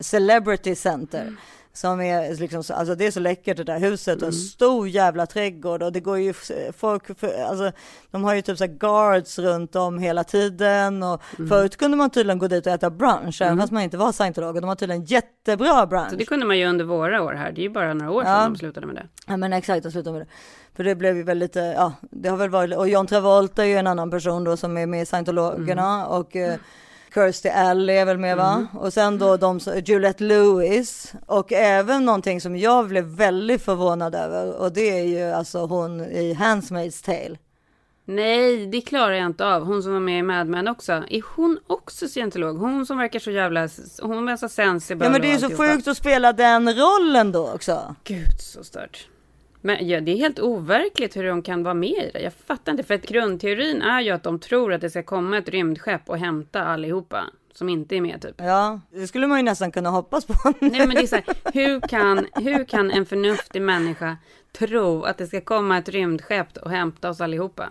Celebrity 0.00 0.74
Center. 0.74 1.32
Som 1.72 2.00
är 2.00 2.34
liksom, 2.40 2.64
så- 2.64 2.74
alltså 2.74 2.94
det 2.94 3.06
är 3.06 3.10
så 3.10 3.20
läckert 3.20 3.56
det 3.56 3.64
där 3.64 3.78
huset 3.78 4.22
och 4.22 4.28
en 4.28 4.32
stor 4.32 4.88
jävla 4.88 5.26
trädgård 5.26 5.82
och 5.82 5.92
det 5.92 6.00
går 6.00 6.18
ju 6.18 6.34
folk, 6.76 7.18
för, 7.18 7.42
alltså 7.42 7.72
de 8.10 8.24
har 8.24 8.34
ju 8.34 8.42
typ 8.42 8.58
så 8.58 8.66
guards 8.66 9.38
runt 9.38 9.76
om 9.76 9.98
hela 9.98 10.24
tiden 10.24 11.02
och 11.02 11.22
förut 11.48 11.76
kunde 11.76 11.96
man 11.96 12.10
tydligen 12.10 12.38
gå 12.38 12.48
dit 12.48 12.66
och 12.66 12.72
äta 12.72 12.90
brunch 12.90 13.42
även 13.42 13.58
fast 13.58 13.72
man 13.72 13.82
inte 13.82 13.96
var 13.96 14.12
scientolog 14.12 14.54
och 14.54 14.60
de 14.60 14.68
har 14.68 14.74
tydligen 14.76 15.04
jättebra 15.04 15.86
brunch. 15.86 16.10
Så 16.10 16.16
det 16.16 16.24
kunde 16.24 16.46
man 16.46 16.58
ju 16.58 16.66
under 16.66 16.84
våra 16.84 17.22
år 17.22 17.32
här. 17.32 17.52
Det 17.52 17.60
är 17.60 17.62
ju 17.62 17.70
bara 17.70 17.94
några 17.94 18.12
år 18.12 18.22
sedan 18.22 18.32
Ja. 18.32 18.44
de 18.44 18.56
slutade 18.56 18.86
med 18.86 18.96
det. 18.96 19.06
Ja 19.26 19.36
men 19.36 19.52
exakt, 19.52 19.84
jag 19.84 19.92
slutar 19.92 20.12
med 20.12 20.20
det. 20.20 20.26
För 20.74 20.84
det 20.84 20.94
blev 20.94 21.16
ju 21.16 21.22
väldigt, 21.22 21.56
eh, 21.56 21.64
ja, 21.72 21.92
det 22.10 22.28
har 22.28 22.36
väl 22.36 22.50
varit, 22.50 22.76
och 22.76 22.88
John 22.88 23.06
Travolta 23.06 23.62
är 23.64 23.68
ju 23.68 23.76
en 23.76 23.86
annan 23.86 24.10
person 24.10 24.44
då 24.44 24.56
som 24.56 24.76
är 24.76 24.86
med 24.86 25.02
i 25.02 25.06
Scientologerna 25.06 26.06
och 26.06 26.36
eh, 26.36 26.54
Kirstie 27.14 27.52
Alley 27.54 27.96
är 27.96 28.04
väl 28.04 28.18
med 28.18 28.36
va? 28.36 28.66
Och 28.72 28.92
sen 28.92 29.18
då 29.18 29.36
de, 29.36 29.60
som- 29.60 29.78
Juliette 29.84 30.24
Lewis 30.24 31.12
och 31.26 31.52
även 31.52 32.04
någonting 32.04 32.40
som 32.40 32.56
jag 32.56 32.88
blev 32.88 33.04
väldigt 33.04 33.62
förvånad 33.62 34.14
över 34.14 34.52
och 34.52 34.72
det 34.72 34.90
är 35.00 35.04
ju 35.04 35.32
alltså 35.32 35.66
hon 35.66 36.00
i 36.00 36.34
Handmaid's 36.34 37.04
Tale. 37.04 37.36
Nej, 38.06 38.66
det 38.66 38.80
klarar 38.80 39.12
jag 39.12 39.26
inte 39.26 39.46
av. 39.46 39.64
Hon 39.64 39.82
som 39.82 39.92
var 39.92 40.00
med 40.00 40.18
i 40.18 40.22
Mad 40.22 40.46
Men 40.46 40.68
också. 40.68 40.92
Är 40.92 41.22
hon 41.36 41.58
också 41.66 42.08
scientolog? 42.08 42.56
Hon 42.58 42.86
som 42.86 42.98
verkar 42.98 43.18
så 43.18 43.30
jävla... 43.30 43.68
Hon 44.02 44.28
är 44.28 44.36
så 44.36 44.48
sensible 44.48 45.06
Ja 45.06 45.10
men 45.12 45.20
det 45.20 45.28
är 45.28 45.32
ju 45.32 45.38
så 45.38 45.56
sjukt 45.56 45.88
att 45.88 45.96
spela 45.96 46.32
den 46.32 46.68
rollen 46.74 47.32
då 47.32 47.50
också. 47.50 47.94
Gud, 48.04 48.40
så 48.40 48.64
stört. 48.64 49.08
Men 49.66 49.88
ja, 49.88 50.00
det 50.00 50.12
är 50.12 50.16
helt 50.16 50.40
overkligt 50.40 51.16
hur 51.16 51.24
de 51.24 51.42
kan 51.42 51.62
vara 51.62 51.74
med 51.74 51.90
i 51.90 52.10
det. 52.12 52.20
Jag 52.20 52.32
fattar 52.32 52.72
inte, 52.72 52.84
för 52.84 52.94
att 52.94 53.06
grundteorin 53.06 53.82
är 53.82 54.00
ju 54.00 54.10
att 54.10 54.22
de 54.22 54.38
tror 54.38 54.72
att 54.72 54.80
det 54.80 54.90
ska 54.90 55.02
komma 55.02 55.38
ett 55.38 55.48
rymdskepp 55.48 56.08
och 56.08 56.18
hämta 56.18 56.64
allihopa 56.64 57.24
som 57.54 57.68
inte 57.68 57.96
är 57.96 58.00
med 58.00 58.22
typ. 58.22 58.34
Ja, 58.38 58.80
det 58.90 59.06
skulle 59.06 59.26
man 59.26 59.38
ju 59.38 59.42
nästan 59.42 59.72
kunna 59.72 59.90
hoppas 59.90 60.26
på. 60.26 60.34
Nej 60.60 60.86
men 60.86 60.90
det 60.90 61.02
är 61.02 61.06
så 61.06 61.16
här, 61.16 61.24
hur 61.52 61.80
kan, 61.80 62.26
hur 62.32 62.64
kan 62.64 62.90
en 62.90 63.06
förnuftig 63.06 63.62
människa 63.62 64.16
tro 64.52 65.02
att 65.02 65.18
det 65.18 65.26
ska 65.26 65.40
komma 65.40 65.78
ett 65.78 65.88
rymdskepp 65.88 66.56
och 66.56 66.70
hämta 66.70 67.10
oss 67.10 67.20
allihopa? 67.20 67.68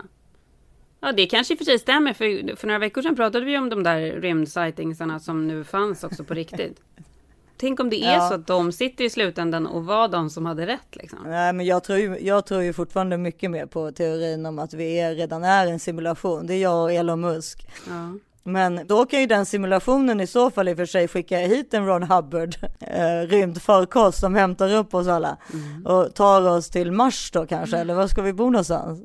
Ja, 1.00 1.12
det 1.12 1.26
kanske 1.26 1.54
i 1.54 1.56
och 1.56 1.58
för 1.58 1.64
sig 1.64 1.78
stämmer, 1.78 2.12
för, 2.12 2.56
för 2.56 2.66
några 2.66 2.78
veckor 2.78 3.02
sedan 3.02 3.16
pratade 3.16 3.44
vi 3.44 3.58
om 3.58 3.68
de 3.68 3.82
där 3.82 4.00
rymdsightingsarna 4.00 5.20
som 5.20 5.46
nu 5.46 5.64
fanns 5.64 6.04
också 6.04 6.24
på 6.24 6.34
riktigt. 6.34 6.80
Tänk 7.56 7.80
om 7.80 7.90
det 7.90 8.04
är 8.04 8.14
Ja. 8.14 8.28
så 8.28 8.34
att 8.34 8.46
de 8.46 8.72
sitter 8.72 9.04
i 9.04 9.10
slutändan 9.10 9.66
och 9.66 9.84
var 9.84 10.08
de 10.08 10.30
som 10.30 10.46
hade 10.46 10.66
rätt 10.66 10.80
liksom. 10.96 11.18
Nej, 11.26 11.52
men 11.52 11.66
jag 11.66 11.84
tror, 11.84 11.98
ju, 11.98 12.18
jag 12.20 12.46
tror 12.46 12.62
ju 12.62 12.72
fortfarande 12.72 13.16
mycket 13.18 13.50
mer 13.50 13.66
på 13.66 13.92
teorin 13.92 14.46
om 14.46 14.58
att 14.58 14.74
vi 14.74 15.00
är, 15.00 15.14
redan 15.14 15.44
är 15.44 15.66
en 15.66 15.78
simulation. 15.80 16.46
Det 16.46 16.54
är 16.54 16.62
jag 16.62 16.82
och 16.82 16.92
Elon 16.92 17.20
Musk. 17.20 17.66
Ja. 17.88 18.18
Men 18.46 18.80
då 18.86 19.06
kan 19.06 19.20
ju 19.20 19.26
den 19.26 19.46
simulationen 19.46 20.20
i 20.20 20.26
så 20.26 20.50
fall 20.50 20.68
i 20.68 20.72
och 20.72 20.76
för 20.76 20.86
sig 20.86 21.08
skicka 21.08 21.38
hit 21.38 21.74
en 21.74 21.86
Ron 21.86 22.02
Hubbard 22.02 22.54
eh, 22.80 23.20
rymdfarkost 23.28 24.20
som 24.20 24.34
hämtar 24.34 24.74
upp 24.74 24.94
oss 24.94 25.08
alla 25.08 25.36
och 25.84 26.14
tar 26.14 26.42
oss 26.48 26.70
till 26.70 26.92
Mars 26.92 27.30
då 27.30 27.46
kanske, 27.46 27.76
eller 27.78 27.94
var 27.94 28.06
ska 28.06 28.22
vi 28.22 28.32
bo 28.32 28.44
någonstans? 28.50 29.00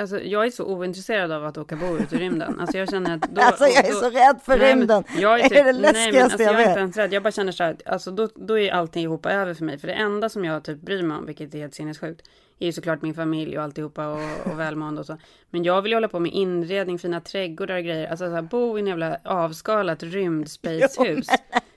Alltså, 0.00 0.20
jag 0.20 0.46
är 0.46 0.50
så 0.50 0.64
ointresserad 0.64 1.32
av 1.32 1.44
att 1.44 1.58
åka 1.58 1.76
bo 1.76 1.98
ut 1.98 2.12
i 2.12 2.16
rymden. 2.16 2.60
Alltså, 2.60 2.78
jag 2.78 2.90
känner 2.90 3.14
att 3.14 3.22
då, 3.34 3.40
Alltså, 3.40 3.64
jag 3.64 3.86
är 3.88 3.92
så 3.92 4.10
rädd 4.10 4.40
för 4.44 4.58
Nej, 4.58 4.60
men 4.60 4.78
rymden. 4.78 5.04
Jag 5.18 5.40
är, 5.40 5.48
Det 5.48 5.58
är 5.58 5.64
typ, 5.64 5.82
det 5.82 5.92
nej, 5.92 5.92
men 5.92 5.92
läskigaste 5.92 6.24
alltså, 6.24 6.42
jag 6.42 6.54
jag 6.54 6.62
är 6.62 6.68
inte 6.68 6.80
ens 6.80 6.96
rädd. 6.96 7.12
Jag 7.12 7.22
bara 7.22 7.32
känner 7.32 7.52
så 7.52 7.64
här, 7.64 7.76
alltså, 7.86 8.10
då, 8.10 8.28
då 8.34 8.58
är 8.58 8.72
allting 8.72 9.02
ihop 9.02 9.26
över 9.26 9.54
för 9.54 9.64
mig. 9.64 9.78
För 9.78 9.86
det 9.86 9.94
enda 9.94 10.28
som 10.28 10.44
jag 10.44 10.64
typ 10.64 10.80
bryr 10.80 11.02
mig 11.02 11.16
om, 11.16 11.26
vilket 11.26 11.54
är 11.54 11.58
helt 11.58 11.74
sinnessjukt, 11.74 12.28
är 12.58 12.66
ju 12.66 12.72
såklart 12.72 13.02
min 13.02 13.14
familj 13.14 13.58
och 13.58 13.64
alltihopa 13.64 14.08
och, 14.08 14.52
och 14.52 14.60
välmående 14.60 15.00
och 15.00 15.06
så. 15.06 15.16
Men 15.50 15.62
jag 15.64 15.82
vill 15.82 15.92
ju 15.92 15.96
hålla 15.96 16.08
på 16.08 16.20
med 16.20 16.32
inredning, 16.32 16.98
fina 16.98 17.20
trädgårdar 17.20 17.76
och 17.76 17.84
grejer. 17.84 18.10
Alltså 18.10 18.24
så 18.24 18.34
här, 18.34 18.42
bo 18.42 18.78
i 18.78 18.80
en 18.80 18.86
jävla 18.86 19.16
avskalat 19.24 20.02
rymdspacehus. 20.02 21.26
Alltså, 21.36 21.36
Ska 21.36 21.69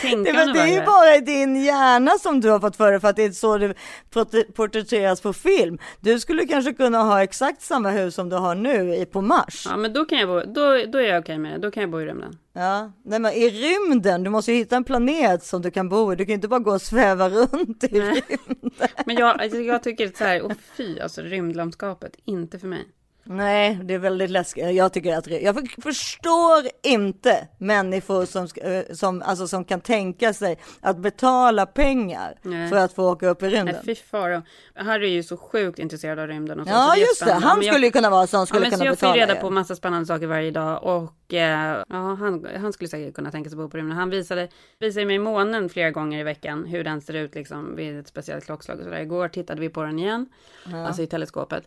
tänka 0.00 0.22
det, 0.22 0.32
men 0.32 0.52
det 0.52 0.60
är 0.60 0.80
ju 0.80 0.86
bara 0.86 1.16
i 1.16 1.20
din 1.20 1.56
hjärna 1.64 2.10
som 2.10 2.40
du 2.40 2.50
har 2.50 2.60
fått 2.60 2.76
för 2.76 2.90
dig 2.90 3.00
för 3.00 3.08
att 3.08 3.16
det 3.16 3.24
är 3.24 3.30
så 3.30 3.58
det 3.58 3.74
portr- 4.12 4.52
porträtteras 4.52 5.20
på 5.20 5.32
film. 5.32 5.78
Du 6.00 6.20
skulle 6.20 6.46
kanske 6.46 6.72
kunna 6.72 7.02
ha 7.02 7.22
exakt 7.22 7.62
samma 7.62 7.90
hus 7.90 8.14
som 8.14 8.28
du 8.28 8.36
har 8.36 8.54
nu 8.54 9.04
på 9.04 9.20
Mars. 9.20 9.66
Ja, 9.70 9.76
men 9.76 9.92
då 9.92 10.04
kan 10.04 10.18
jag 10.18 10.28
bo, 10.28 10.52
då, 10.52 10.84
då 10.92 10.98
är 10.98 11.02
jag 11.08 11.20
okej 11.20 11.38
med 11.38 11.52
det. 11.52 11.58
Då 11.58 11.70
kan 11.70 11.80
jag 11.80 11.90
bo 11.90 12.00
i 12.00 12.06
rymden. 12.06 12.38
Ja, 12.52 12.92
nej 13.04 13.18
men 13.18 13.32
i 13.32 13.50
rymden, 13.50 14.24
du 14.24 14.30
måste 14.30 14.52
ju 14.52 14.58
hitta 14.58 14.76
en 14.76 14.84
planet 14.84 15.44
som 15.44 15.62
du 15.62 15.70
kan 15.70 15.88
bo 15.88 16.12
i. 16.12 16.16
Du 16.16 16.24
kan 16.24 16.28
ju 16.28 16.34
inte 16.34 16.48
bara 16.48 16.60
gå 16.60 16.72
och 16.72 16.82
sväva 16.82 17.28
runt 17.28 17.84
i 17.84 17.98
Nej. 17.98 18.22
rymden. 18.28 18.88
Men 19.06 19.16
jag, 19.16 19.42
alltså, 19.42 19.58
jag 19.58 19.82
tycker 19.82 20.12
så 20.18 20.24
här, 20.24 20.42
och 20.42 20.52
fy, 20.76 21.00
alltså 21.00 21.22
rymdlandskapet, 21.22 22.12
inte 22.24 22.58
för 22.58 22.66
mig. 22.66 22.84
Nej, 23.30 23.80
det 23.84 23.94
är 23.94 23.98
väldigt 23.98 24.30
läskigt. 24.30 24.74
Jag 24.74 24.92
tycker 24.92 25.16
att 25.16 25.26
jag 25.26 25.54
för- 25.54 25.82
förstår 25.82 26.62
inte 26.82 27.48
människor 27.58 28.24
som, 28.24 28.48
eh, 28.56 28.94
som, 28.94 29.22
alltså, 29.22 29.48
som 29.48 29.64
kan 29.64 29.80
tänka 29.80 30.32
sig 30.32 30.58
att 30.80 30.98
betala 30.98 31.66
pengar 31.66 32.38
Nej. 32.42 32.68
för 32.68 32.76
att 32.76 32.92
få 32.92 33.12
åka 33.12 33.28
upp 33.28 33.42
i 33.42 33.46
rymden. 33.46 33.66
Nej, 33.66 33.82
fy 33.84 33.94
faro. 33.94 34.42
Harry 34.74 35.06
är 35.06 35.12
ju 35.12 35.22
så 35.22 35.36
sjukt 35.36 35.78
intresserad 35.78 36.18
av 36.18 36.26
rymden 36.26 36.60
och 36.60 36.66
så. 36.66 36.72
Ja, 36.72 36.86
så 36.86 36.92
är 36.96 37.00
just 37.00 37.24
det. 37.26 37.32
Han 37.32 37.62
jag- 37.62 37.72
skulle 37.74 37.86
ju 37.86 37.92
kunna 37.92 38.10
vara 38.10 38.26
sån 38.26 38.46
skulle 38.46 38.58
ja, 38.66 38.70
men 38.70 38.70
kunna 38.70 38.78
så 38.78 38.84
jag 38.86 38.98
får 38.98 39.06
betala. 39.06 39.16
ju 39.16 39.20
reda 39.22 39.34
ju. 39.34 39.40
på 39.40 39.50
massa 39.50 39.76
spännande 39.76 40.06
saker 40.06 40.26
varje 40.26 40.50
dag 40.50 40.82
och 40.84 41.34
eh, 41.34 41.82
ja, 41.88 42.14
han, 42.14 42.46
han 42.56 42.72
skulle 42.72 42.88
säkert 42.88 43.14
kunna 43.14 43.30
tänka 43.30 43.50
sig 43.50 43.56
att 43.56 43.64
bo 43.64 43.68
på 43.70 43.76
rymden. 43.76 43.96
Han 43.96 44.10
visade, 44.10 44.48
visade 44.78 45.06
mig 45.06 45.18
månen 45.18 45.68
flera 45.68 45.90
gånger 45.90 46.20
i 46.20 46.22
veckan 46.22 46.64
hur 46.66 46.84
den 46.84 47.00
ser 47.00 47.14
ut 47.14 47.34
liksom 47.34 47.76
vid 47.76 47.98
ett 47.98 48.08
speciellt 48.08 48.44
klockslag 48.44 48.78
och 48.78 48.84
sådär. 48.84 49.00
Igår 49.00 49.28
tittade 49.28 49.60
vi 49.60 49.68
på 49.68 49.82
den 49.82 49.98
igen, 49.98 50.26
alltså 50.86 51.02
i 51.02 51.06
teleskopet. 51.06 51.64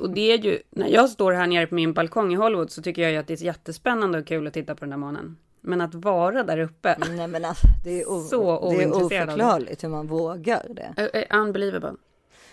Och 0.00 0.10
det 0.10 0.32
är 0.32 0.38
ju, 0.38 0.58
när 0.70 0.88
jag 0.88 1.10
står 1.10 1.32
här 1.32 1.46
nere 1.46 1.66
på 1.66 1.74
min 1.74 1.92
balkong 1.92 2.32
i 2.32 2.36
Hollywood 2.36 2.70
så 2.70 2.82
tycker 2.82 3.02
jag 3.02 3.10
ju 3.12 3.16
att 3.16 3.26
det 3.26 3.40
är 3.40 3.44
jättespännande 3.44 4.18
och 4.18 4.26
kul 4.26 4.46
att 4.46 4.52
titta 4.54 4.74
på 4.74 4.80
den 4.80 4.90
där 4.90 4.96
månen. 4.96 5.36
Men 5.60 5.80
att 5.80 5.94
vara 5.94 6.42
där 6.42 6.58
uppe, 6.58 6.96
Nej 7.16 7.28
men 7.28 7.44
alltså, 7.44 7.66
det 7.84 8.00
är, 8.02 8.10
o- 8.10 8.20
Så 8.20 8.70
det 8.70 8.82
är 8.82 9.04
oförklarligt 9.04 9.84
hur 9.84 9.88
man 9.88 10.06
vågar 10.06 10.62
det. 10.68 11.26
unbelievable. 11.36 11.92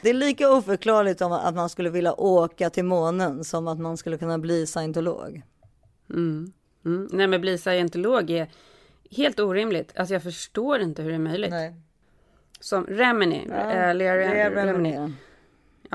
Det 0.02 0.10
är 0.10 0.14
lika 0.14 0.52
oförklarligt 0.52 1.22
om 1.22 1.32
att 1.32 1.56
man 1.56 1.70
skulle 1.70 1.90
vilja 1.90 2.14
åka 2.14 2.70
till 2.70 2.84
månen 2.86 3.44
som 3.44 3.68
att 3.68 3.80
man 3.80 3.98
skulle 3.98 4.18
kunna 4.18 4.38
bli 4.38 4.68
scientolog. 4.68 5.42
Mm. 6.10 6.52
Mm. 6.86 7.10
Nej 7.12 7.28
men 7.28 7.42
bli 7.42 7.58
scientolog 7.58 8.30
är 8.30 8.48
helt 9.12 9.40
orimligt. 9.40 9.92
Alltså 9.96 10.14
jag 10.14 10.24
förstår 10.24 10.80
inte 10.80 11.02
hur 11.02 11.10
det 11.10 11.16
är 11.16 11.20
möjligt. 11.20 11.50
Nej. 11.52 11.74
Som 12.60 12.86
Remini, 12.86 13.48
Ja, 13.50 13.72
äh, 13.72 13.96
Lea 13.96 14.16
Remini. 14.66 15.14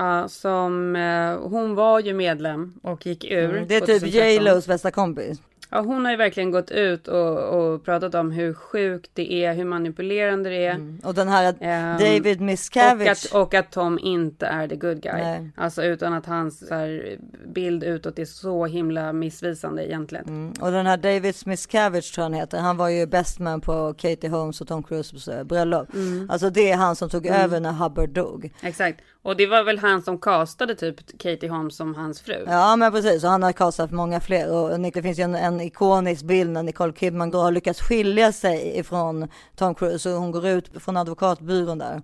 Ja, 0.01 0.27
som, 0.27 0.95
eh, 0.95 1.49
hon 1.49 1.75
var 1.75 1.99
ju 1.99 2.13
medlem 2.13 2.73
och 2.83 3.05
gick 3.05 3.25
ur. 3.25 3.49
Mm, 3.49 3.67
det 3.67 3.75
är 3.75 3.79
typ 3.79 3.99
2013. 3.99 4.29
J 4.29 4.39
Los 4.39 4.67
bästa 4.67 4.91
kompis. 4.91 5.41
Ja, 5.73 5.81
hon 5.81 6.05
har 6.05 6.11
ju 6.11 6.17
verkligen 6.17 6.51
gått 6.51 6.71
ut 6.71 7.07
och, 7.07 7.37
och 7.39 7.85
pratat 7.85 8.15
om 8.15 8.31
hur 8.31 8.53
sjukt 8.53 9.11
det 9.13 9.33
är, 9.33 9.53
hur 9.53 9.65
manipulerande 9.65 10.49
det 10.49 10.65
är. 10.65 10.97
Och 11.03 11.13
den 11.13 11.27
här 11.27 11.55
Ehm, 11.59 11.97
David 11.99 12.37
och, 12.37 12.41
Miscavige. 12.41 13.11
att, 13.11 13.25
och 13.33 13.53
att 13.53 13.71
Tom 13.71 13.99
inte 13.99 14.45
är 14.45 14.67
the 14.67 14.75
good 14.75 15.01
guy. 15.01 15.21
Nej. 15.21 15.51
Alltså 15.55 15.83
utan 15.83 16.13
att 16.13 16.25
hans 16.25 16.63
här, 16.69 17.17
bild 17.53 17.83
utåt 17.83 18.19
är 18.19 18.25
så 18.25 18.65
himla 18.65 19.13
missvisande 19.13 19.87
egentligen. 19.87 20.25
Mm, 20.27 20.53
Och 20.61 20.71
den 20.71 20.85
här 20.85 20.97
David 20.97 21.35
Miscavige 21.45 22.01
tror 22.01 22.23
jag 22.23 22.29
han 22.29 22.33
heter. 22.33 22.57
Han 22.59 22.77
var 22.77 22.89
ju 22.89 23.05
best 23.05 23.39
man 23.39 23.61
på 23.61 23.93
Katie 23.97 24.29
Holmes 24.29 24.61
och 24.61 24.67
Tom 24.67 24.83
Cruises 24.83 25.27
eh, 25.27 25.43
bröllop. 25.43 25.93
Mm. 25.93 26.29
Alltså 26.29 26.49
det 26.49 26.71
är 26.71 26.77
han 26.77 26.95
som 26.95 27.09
tog 27.09 27.25
över 27.27 27.59
när 27.59 27.71
Hubbard 27.71 28.09
dog. 28.09 28.53
Exakt. 28.61 29.01
Och 29.23 29.37
det 29.37 29.47
var 29.47 29.63
väl 29.63 29.79
han 29.79 30.01
som 30.01 30.17
castade 30.17 30.75
typ 30.75 31.19
Katie 31.19 31.49
Holmes 31.49 31.75
som 31.75 31.95
hans 31.95 32.21
fru. 32.21 32.43
Ja 32.47 32.75
men 32.75 32.91
precis, 32.91 33.23
och 33.23 33.29
han 33.29 33.43
har 33.43 33.51
kastat 33.51 33.91
många 33.91 34.19
fler. 34.19 34.51
Och 34.51 34.79
det 34.79 35.01
finns 35.01 35.19
ju 35.19 35.23
en, 35.23 35.35
en 35.35 35.61
ikonisk 35.61 36.23
bild 36.23 36.49
när 36.49 36.63
Nicole 36.63 36.93
Kidman 36.93 37.31
då 37.31 37.39
har 37.39 37.51
lyckats 37.51 37.81
skilja 37.81 38.31
sig 38.31 38.79
ifrån 38.79 39.27
Tom 39.55 39.75
Cruise. 39.75 40.09
Och 40.09 40.21
hon 40.21 40.31
går 40.31 40.47
ut 40.47 40.69
från 40.83 40.97
advokatbyrån 40.97 41.77
där 41.77 42.01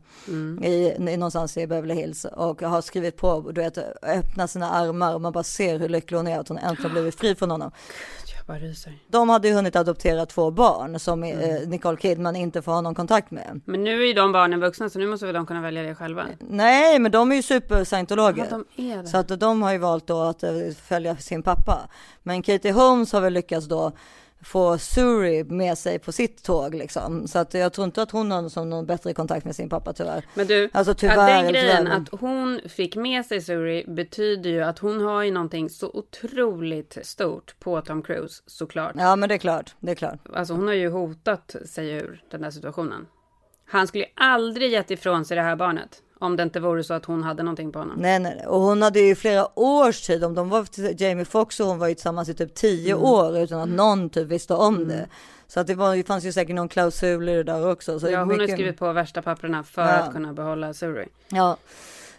i, 0.63 0.93
i, 1.09 1.17
någonstans 1.17 1.57
i 1.57 1.67
Beverly 1.67 1.93
Hills 1.93 2.25
och 2.25 2.61
har 2.61 2.81
skrivit 2.81 3.17
på, 3.17 3.51
du 3.51 3.61
vet, 3.61 3.77
öppna 4.03 4.47
sina 4.47 4.69
armar 4.69 5.13
och 5.13 5.21
man 5.21 5.31
bara 5.31 5.43
ser 5.43 5.79
hur 5.79 5.89
lycklig 5.89 6.17
hon 6.17 6.27
är 6.27 6.39
att 6.39 6.47
hon 6.47 6.57
äntligen 6.57 6.91
blivit 6.91 7.15
fri 7.15 7.35
från 7.35 7.51
honom. 7.51 7.71
Bara 8.47 8.57
ryser. 8.57 8.93
De 9.07 9.29
hade 9.29 9.47
ju 9.47 9.53
hunnit 9.53 9.75
adoptera 9.75 10.25
två 10.25 10.51
barn 10.51 10.99
som 10.99 11.23
eh, 11.23 11.67
Nicole 11.67 11.97
Kidman 11.97 12.35
inte 12.35 12.61
får 12.61 12.71
ha 12.71 12.81
någon 12.81 12.95
kontakt 12.95 13.31
med. 13.31 13.61
Men 13.65 13.83
nu 13.83 14.01
är 14.01 14.07
ju 14.07 14.13
de 14.13 14.31
barnen 14.31 14.59
vuxna 14.59 14.89
så 14.89 14.99
nu 14.99 15.07
måste 15.07 15.25
väl 15.25 15.35
de 15.35 15.45
kunna 15.45 15.61
välja 15.61 15.83
det 15.83 15.95
själva. 15.95 16.25
Nej, 16.39 16.99
men 16.99 17.11
de 17.11 17.31
är 17.31 17.35
ju 17.35 17.41
super-scientologer. 17.41 18.47
Ja, 18.51 18.63
de 18.75 18.91
är 18.91 18.97
det. 18.97 19.07
Så 19.07 19.17
att 19.17 19.39
de 19.39 19.61
har 19.61 19.71
ju 19.71 19.77
valt 19.77 20.07
då 20.07 20.21
att 20.21 20.43
eh, 20.43 20.51
följa 20.83 21.17
sin 21.17 21.43
pappa. 21.43 21.89
Men 22.23 22.41
Katie 22.41 22.71
Holmes 22.71 23.11
har 23.11 23.21
väl 23.21 23.33
lyckats 23.33 23.67
då 23.67 23.91
få 24.47 24.77
Suri 24.77 25.43
med 25.43 25.77
sig 25.77 25.99
på 25.99 26.11
sitt 26.11 26.43
tåg 26.43 26.75
liksom. 26.75 27.27
Så 27.27 27.39
att 27.39 27.53
jag 27.53 27.73
tror 27.73 27.85
inte 27.85 28.01
att 28.01 28.11
hon 28.11 28.31
har 28.31 28.49
som 28.49 28.69
någon 28.69 28.85
bättre 28.85 29.13
kontakt 29.13 29.45
med 29.45 29.55
sin 29.55 29.69
pappa 29.69 29.93
tyvärr. 29.93 30.25
Men 30.33 30.47
du, 30.47 30.69
alltså, 30.73 30.91
att 30.91 30.97
tyvärr, 30.97 31.27
den 31.27 31.45
eller 31.45 31.51
grejen 31.51 31.85
tyvärr. 31.85 31.97
att 31.97 32.21
hon 32.21 32.61
fick 32.69 32.95
med 32.95 33.25
sig 33.25 33.41
Suri 33.41 33.85
betyder 33.87 34.49
ju 34.49 34.63
att 34.63 34.79
hon 34.79 35.01
har 35.01 35.23
ju 35.23 35.31
någonting 35.31 35.69
så 35.69 35.89
otroligt 35.93 36.97
stort 37.01 37.59
på 37.59 37.81
Tom 37.81 38.03
Cruise 38.03 38.43
såklart. 38.45 38.95
Ja 38.97 39.15
men 39.15 39.29
det 39.29 39.35
är 39.35 39.39
klart, 39.39 39.75
det 39.79 39.91
är 39.91 39.95
klart. 39.95 40.19
Alltså 40.33 40.53
hon 40.53 40.67
har 40.67 40.73
ju 40.73 40.89
hotat 40.89 41.55
sig 41.65 41.89
ur 41.89 42.23
den 42.31 42.41
där 42.41 42.51
situationen. 42.51 43.07
Han 43.65 43.87
skulle 43.87 44.03
ju 44.03 44.09
aldrig 44.15 44.71
gett 44.71 44.91
ifrån 44.91 45.25
sig 45.25 45.37
det 45.37 45.43
här 45.43 45.55
barnet. 45.55 46.01
Om 46.19 46.35
det 46.35 46.43
inte 46.43 46.59
vore 46.59 46.83
så 46.83 46.93
att 46.93 47.05
hon 47.05 47.23
hade 47.23 47.43
någonting 47.43 47.71
på 47.71 47.79
honom. 47.79 47.95
Nej, 47.99 48.19
nej, 48.19 48.45
och 48.47 48.59
hon 48.61 48.81
hade 48.81 48.99
ju 48.99 49.15
flera 49.15 49.59
års 49.59 50.01
tid, 50.01 50.23
om 50.23 50.35
de 50.35 50.49
var 50.49 50.65
Jamie 51.01 51.25
Foxx 51.25 51.59
och 51.59 51.67
hon 51.67 51.79
var 51.79 51.87
ju 51.87 51.93
tillsammans 51.95 52.29
i 52.29 52.33
typ 52.33 52.53
tio 52.55 52.91
Mm. 52.93 53.03
år 53.05 53.37
utan 53.37 53.59
att 53.61 53.69
någon 53.69 54.09
typ 54.09 54.27
visste 54.27 54.53
om 54.53 54.87
det. 54.87 55.07
Så 55.47 55.59
att 55.59 55.67
det, 55.67 55.75
var, 55.75 55.95
det 55.95 56.03
fanns 56.03 56.23
ju 56.25 56.31
säkert 56.31 56.55
någon 56.55 56.69
klausul 56.69 57.29
i 57.29 57.33
det 57.35 57.43
där 57.43 57.71
också. 57.71 57.99
Så 57.99 58.07
ja, 58.09 58.19
hon 58.19 58.29
har 58.29 58.37
mycket- 58.37 58.55
skrivit 58.55 58.77
på 58.79 58.93
värsta 58.93 59.21
papperna 59.21 59.63
för 59.63 59.81
Ja. 59.81 59.89
att 59.89 60.13
kunna 60.13 60.33
behålla 60.33 60.73
Suri. 60.73 61.07
Ja, 61.29 61.57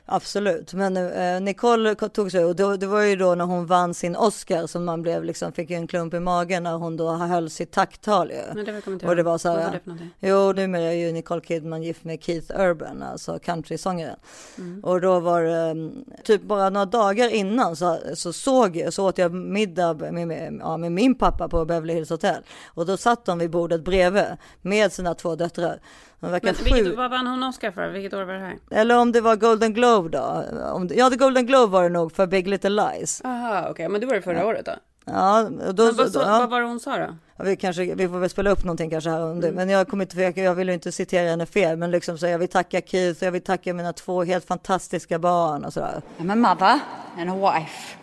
absolut. 0.09 0.75
Men 0.75 0.97
eh, 0.97 1.41
Nicole 1.41 1.95
tog 1.95 2.33
sig 2.33 2.45
och 2.45 2.57
då, 2.57 2.77
det 2.77 2.87
var 2.87 3.03
ju 3.03 3.17
då 3.17 3.35
när 3.35 3.45
hon 3.45 3.67
vann 3.67 3.95
sin 3.95 4.17
Oscar 4.17 4.67
som 4.67 4.85
man 4.85 5.03
blev 5.03 5.25
liksom, 5.25 5.53
fick 5.53 5.71
en 5.71 5.87
klump 5.87 6.15
i 6.15 6.21
magen 6.21 6.63
när 6.63 6.75
hon 6.75 6.97
då 6.97 7.11
höll 7.11 7.51
sitt 7.51 7.71
tacktal 7.73 8.31
ju. 8.31 8.63
Det 8.65 8.73
Och 9.09 9.17
det 9.17 9.23
var 9.23 9.39
så 9.39 9.49
Vad 9.49 9.57
var 9.57 9.65
här, 9.65 9.73
det 9.73 9.81
för 9.81 9.91
någonting? 9.91 10.11
jo 10.21 10.53
numera 10.53 10.83
är 10.83 10.93
ju 10.93 11.13
Nicole 11.13 11.41
Kidman 11.41 11.83
gift 11.83 12.05
med 12.05 12.23
Keith 12.23 12.61
Urban, 12.61 13.03
alltså 13.03 13.39
countrysångaren. 13.39 14.17
Mm. 14.59 14.85
Och 14.85 15.01
då 15.01 15.21
var 15.21 15.43
det 15.43 15.91
typ 16.25 16.43
bara 16.43 16.71
några 16.71 16.87
dagar 16.87 17.29
innan 17.29 17.77
så, 17.77 17.99
så 18.15 18.33
såg 18.33 18.77
jag, 18.77 18.93
så 18.93 19.09
åt 19.09 19.19
jag 19.19 19.35
middag 19.35 19.95
med, 19.95 20.29
med, 20.29 20.59
ja, 20.61 20.77
med 20.77 20.93
min 20.93 21.15
pappa 21.15 21.49
på 21.49 21.65
Beverly 21.65 21.95
Hills 21.95 22.11
Hotel. 22.11 22.43
Och 22.67 22.87
då 22.87 22.97
satt 22.97 23.25
de 23.25 23.39
vid 23.39 23.51
bordet 23.51 23.85
bredvid 23.85 24.25
med 24.63 24.93
sina 24.93 25.15
två 25.15 25.35
döttrar. 25.35 25.81
De 26.21 26.31
verkar 26.31 26.55
Men 26.55 26.65
vilket, 26.65 26.97
vad 26.97 27.11
vann 27.11 27.27
hon 27.27 27.43
Oscar 27.43 27.71
för? 27.71 27.89
Vilket 27.89 28.15
år 28.15 28.23
var 28.23 28.35
det 28.35 28.41
här? 28.41 28.59
Eller 28.71 28.99
om 28.99 29.13
det 29.13 29.21
var 29.21 29.37
Golden 29.37 29.75
Globe 29.75 30.09
då. 30.09 30.45
Om 30.73 30.89
det, 30.89 30.95
ja, 30.95 31.11
det 31.11 31.17
Golden 31.17 31.47
Globe 31.47 31.73
var 31.73 31.83
det 31.83 31.89
nog 31.89 32.13
för 32.13 32.27
Big 32.27 32.49
Little 32.49 32.71
Lies. 32.71 33.23
Aha, 33.25 33.67
okej, 33.71 33.89
men 33.89 34.01
det 34.01 34.07
var 34.07 34.15
det 34.15 34.23
förra 34.23 34.47
året 34.47 34.67
då? 34.67 34.73
Ja, 35.05 35.49
då, 35.73 35.85
Men 35.85 35.97
vad, 35.97 36.13
så, 36.13 36.19
ja. 36.19 36.39
vad 36.39 36.51
var 36.51 36.61
det 36.61 36.67
hon 36.67 36.81
sa 36.81 36.97
då? 36.97 37.17
Ja, 37.37 37.45
vi, 37.45 37.57
kanske, 37.57 37.95
vi 37.95 38.09
får 38.09 38.19
väl 38.19 38.31
spela 38.31 38.51
upp 38.51 38.65
någonting 38.65 38.91
kanske 38.91 39.11
här 39.11 39.23
om 39.23 39.39
Mm. 39.39 39.55
Men 39.55 39.69
jag 39.69 39.89
kommer 39.89 40.05
inte, 40.05 40.17
för 40.17 40.23
jag, 40.23 40.39
jag 40.39 40.55
vill 40.55 40.69
ju 40.69 40.75
inte 40.75 40.93
citera 40.93 41.31
henne 41.31 41.47
fel. 41.47 41.77
Men 41.77 41.91
liksom 41.91 42.19
så 42.19 42.27
jag 42.27 42.39
vill 42.39 42.49
tacka 42.49 42.81
Keith, 42.81 43.25
jag 43.25 43.33
vill 43.33 43.43
tacka 43.43 43.75
mina 43.75 43.93
två 43.93 44.25
helt 44.25 44.45
fantastiska 44.45 45.19
barn 45.19 45.65
och 45.65 45.73
sådär. 45.73 46.03
I'm 46.19 46.33
a 46.33 46.35
mother 46.35 46.81
and 47.19 47.31
a 47.31 47.53
wife. 47.53 47.97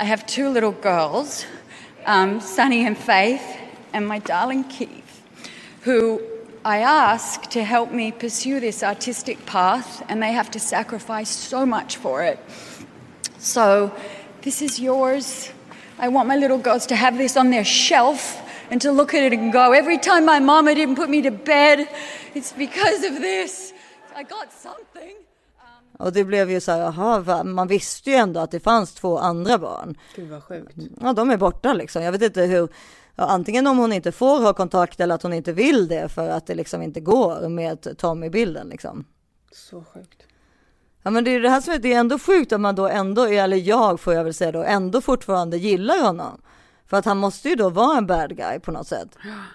I 0.00 0.04
have 0.04 0.22
two 0.26 0.52
little 0.52 0.74
girls, 0.82 1.46
um, 2.06 2.40
Sunny 2.40 2.86
and 2.86 2.98
Faith, 2.98 3.44
and 3.92 4.08
my 4.08 4.18
darling 4.18 4.64
Keith, 4.78 5.22
who 5.84 6.18
I 6.64 6.78
ask 6.78 7.42
to 7.50 7.62
help 7.64 7.92
me 7.92 8.12
pursue 8.12 8.60
this 8.60 8.82
artistic 8.82 9.44
path, 9.46 10.02
and 10.08 10.22
they 10.22 10.32
have 10.32 10.50
to 10.50 10.58
sacrifice 10.60 11.30
so 11.30 11.64
much 11.66 11.96
for 11.96 12.22
it. 12.24 12.38
So, 13.38 13.90
this 14.42 14.62
is 14.62 14.78
yours. 14.80 15.50
I 15.98 16.08
want 16.08 16.28
my 16.28 16.36
little 16.36 16.58
girls 16.58 16.86
to 16.86 16.94
have 16.96 17.16
this 17.18 17.36
on 17.36 17.50
their 17.50 17.64
shelf 17.64 18.36
and 18.70 18.80
to 18.82 18.92
look 18.92 19.14
at 19.14 19.22
it 19.22 19.32
and 19.32 19.52
go, 19.52 19.72
every 19.72 19.98
time 19.98 20.24
my 20.26 20.40
mama 20.40 20.74
didn't 20.74 20.96
put 20.96 21.08
me 21.08 21.22
to 21.22 21.30
bed, 21.30 21.88
it's 22.34 22.52
because 22.52 23.04
of 23.04 23.14
this. 23.20 23.72
I 24.16 24.22
got 24.22 24.52
something. 24.52 25.16
Um, 25.60 26.06
Och 26.06 26.12
det 26.12 26.24
blev 26.24 26.50
ju 26.50 26.60
så 26.60 26.72
här, 26.72 26.78
jaha, 26.78 27.18
va? 27.20 27.44
man 27.44 27.68
visste 27.68 28.10
ju 28.10 28.16
ändå 28.16 28.40
att 28.40 28.50
det 28.50 28.60
fanns 28.60 28.94
två 28.94 29.18
andra 29.18 29.58
barn. 29.58 29.96
Gud 30.16 30.28
vad 30.30 30.42
sjukt. 30.42 30.74
Ja, 31.00 31.12
de 31.12 31.30
är 31.30 31.36
borta 31.36 31.72
liksom. 31.72 32.02
Jag 32.02 32.12
vet 32.12 32.22
inte 32.22 32.42
hur, 32.42 32.68
ja, 33.18 33.24
antingen 33.24 33.66
om 33.66 33.78
hon 33.78 33.92
inte 33.92 34.12
får 34.12 34.42
ha 34.42 34.52
kontakt 34.52 35.00
eller 35.00 35.14
att 35.14 35.22
hon 35.22 35.32
inte 35.32 35.52
vill 35.52 35.88
det 35.88 36.08
för 36.08 36.28
att 36.28 36.46
det 36.46 36.54
liksom 36.54 36.82
inte 36.82 37.00
går 37.00 37.48
med 37.48 37.98
Tom 37.98 38.24
i 38.24 38.30
bilden 38.30 38.68
liksom. 38.68 39.04
Så 39.52 39.84
sjukt. 39.94 40.22
Ja 41.02 41.10
men 41.10 41.24
det 41.24 41.30
är 41.30 41.40
det 41.40 41.50
här 41.50 41.60
som 41.60 41.74
är, 41.74 41.78
det 41.78 41.92
är 41.92 42.00
ändå 42.00 42.18
sjukt 42.18 42.52
att 42.52 42.60
man 42.60 42.74
då 42.74 42.88
ändå, 42.88 43.24
eller 43.24 43.56
jag 43.56 44.00
får 44.00 44.14
jag 44.14 44.24
väl 44.24 44.34
säga 44.34 44.52
då, 44.52 44.62
ändå 44.62 45.00
fortfarande 45.00 45.56
gillar 45.56 46.04
honom. 46.04 46.40
För 46.90 46.96
att 46.96 47.04
han 47.04 47.16
måste 47.18 47.48
ju 47.48 47.54
då 47.54 47.70
vara 47.70 47.98
en 47.98 48.06
bad 48.06 48.36
guy 48.36 48.58
på 48.60 48.72
något 48.72 48.86
sätt. 48.86 49.08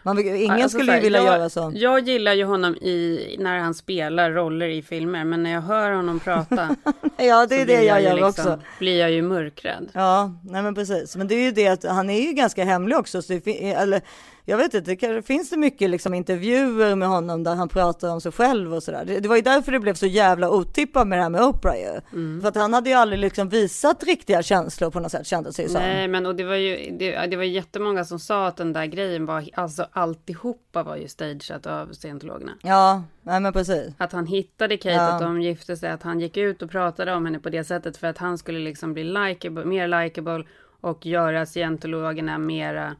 Man, 0.03 0.19
ingen 0.19 0.51
Alltså, 0.51 0.69
skulle 0.69 0.95
ju 0.95 1.01
vilja 1.01 1.19
jag, 1.23 1.37
göra 1.37 1.49
så. 1.49 1.71
Jag 1.75 1.99
gillar 2.07 2.33
ju 2.33 2.43
honom 2.43 2.75
i, 2.75 3.35
när 3.39 3.59
han 3.59 3.73
spelar 3.73 4.31
roller 4.31 4.67
i 4.67 4.81
filmer, 4.81 5.23
men 5.23 5.43
när 5.43 5.51
jag 5.51 5.61
hör 5.61 5.91
honom 5.91 6.19
prata 6.19 6.75
Ja 7.17 7.45
det 7.45 7.61
är 7.61 7.65
det 7.65 7.83
jag 7.83 8.01
ju 8.01 8.07
gör 8.07 8.13
liksom, 8.13 8.27
också. 8.29 8.59
blir 8.79 8.99
jag 8.99 9.11
ju 9.11 9.21
mörkrädd. 9.21 9.89
Ja, 9.93 10.31
nej 10.43 10.61
men 10.61 10.75
precis. 10.75 11.15
Men 11.15 11.27
det 11.27 11.35
är 11.35 11.43
ju 11.43 11.51
det 11.51 11.67
att 11.67 11.83
han 11.83 12.09
är 12.09 12.21
ju 12.21 12.33
ganska 12.33 12.63
hemlig 12.63 12.97
också. 12.97 13.21
Så 13.21 13.33
det, 13.33 13.71
eller, 13.73 14.01
jag 14.45 14.57
vet 14.57 14.73
inte, 14.73 14.91
det 14.91 14.95
kan, 14.95 15.23
finns 15.23 15.49
det 15.49 15.57
mycket 15.57 15.89
liksom 15.89 16.13
intervjuer 16.13 16.95
med 16.95 17.07
honom 17.07 17.43
där 17.43 17.55
han 17.55 17.69
pratar 17.69 18.09
om 18.09 18.21
sig 18.21 18.31
själv 18.31 18.73
och 18.73 18.83
sådär. 18.83 19.05
Det, 19.05 19.19
det 19.19 19.29
var 19.29 19.35
ju 19.35 19.41
därför 19.41 19.71
det 19.71 19.79
blev 19.79 19.93
så 19.93 20.05
jävla 20.05 20.49
otippat 20.49 21.07
med 21.07 21.17
det 21.19 21.23
här 21.23 21.29
med 21.29 21.41
Oprah 21.41 21.75
ju. 21.75 22.01
Mm. 22.13 22.41
För 22.41 22.47
att 22.47 22.55
han 22.55 22.73
hade 22.73 22.89
ju 22.89 22.95
aldrig 22.95 23.19
liksom 23.19 23.49
visat 23.49 24.03
riktiga 24.03 24.43
känslor 24.43 24.89
på 24.91 24.99
något 24.99 25.11
sätt 25.11 25.27
kändes 25.27 25.55
det 25.55 25.63
ju 25.63 25.69
som. 25.69 25.81
Nej, 25.81 26.07
men 26.07 26.25
och 26.25 26.35
det 26.35 26.43
var 26.43 26.55
ju 26.55 26.97
det, 26.97 27.25
det 27.25 27.35
var 27.35 27.43
jättemånga 27.43 28.05
som 28.05 28.19
sa 28.19 28.47
att 28.47 28.57
den 28.57 28.73
där 28.73 28.85
grejen 28.85 29.25
var, 29.25 29.49
alltså 29.53 29.87
alltihopa 29.91 30.83
var 30.83 30.95
ju 30.95 31.07
stageat 31.07 31.65
av 31.67 31.93
scientologerna. 31.93 32.51
Ja, 32.61 33.03
nej 33.21 33.39
men 33.39 33.53
precis. 33.53 33.93
Att 33.97 34.11
han 34.11 34.25
hittade 34.25 34.77
Kate, 34.77 34.95
Ja. 34.95 35.13
att 35.13 35.21
de 35.21 35.41
gifte 35.41 35.77
sig, 35.77 35.89
att 35.89 36.03
han 36.03 36.19
gick 36.19 36.37
ut 36.37 36.61
och 36.61 36.71
pratade 36.71 37.13
om 37.13 37.25
henne 37.25 37.39
på 37.39 37.49
det 37.49 37.63
sättet 37.63 37.97
för 37.97 38.07
att 38.07 38.17
han 38.17 38.37
skulle 38.37 38.59
liksom 38.59 38.93
bli 38.93 39.03
likeable, 39.03 39.65
mer 39.65 39.87
likable 39.87 40.43
och 40.81 41.05
göra 41.05 41.45
scientologerna 41.45 42.37
mera 42.37 42.95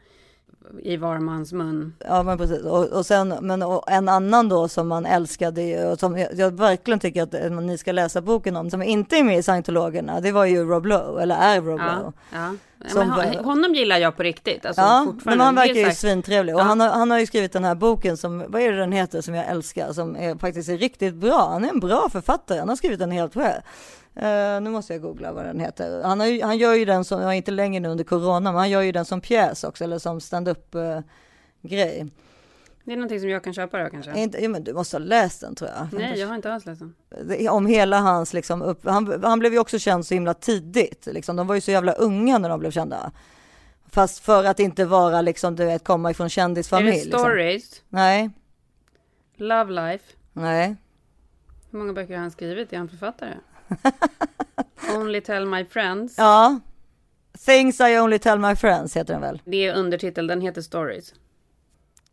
i 0.84 0.97
var 0.97 1.20
mans 1.20 1.53
mun. 1.53 1.93
Ja 2.09 2.24
men 2.24 2.38
precis. 2.38 2.61
Och, 2.64 2.86
och 2.86 3.05
sen, 3.05 3.36
men 3.41 3.61
och 3.64 3.91
en 3.91 4.09
annan 4.09 4.49
då 4.49 4.68
som 4.68 4.88
man 4.88 5.05
älskade 5.05 5.88
och 5.88 5.99
som 5.99 6.18
jag, 6.18 6.30
jag 6.36 6.51
verkligen 6.57 6.99
tycker 6.99 7.24
att 7.24 7.34
eh, 7.34 7.49
ni 7.49 7.78
ska 7.78 7.91
läsa 7.91 8.22
boken 8.22 8.55
om, 8.55 8.70
som 8.70 8.82
inte 8.82 9.16
är 9.18 9.24
med 9.24 9.38
i 9.38 9.43
scientologerna, 9.43 10.22
det 10.22 10.32
var 10.32 10.45
ju 10.45 10.66
Rob 10.66 10.86
Lowe, 10.86 11.22
eller 11.22 11.36
är 11.36 11.61
Rob 11.61 11.80
Ja, 11.80 11.95
Lowe. 11.95 12.11
ja. 12.34 12.55
Som 12.88 13.07
Men 13.09 13.45
honom 13.45 13.74
gillar 13.76 13.97
jag 13.97 14.18
på 14.18 14.24
riktigt. 14.24 14.66
Alltså 14.66 14.82
ja, 14.82 15.14
men 15.26 15.39
han 15.39 15.55
verkar 15.55 15.74
ju 15.89 15.91
svintrevlig. 15.91 16.55
Och 16.55 16.61
Ja. 16.61 16.66
han, 16.66 16.80
har, 16.80 16.89
han 16.89 17.11
har 17.11 17.20
ju 17.20 17.26
skrivit 17.26 17.51
den 17.53 17.64
här 17.64 17.76
boken 17.76 18.18
som, 18.18 18.43
vad 18.47 18.61
är 18.61 18.72
det 18.72 18.78
den 18.78 18.91
heter, 18.91 19.22
som 19.22 19.36
jag 19.36 19.47
älskar, 19.47 19.93
som 19.93 20.16
är 20.16 20.36
faktiskt 20.38 20.70
är 20.70 20.78
riktigt 20.78 21.16
bra. 21.16 21.49
Han 21.51 21.64
är 21.66 21.70
en 21.70 21.80
bra 21.80 22.09
författare, 22.11 22.59
han 22.59 22.70
har 22.70 22.76
skrivit 22.76 22.99
den 22.99 23.11
helt 23.11 23.34
själv. 23.34 23.61
Eh, 24.16 24.61
nu 24.61 24.70
måste 24.70 24.93
jag 24.93 25.01
googla 25.01 25.34
vad 25.34 25.45
den 25.45 25.59
heter. 25.59 26.03
Han, 26.03 26.20
har 26.20 26.28
ju, 26.28 26.41
han 26.43 26.57
gör 26.57 26.74
ju 26.74 26.86
den 26.86 27.05
som, 27.05 27.22
ja, 27.22 27.34
inte 27.34 27.51
längre 27.51 27.80
nu 27.80 27.89
under 27.89 28.03
corona, 28.03 28.51
men 28.51 28.59
han 28.59 28.70
gör 28.70 28.82
ju 28.82 28.91
den 28.91 29.05
som 29.05 29.22
pjäs 29.22 29.64
också, 29.64 29.84
eller 29.84 29.99
som 29.99 30.22
stand-up 30.22 30.76
eh, 30.76 30.99
grej. 31.61 32.07
Det 32.86 32.91
är 32.91 32.95
någonting 32.95 33.20
som 33.20 33.30
jag 33.30 33.43
kan 33.43 33.53
köpa 33.53 33.84
då 33.84 33.89
kanske. 33.89 34.20
Inte, 34.20 34.43
ja, 34.43 34.49
men 34.49 34.64
du 34.64 34.74
måste 34.74 34.97
ha 34.97 34.99
läst 34.99 35.41
den 35.41 35.55
tror 35.55 35.70
jag. 35.70 35.99
Nej, 35.99 36.20
jag 36.20 36.28
har 36.28 36.36
inte 36.36 36.53
alls 36.53 36.66
läst 36.66 36.82
den. 36.82 37.49
Om 37.49 37.66
hela 37.66 37.99
hans 37.99 38.34
liksom 38.34 38.61
upp, 38.61 38.86
han, 38.86 39.24
han 39.24 39.39
blev 39.39 39.53
ju 39.53 39.59
också 39.59 39.80
känd 39.80 40.05
så 40.05 40.14
himla 40.14 40.34
tidigt. 40.34 41.05
Liksom. 41.05 41.36
De 41.36 41.47
var 41.47 41.55
ju 41.55 41.61
så 41.61 41.72
jävla 41.72 41.91
unga 41.93 42.38
när 42.38 42.49
de 42.49 42.59
blev 42.59 42.72
kända. 42.72 43.11
Fast 43.91 44.20
för 44.20 44.43
att 44.43 44.59
inte 44.59 44.86
vara 44.86 45.22
liksom, 45.22 45.55
du 45.55 45.66
vet, 45.66 45.84
komma 45.84 46.11
ifrån 46.11 46.26
Är 46.26 46.30
kändisfamilj. 46.30 47.09
det 47.11 47.20
stories? 47.20 47.64
Liksom. 47.64 47.86
Nej, 47.89 48.30
Love 49.36 49.72
life? 49.72 50.05
nej. 50.34 50.76
Hur 51.72 51.80
många 51.80 51.93
böcker 51.93 52.14
har 52.14 52.22
han 52.22 52.32
skrivit? 52.32 52.74
Är 52.74 52.78
han 52.78 52.89
författare? 52.89 53.34
Only 54.97 55.21
tell 55.21 55.45
my 55.45 55.65
friends. 55.65 56.15
Ja. 56.17 56.59
Things 57.45 57.80
I 57.80 57.99
only 57.99 58.19
tell 58.19 58.39
my 58.39 58.55
friends 58.55 58.95
heter 58.95 59.13
den 59.13 59.21
väl? 59.21 59.41
Det 59.45 59.67
är 59.67 59.76
undertitel, 59.76 60.28
den 60.28 60.41
heter 60.41 60.61
stories. 60.61 61.13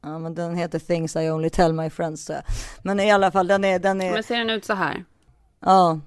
Ja, 0.03 0.19
men 0.19 0.35
den 0.35 0.57
heter 0.57 0.79
Things 0.79 1.17
I 1.17 1.31
only 1.31 1.51
tell 1.51 1.73
my 1.73 1.91
friends 1.91 2.31
jag. 2.31 2.43
Men 2.83 3.01
i 3.01 3.11
alla 3.13 3.31
fall, 3.31 3.47
den 3.47 3.65
är, 3.65 3.79
den 3.79 4.01
är, 4.01 4.13
Men 4.13 4.23
ser 4.23 4.39
den 4.39 4.51
ut 4.51 4.65
så 4.65 4.75
här? 4.75 5.05
ja. 5.61 6.01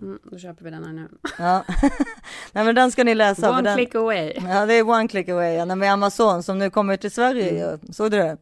Mm, 0.00 0.18
då 0.24 0.38
köper 0.38 0.64
vi 0.64 0.70
den 0.70 0.84
här 0.84 0.92
nu. 0.92 1.08
ja. 1.38 1.64
Nej 2.52 2.64
men 2.64 2.74
den 2.74 2.92
ska 2.92 3.04
ni 3.04 3.14
läsa. 3.14 3.50
One 3.50 3.62
den, 3.62 3.76
click 3.76 3.94
away. 3.94 4.32
Ja, 4.36 4.66
det 4.66 4.74
är 4.74 4.88
one 4.88 5.08
click 5.08 5.28
away. 5.28 5.54
Ja, 5.54 5.64
med 5.74 5.92
Amazon 5.92 6.42
som 6.42 6.58
nu 6.58 6.70
kommer 6.70 6.96
till 6.96 7.10
Sverige 7.10 7.50
ju. 7.50 7.92
Såg 7.92 8.10
du 8.10 8.16
det? 8.16 8.36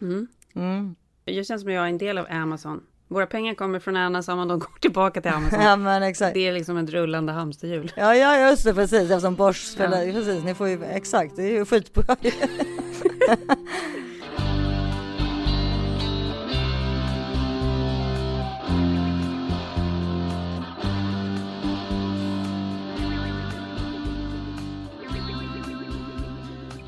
Mm. 0.00 0.28
Mm. 0.54 0.94
Det 1.24 1.44
känns 1.44 1.62
som 1.62 1.70
jag 1.70 1.84
är 1.84 1.88
en 1.88 1.98
del 1.98 2.18
av 2.18 2.26
Amazon. 2.30 2.82
Våra 3.10 3.26
pengar 3.26 3.54
kommer 3.54 3.78
från 3.78 3.96
Amazon 3.96 4.38
och 4.38 4.46
de 4.46 4.58
går 4.58 4.78
tillbaka 4.80 5.20
till 5.20 5.30
Amazon. 5.30 5.60
Ja, 5.62 5.76
men 5.76 6.02
exakt. 6.02 6.34
Det 6.34 6.48
är 6.48 6.52
liksom 6.52 6.76
ett 6.76 6.90
rullande 6.90 7.32
hamsterhjul. 7.32 7.92
Ja, 7.96 8.14
ja, 8.14 8.48
just 8.50 8.64
det, 8.64 8.74
precis. 8.74 9.10
Eftersom 9.10 9.34
Bosch 9.34 9.56
spelar, 9.56 10.12
precis, 10.12 10.44
ni 10.44 10.54
får 10.54 10.68
ju, 10.68 10.84
exakt, 10.84 11.36
det 11.36 11.42
är 11.42 11.50
ju 11.50 11.64
skitbra 11.64 12.04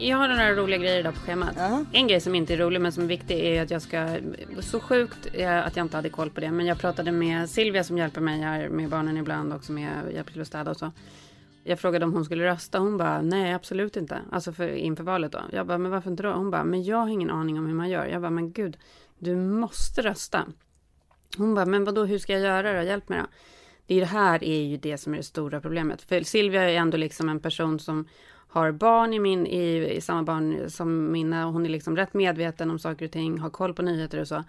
Jag 0.05 0.17
har 0.17 0.29
några 0.29 0.55
roliga 0.55 0.79
grejer 0.79 1.01
idag 1.01 1.15
på 1.15 1.21
schemat. 1.21 1.57
En 1.93 2.09
grej 2.09 2.21
som 2.21 2.35
inte 2.35 2.55
är 2.55 2.57
rolig 2.57 2.81
men 2.81 2.93
som 2.93 3.03
är 3.03 3.09
viktig 3.09 3.39
är 3.39 3.63
att 3.63 3.71
jag 3.71 3.83
ska, 3.83 4.17
så 4.61 4.81
sjukt 4.81 5.29
eh, 5.33 5.67
att 5.67 5.77
jag 5.77 5.85
inte 5.85 5.97
hade 5.97 6.09
koll 6.09 6.31
på 6.31 6.41
det, 6.41 6.51
men 6.51 6.67
jag 6.67 6.79
pratade 6.79 7.13
med 7.13 7.51
Silvia 7.51 7.85
som 7.85 7.99
hjälper 7.99 8.21
mig 8.21 8.41
här 8.41 8.69
med 8.69 8.91
barnen 8.91 9.17
ibland 9.17 9.53
och 9.53 9.65
som 9.65 9.79
är, 9.79 10.11
hjälper 10.11 10.33
till 10.33 10.41
att 10.41 10.47
städa 10.47 10.71
och 10.71 10.77
så. 10.77 10.93
Jag 11.65 11.81
frågade 11.81 12.05
om 12.05 12.13
hon 12.13 12.25
skulle 12.25 12.45
rösta. 12.45 12.79
Hon 12.79 12.97
bara, 12.97 13.23
nej 13.23 13.53
absolut 13.53 13.97
inte. 13.97 14.19
Alltså 14.33 14.53
för, 14.53 14.69
inför 14.69 15.05
valet 15.05 15.33
då. 15.33 15.41
Jag 15.53 15.67
bara, 15.67 15.79
men 15.79 15.91
varför 15.91 16.11
inte 16.11 16.23
då? 16.23 16.33
Hon 16.33 16.51
bara, 16.51 16.65
men 16.65 16.85
jag 16.85 16.97
har 16.97 17.09
ingen 17.09 17.31
aning 17.31 17.59
om 17.59 17.67
hur 17.67 17.75
man 17.75 17.91
gör. 17.91 18.07
Jag 18.07 18.21
bara, 18.21 18.31
men 18.31 18.53
gud, 18.53 18.77
du 19.19 19.37
måste 19.37 20.03
rösta. 20.03 20.47
Hon 21.37 21.55
bara, 21.55 21.67
men 21.67 21.85
vadå, 21.85 22.05
hur 22.05 22.19
ska 22.19 22.33
jag 22.33 22.43
göra 22.43 22.73
då? 22.73 22.83
Hjälp 22.83 23.09
mig 23.09 23.19
då. 23.19 23.27
Det, 23.87 23.95
är 23.95 24.01
det 24.01 24.07
här 24.07 24.45
är 24.45 24.63
ju 24.63 24.77
det 24.77 24.99
som 24.99 25.13
är 25.13 25.17
det 25.17 25.23
stora 25.23 25.61
problemet. 25.61 26.03
För 26.03 26.23
Silvia 26.23 26.71
är 26.71 26.75
ändå 26.75 26.97
liksom 26.97 27.29
en 27.29 27.41
person 27.41 27.79
som 27.79 28.09
har 28.53 28.73
barn 28.73 29.13
i, 29.15 29.19
min, 29.19 29.47
i, 29.47 29.93
i 29.97 30.01
samma 30.01 30.23
barn 30.23 30.71
som 30.71 31.13
mina. 31.13 31.45
Hon 31.45 31.67
är 31.67 31.71
liksom 31.71 31.97
rätt 31.97 32.15
medveten 32.15 32.71
om 32.71 32.79
saker 32.79 33.05
och 33.07 33.13
ting, 33.13 33.39
har 33.39 33.51
koll 33.51 33.75
på 33.75 33.83
nyheter 33.83 34.21
och 34.21 34.29
så. 34.29 34.45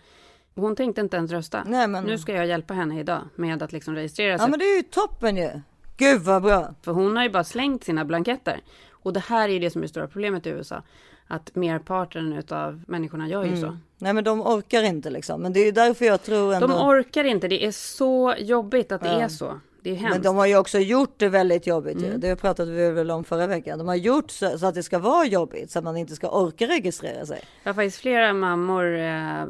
Hon 0.55 0.75
tänkte 0.75 1.01
inte 1.01 1.17
ens 1.17 1.31
rösta. 1.31 1.63
Nej, 1.67 1.87
men... 1.87 2.03
Nu 2.03 2.17
ska 2.17 2.33
jag 2.33 2.45
hjälpa 2.47 2.73
henne 2.73 2.99
idag 2.99 3.21
med 3.35 3.63
att 3.63 3.71
liksom 3.71 3.95
registrera 3.95 4.37
sig. 4.37 4.45
Ja 4.45 4.49
men 4.49 4.59
det 4.59 4.65
är 4.65 4.77
ju 4.77 4.83
toppen 4.83 5.37
ju. 5.37 5.49
Gud 5.97 6.21
vad 6.21 6.41
bra. 6.43 6.73
För 6.81 6.91
hon 6.91 7.15
har 7.15 7.23
ju 7.23 7.29
bara 7.29 7.43
slängt 7.43 7.83
sina 7.83 8.05
blanketter. 8.05 8.59
Och 8.91 9.13
det 9.13 9.19
här 9.19 9.49
är 9.49 9.53
ju 9.53 9.59
det 9.59 9.69
som 9.69 9.81
är 9.81 9.83
det 9.83 9.89
stora 9.89 10.07
problemet 10.07 10.47
i 10.47 10.49
USA. 10.49 10.81
Att 11.27 11.55
merparten 11.55 12.43
av 12.49 12.83
människorna 12.87 13.27
gör 13.27 13.43
ju 13.43 13.49
Mm. 13.49 13.61
så. 13.61 13.77
Nej 13.97 14.13
men 14.13 14.23
de 14.23 14.41
orkar 14.41 14.83
inte 14.83 15.09
liksom. 15.09 15.41
Men 15.41 15.53
det 15.53 15.59
är 15.59 15.65
ju 15.65 15.71
därför 15.71 16.05
jag 16.05 16.23
tror 16.23 16.53
ändå. 16.53 16.67
De 16.67 16.87
orkar 16.87 17.23
inte. 17.23 17.47
Det 17.47 17.65
är 17.65 17.71
så 17.71 18.35
jobbigt 18.39 18.91
att 18.91 19.01
det 19.01 19.07
Ja. 19.07 19.19
är 19.21 19.27
så. 19.27 19.59
Det 19.83 19.89
är 19.91 19.95
hemskt. 19.95 20.13
Men 20.13 20.21
de 20.21 20.35
har 20.35 20.45
ju 20.45 20.57
också 20.57 20.79
gjort 20.79 21.13
det 21.17 21.29
väldigt 21.29 21.67
jobbigt 21.67 22.01
ju. 22.01 22.07
Mm. 22.07 22.19
Det 22.19 22.35
pratade 22.35 22.71
vi 22.71 22.91
väl 22.91 23.11
om 23.11 23.23
förra 23.23 23.47
veckan. 23.47 23.77
De 23.79 23.87
har 23.87 23.95
gjort 23.95 24.31
så, 24.31 24.59
så 24.59 24.65
att 24.65 24.75
det 24.75 24.83
ska 24.83 24.99
vara 24.99 25.25
jobbigt 25.25 25.71
så 25.71 25.79
att 25.79 25.85
man 25.85 25.97
inte 25.97 26.15
ska 26.15 26.29
orka 26.29 26.67
registrera 26.67 27.25
sig. 27.25 27.41
Jag 27.63 27.69
har 27.69 27.73
faktiskt 27.73 27.97
flera 27.97 28.33
mammor, 28.33 28.97
eh, 28.97 29.43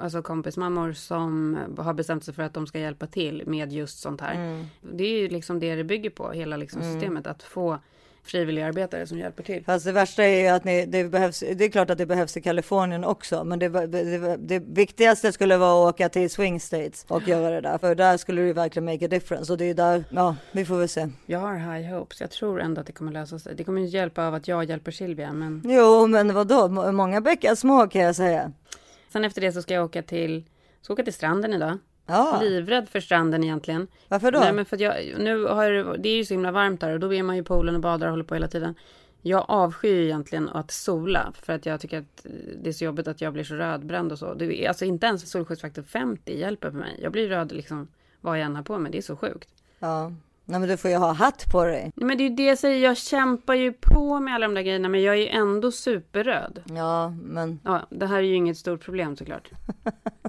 alltså 0.00 0.22
kompismammor 0.22 0.92
som 0.92 1.58
har 1.78 1.94
bestämt 1.94 2.24
sig 2.24 2.34
för 2.34 2.42
att 2.42 2.54
de 2.54 2.66
ska 2.66 2.78
hjälpa 2.78 3.06
till 3.06 3.42
med 3.46 3.72
just 3.72 4.00
sånt 4.00 4.20
här. 4.20 4.34
Mm. 4.34 4.66
Det 4.92 5.04
är 5.04 5.18
ju 5.20 5.28
liksom 5.28 5.60
det 5.60 5.74
det 5.74 5.84
bygger 5.84 6.10
på, 6.10 6.30
hela 6.30 6.56
liksom 6.56 6.82
Mm. 6.82 6.92
systemet. 6.94 7.26
Att 7.26 7.42
få 7.42 7.78
frivilliga 8.24 8.66
arbetare 8.66 9.06
som 9.06 9.18
hjälper 9.18 9.42
till. 9.42 9.64
Fast 9.64 9.84
det 9.84 9.92
värsta 9.92 10.24
är 10.24 10.40
ju 10.42 10.48
att 10.48 10.64
ni, 10.64 10.86
det 10.86 11.04
behövs. 11.04 11.40
Det 11.40 11.64
är 11.64 11.68
klart 11.70 11.90
att 11.90 11.98
det 11.98 12.06
behövs 12.06 12.36
i 12.36 12.40
Kalifornien 12.40 13.04
också, 13.04 13.44
men 13.44 13.58
det, 13.58 13.68
det, 13.86 14.36
det 14.36 14.58
viktigaste 14.58 15.32
skulle 15.32 15.56
vara 15.56 15.88
att 15.88 15.94
åka 15.94 16.08
till 16.08 16.30
swing 16.30 16.60
states 16.60 17.04
och 17.08 17.28
göra 17.28 17.50
det 17.50 17.60
där, 17.60 17.78
för 17.78 17.94
där 17.94 18.16
skulle 18.16 18.40
det 18.40 18.46
ju 18.46 18.52
verkligen 18.52 18.84
make 18.84 19.04
a 19.04 19.08
difference 19.08 19.52
och 19.52 19.58
det 19.58 19.64
är 19.64 19.74
där. 19.74 20.04
Ja, 20.10 20.36
vi 20.52 20.64
får 20.64 20.78
väl 20.78 20.88
se. 20.88 21.08
Jag 21.26 21.38
har 21.38 21.54
high 21.78 21.94
hopes. 21.94 22.20
Jag 22.20 22.30
tror 22.30 22.60
ändå 22.60 22.80
att 22.80 22.86
det 22.86 22.92
kommer 22.92 23.12
lösa 23.12 23.38
sig. 23.38 23.54
Det 23.54 23.64
kommer 23.64 23.80
inte 23.80 23.96
hjälpa 23.96 24.26
av 24.26 24.34
att 24.34 24.48
jag 24.48 24.64
hjälper 24.64 24.90
Silvia, 24.92 25.32
men 25.32 25.62
Jo, 25.64 26.06
men 26.06 26.34
vadå? 26.34 26.68
Må- 26.68 26.92
Många 26.92 27.20
bäckar 27.20 27.54
små 27.54 27.86
kan 27.88 28.02
jag 28.02 28.16
säga. 28.16 28.52
sen 29.12 29.24
efter 29.24 29.40
det 29.40 29.52
så 29.52 29.62
ska 29.62 29.74
jag 29.74 29.84
åka 29.84 30.02
till, 30.02 30.44
ska 30.82 30.92
åka 30.92 31.02
till 31.04 31.12
stranden 31.12 31.52
idag. 31.52 31.78
Ja. 32.08 32.40
Livrädd 32.42 32.88
för 32.88 33.00
stranden 33.00 33.44
egentligen. 33.44 33.86
Varför 34.08 34.32
då? 34.32 34.38
Nej, 34.40 34.52
men 34.52 34.64
för 34.64 34.76
att 34.76 34.80
jag, 34.80 34.94
nu 35.18 35.44
har 35.44 35.70
det- 35.98 36.08
är 36.08 36.16
ju 36.16 36.24
så 36.24 36.34
himla 36.34 36.52
varmt 36.52 36.80
där 36.80 36.92
och 36.92 37.00
då 37.00 37.14
är 37.14 37.22
man 37.22 37.36
ju 37.36 37.42
i 37.42 37.44
poolen 37.44 37.74
och 37.74 37.80
badar 37.80 38.06
och 38.06 38.10
håller 38.12 38.24
på 38.24 38.34
hela 38.34 38.48
tiden. 38.48 38.74
Jag 39.22 39.44
avskyr 39.48 40.00
egentligen 40.04 40.48
att 40.48 40.70
sola 40.70 41.32
för 41.42 41.52
att 41.52 41.66
jag 41.66 41.80
tycker 41.80 41.98
att 41.98 42.26
det 42.62 42.68
är 42.68 42.72
så 42.72 42.84
jobbigt 42.84 43.08
att 43.08 43.20
jag 43.20 43.32
blir 43.32 43.44
så 43.44 43.54
rödbränd 43.54 44.12
och 44.12 44.18
så. 44.18 44.34
Det 44.34 44.64
är, 44.64 44.68
alltså 44.68 44.84
inte 44.84 45.06
ens 45.06 45.30
solskyddsfaktor 45.30 45.82
50 45.82 46.38
hjälper 46.38 46.70
för 46.70 46.78
mig. 46.78 46.98
Jag 47.02 47.12
blir 47.12 47.28
röd 47.28 47.52
liksom 47.52 47.88
vad 48.20 48.38
jag 48.38 48.44
än 48.46 48.56
har 48.56 48.62
på 48.62 48.78
mig. 48.78 48.92
Det 48.92 48.98
är 48.98 49.02
så 49.02 49.16
sjukt. 49.16 49.48
Ja, 49.78 50.12
nej 50.44 50.60
men 50.60 50.68
du 50.68 50.76
får 50.76 50.90
ju 50.90 50.96
ha 50.96 51.12
hatt 51.12 51.44
på 51.52 51.64
dig. 51.64 51.92
Nej, 51.94 52.06
Men 52.06 52.18
det 52.18 52.24
är 52.24 52.28
ju 52.30 52.34
det 52.36 52.44
jag 52.46 52.58
säger. 52.58 52.84
Jag 52.84 52.96
kämpar 52.96 53.54
ju 53.54 53.72
på 53.72 54.20
med 54.20 54.34
alla 54.34 54.46
de 54.48 54.54
där 54.54 54.62
grejerna 54.62 54.88
men 54.88 55.02
jag 55.02 55.14
är 55.14 55.18
ju 55.18 55.28
ändå 55.28 55.72
superröd. 55.72 56.62
Ja, 56.76 57.08
men 57.22 57.60
Ja, 57.64 57.86
det 57.90 58.06
här 58.06 58.16
är 58.18 58.22
ju 58.22 58.34
inget 58.34 58.56
stort 58.56 58.80
problem 58.84 59.16
såklart. 59.16 59.50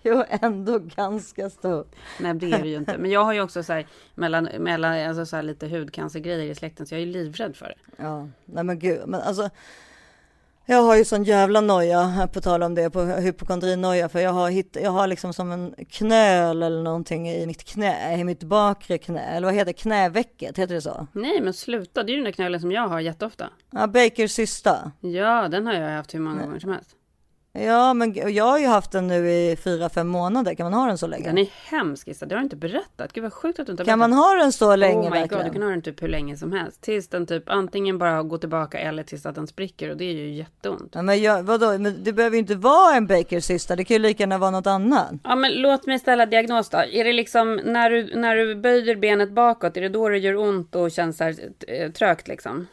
jo, 0.02 0.24
ändå 0.28 0.78
ganska 0.78 1.50
stor. 1.50 1.86
Nej, 2.20 2.34
det 2.34 2.52
är 2.52 2.62
det 2.62 2.68
ju 2.68 2.76
inte. 2.76 2.98
Men 2.98 3.10
jag 3.10 3.24
har 3.24 3.32
ju 3.32 3.40
också 3.40 3.62
så 3.62 3.72
här, 3.72 3.86
mellan, 4.14 4.44
mellan, 4.44 5.08
alltså 5.08 5.26
så 5.26 5.36
här 5.36 5.42
lite 5.42 5.68
hudcancergrejer 5.68 6.50
i 6.50 6.54
släkten 6.54 6.86
så 6.86 6.94
jag 6.94 7.02
är 7.02 7.06
ju 7.06 7.12
livrädd 7.12 7.56
för 7.56 7.66
det. 7.66 8.02
Ja, 8.02 8.28
nej 8.44 8.64
men 8.64 8.78
gud, 8.78 9.00
men 9.06 9.20
alltså. 9.20 9.50
Jag 10.66 10.82
har 10.82 10.96
ju 10.96 11.04
sån 11.04 11.24
jävla 11.24 11.60
noja, 11.60 12.28
på 12.32 12.40
tal 12.40 12.62
om 12.62 12.74
det, 12.74 12.90
på 12.90 13.02
hypokondrinoja, 13.02 14.08
för 14.08 14.20
jag 14.20 14.30
har, 14.30 14.50
hitt, 14.50 14.76
jag 14.82 14.90
har 14.90 15.06
liksom 15.06 15.32
som 15.32 15.52
en 15.52 15.74
knöl 15.88 16.62
eller 16.62 16.82
någonting 16.82 17.30
i 17.30 17.46
mitt 17.46 17.64
knä, 17.64 18.20
i 18.20 18.24
mitt 18.24 18.42
bakre 18.42 18.98
knä, 18.98 19.20
eller 19.20 19.46
vad 19.46 19.54
heter 19.54 19.66
det? 19.66 19.72
knävecket, 19.72 20.58
heter 20.58 20.74
det 20.74 20.80
så? 20.80 21.06
Nej, 21.12 21.40
men 21.40 21.54
sluta. 21.54 22.02
Det 22.02 22.12
är 22.12 22.14
ju 22.14 22.16
den 22.16 22.24
där 22.24 22.32
knölen 22.32 22.60
som 22.60 22.72
jag 22.72 22.88
har 22.88 23.00
jätteofta. 23.00 23.50
Ja, 23.70 23.86
Bakers 23.86 24.32
cysta. 24.32 24.92
Ja, 25.00 25.48
den 25.48 25.66
har 25.66 25.74
jag 25.74 25.90
haft 25.90 26.14
hur 26.14 26.20
många 26.20 26.46
gånger 26.46 26.60
som 26.60 26.70
helst. 26.70 26.96
Ja, 27.64 27.94
men 27.94 28.34
jag 28.34 28.44
har 28.44 28.58
ju 28.58 28.66
haft 28.66 28.92
den 28.92 29.06
nu 29.06 29.30
i 29.30 29.56
fyra, 29.64 29.88
fem 29.88 30.08
månader, 30.08 30.54
kan 30.54 30.64
man 30.70 30.80
ha 30.80 30.86
den 30.86 30.98
så 30.98 31.06
länge? 31.06 31.24
Den 31.24 31.38
är 31.38 31.48
hemsk, 31.70 32.08
Issa. 32.08 32.26
Det 32.26 32.34
har 32.34 32.40
du 32.40 32.44
inte 32.44 32.56
berättat. 32.56 33.12
Gud 33.12 33.22
vad 33.22 33.32
sjukt 33.32 33.58
att 33.60 33.66
du 33.66 33.70
inte 33.72 33.82
har 33.82 33.86
Kan 33.86 33.98
man 33.98 34.12
ha 34.12 34.34
den 34.34 34.52
så 34.52 34.76
länge 34.76 34.96
Oh 35.08 35.12
my 35.12 35.20
verkligen? 35.20 35.42
god, 35.44 35.52
du 35.52 35.52
kan 35.54 35.62
ha 35.62 35.70
den 35.70 35.82
typ 35.82 36.02
hur 36.02 36.08
länge 36.08 36.36
som 36.36 36.52
helst. 36.52 36.80
Tills 36.80 37.08
den 37.08 37.26
typ 37.26 37.42
antingen 37.46 37.98
bara 37.98 38.22
går 38.22 38.38
tillbaka 38.38 38.78
eller 38.78 39.02
tills 39.02 39.26
att 39.26 39.34
den 39.34 39.46
spricker 39.46 39.90
och 39.90 39.96
det 39.96 40.04
är 40.04 40.12
ju 40.12 40.30
jätteont. 40.34 40.90
Ja, 40.94 41.02
men 41.02 41.22
jag, 41.22 41.42
vadå, 41.42 41.78
men 41.78 42.04
det 42.04 42.12
behöver 42.12 42.34
ju 42.34 42.40
inte 42.40 42.54
vara 42.54 42.96
en 42.96 43.06
Bakers 43.06 43.44
cysta, 43.44 43.76
det 43.76 43.84
kan 43.84 43.94
ju 43.94 43.98
lika 44.02 44.22
gärna 44.22 44.38
vara 44.38 44.50
något 44.50 44.66
annat. 44.66 45.10
Ja, 45.24 45.34
men 45.36 45.52
låt 45.52 45.86
mig 45.86 45.98
ställa 45.98 46.26
diagnos 46.26 46.68
då. 46.68 46.78
Är 46.78 47.04
det 47.04 47.12
liksom 47.12 47.60
när 47.64 47.90
du, 47.90 48.16
när 48.16 48.36
du 48.36 48.54
böjer 48.54 48.96
benet 48.96 49.32
bakåt, 49.32 49.76
är 49.76 49.80
det 49.80 49.88
då 49.88 50.08
det 50.08 50.18
gör 50.18 50.36
ont 50.36 50.74
och 50.74 50.90
känns 50.90 51.16
så 51.16 51.24
här 51.24 51.36
eh, 51.68 51.90
trögt 51.92 52.28
liksom? 52.28 52.66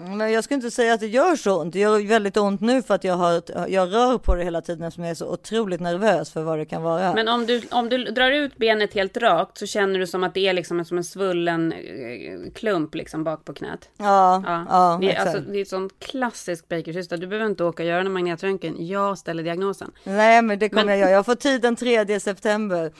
Men 0.00 0.32
jag 0.32 0.44
skulle 0.44 0.54
inte 0.56 0.70
säga 0.70 0.94
att 0.94 1.00
det 1.00 1.06
gör 1.06 1.36
så 1.36 1.60
ont. 1.60 1.72
Det 1.72 1.78
gör 1.78 2.06
väldigt 2.08 2.36
ont 2.36 2.60
nu 2.60 2.82
för 2.82 2.94
att 2.94 3.04
jag, 3.04 3.14
har, 3.14 3.42
jag 3.68 3.92
rör 3.94 4.18
på 4.18 4.34
det 4.34 4.44
hela 4.44 4.60
tiden 4.60 4.82
eftersom 4.84 5.04
jag 5.04 5.10
är 5.10 5.14
så 5.14 5.32
otroligt 5.32 5.80
nervös 5.80 6.30
för 6.32 6.42
vad 6.42 6.58
det 6.58 6.64
kan 6.66 6.82
vara. 6.82 7.14
Men 7.14 7.28
om 7.28 7.46
du, 7.46 7.62
om 7.70 7.88
du 7.88 8.04
drar 8.04 8.30
ut 8.30 8.56
benet 8.56 8.94
helt 8.94 9.16
rakt 9.16 9.58
så 9.58 9.66
känner 9.66 9.98
du 9.98 10.06
som 10.06 10.24
att 10.24 10.34
det 10.34 10.48
är 10.48 10.52
liksom 10.52 10.84
som 10.84 10.98
en 10.98 11.04
svullen 11.04 11.72
eh, 11.72 12.52
klump 12.54 12.94
liksom 12.94 13.24
bak 13.24 13.44
på 13.44 13.54
knät. 13.54 13.88
Ja, 13.96 14.42
ja, 14.68 14.98
det, 15.00 15.06
är, 15.06 15.10
exakt. 15.10 15.28
alltså, 15.36 15.52
det 15.52 15.58
är 15.58 15.62
ett 15.62 15.68
sånt 15.68 15.92
klassiskt 15.98 16.68
bakersyster. 16.68 17.16
Du 17.16 17.26
behöver 17.26 17.46
inte 17.50 17.64
åka 17.64 17.82
och 17.82 17.88
göra 17.88 18.00
en 18.00 18.12
magnetröntgen. 18.12 18.86
Jag 18.86 19.18
ställer 19.18 19.42
diagnosen. 19.42 19.90
Nej, 20.04 20.42
men 20.42 20.58
det 20.58 20.68
kommer 20.68 20.84
Men- 20.84 20.92
jag 20.94 20.98
göra. 21.00 21.10
Jag 21.10 21.26
får 21.26 21.34
tid 21.34 21.60
den 21.62 21.76
3 21.76 22.20
september 22.20 22.92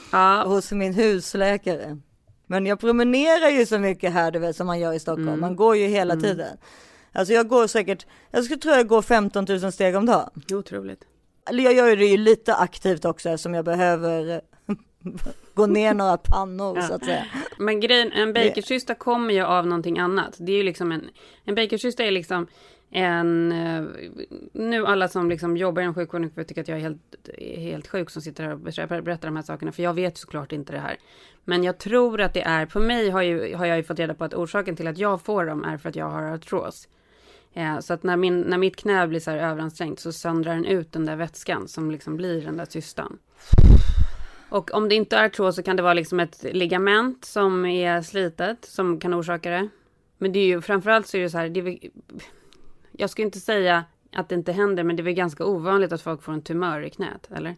hos 0.44 0.72
min 0.72 0.94
husläkare. 0.94 1.98
Men 2.46 2.66
jag 2.66 2.80
promenerar 2.80 3.48
ju 3.50 3.66
så 3.66 3.78
mycket 3.78 4.12
här, 4.12 4.30
du 4.30 4.38
vet, 4.38 4.56
som 4.56 4.66
man 4.66 4.80
gör 4.80 4.92
i 4.92 4.98
Stockholm. 5.00 5.28
Mm. 5.28 5.40
Man 5.40 5.56
går 5.56 5.76
ju 5.76 5.86
hela 5.86 6.12
Mm. 6.12 6.22
tiden. 6.24 6.56
Alltså 7.18 7.34
jag 7.34 7.48
går 7.48 7.66
säkert, 7.66 8.06
jag 8.30 8.44
skulle 8.44 8.60
tro 8.60 8.72
jag 8.72 8.88
går 8.88 9.02
15 9.02 9.46
000 9.48 9.72
steg 9.72 9.96
om 9.96 10.06
dagen. 10.06 10.30
Otroligt. 10.52 11.04
Eller 11.50 11.64
jag 11.64 11.74
gör 11.74 11.96
det 11.96 12.06
ju 12.06 12.16
lite 12.16 12.54
aktivt 12.54 13.04
också 13.04 13.28
eftersom 13.28 13.54
jag 13.54 13.64
behöver 13.64 14.40
gå 15.54 15.66
ner 15.66 15.94
några 15.94 16.16
pannor 16.16 16.80
så 16.80 16.94
att 16.94 17.04
säga. 17.04 17.26
Men 17.58 17.80
grejen, 17.80 18.12
en 18.12 18.32
bakersyster 18.32 18.94
kommer 18.94 19.34
ju 19.34 19.42
av 19.42 19.66
någonting 19.66 19.98
annat. 19.98 20.36
Det 20.38 20.52
är 20.52 20.56
ju 20.56 20.62
liksom 20.62 20.92
en, 20.92 21.04
en 21.44 21.54
bakersyster 21.54 22.04
är 22.04 22.10
liksom 22.10 22.46
en, 22.90 23.52
eh, 23.52 23.84
nu 24.52 24.86
alla 24.86 25.08
som 25.08 25.30
liksom 25.30 25.56
jobbar 25.56 25.82
inom 25.82 25.94
sjukvården 25.94 26.30
får 26.30 26.42
tycka 26.42 26.60
att 26.60 26.68
jag 26.68 26.78
är 26.78 26.82
helt, 26.82 27.28
helt 27.56 27.88
sjuk 27.88 28.10
som 28.10 28.22
sitter 28.22 28.44
här 28.44 28.52
och 28.52 28.60
berättar 29.04 29.28
de 29.28 29.36
här 29.36 29.42
sakerna, 29.42 29.72
för 29.72 29.82
jag 29.82 29.94
vet 29.94 30.18
såklart 30.18 30.52
inte 30.52 30.72
det 30.72 30.80
här. 30.80 30.96
Men 31.44 31.64
jag 31.64 31.78
tror 31.78 32.20
att 32.20 32.34
det 32.34 32.42
är, 32.42 32.66
på 32.66 32.80
mig 32.80 33.10
har, 33.10 33.22
ju, 33.22 33.54
har 33.54 33.66
jag 33.66 33.76
ju 33.76 33.82
fått 33.82 33.98
reda 33.98 34.14
på 34.14 34.24
att 34.24 34.34
orsaken 34.34 34.76
till 34.76 34.86
att 34.86 34.98
jag 34.98 35.22
får 35.22 35.46
dem 35.46 35.64
är 35.64 35.78
för 35.78 35.88
att 35.88 35.96
jag 35.96 36.10
har 36.10 36.22
artros. 36.22 36.88
Eh, 37.58 37.78
så 37.80 37.94
att 37.94 38.02
när, 38.02 38.16
min, 38.16 38.40
när 38.40 38.58
mitt 38.58 38.76
knä 38.76 39.06
blir 39.06 39.20
så 39.20 39.30
här 39.30 39.38
överansträngt 39.38 40.00
så 40.00 40.12
söndrar 40.12 40.54
den 40.54 40.64
ut 40.64 40.92
den 40.92 41.06
där 41.06 41.16
vätskan 41.16 41.68
som 41.68 41.90
liksom 41.90 42.16
blir 42.16 42.42
den 42.42 42.56
där 42.56 42.66
cystan. 42.70 43.18
Och 44.48 44.74
om 44.74 44.88
det 44.88 44.94
inte 44.94 45.16
är 45.16 45.24
artros 45.24 45.56
så 45.56 45.62
kan 45.62 45.76
det 45.76 45.82
vara 45.82 45.94
liksom 45.94 46.20
ett 46.20 46.42
ligament 46.52 47.24
som 47.24 47.66
är 47.66 48.02
slitet 48.02 48.64
som 48.64 49.00
kan 49.00 49.14
orsaka 49.14 49.50
det. 49.50 49.68
Men 50.18 50.32
det 50.32 50.38
är 50.38 50.46
ju 50.46 50.60
framförallt 50.60 51.06
så 51.06 51.16
är 51.16 51.20
det 51.20 51.30
så 51.30 51.38
här, 51.38 51.48
det 51.48 51.60
är, 51.60 51.78
jag 52.92 53.10
ska 53.10 53.22
inte 53.22 53.40
säga 53.40 53.84
att 54.12 54.28
det 54.28 54.34
inte 54.34 54.52
händer, 54.52 54.84
men 54.84 54.96
det 54.96 55.02
är 55.02 55.04
väl 55.04 55.14
ganska 55.14 55.44
ovanligt 55.44 55.92
att 55.92 56.02
folk 56.02 56.22
får 56.22 56.32
en 56.32 56.42
tumör 56.42 56.80
i 56.80 56.90
knät, 56.90 57.28
eller? 57.36 57.56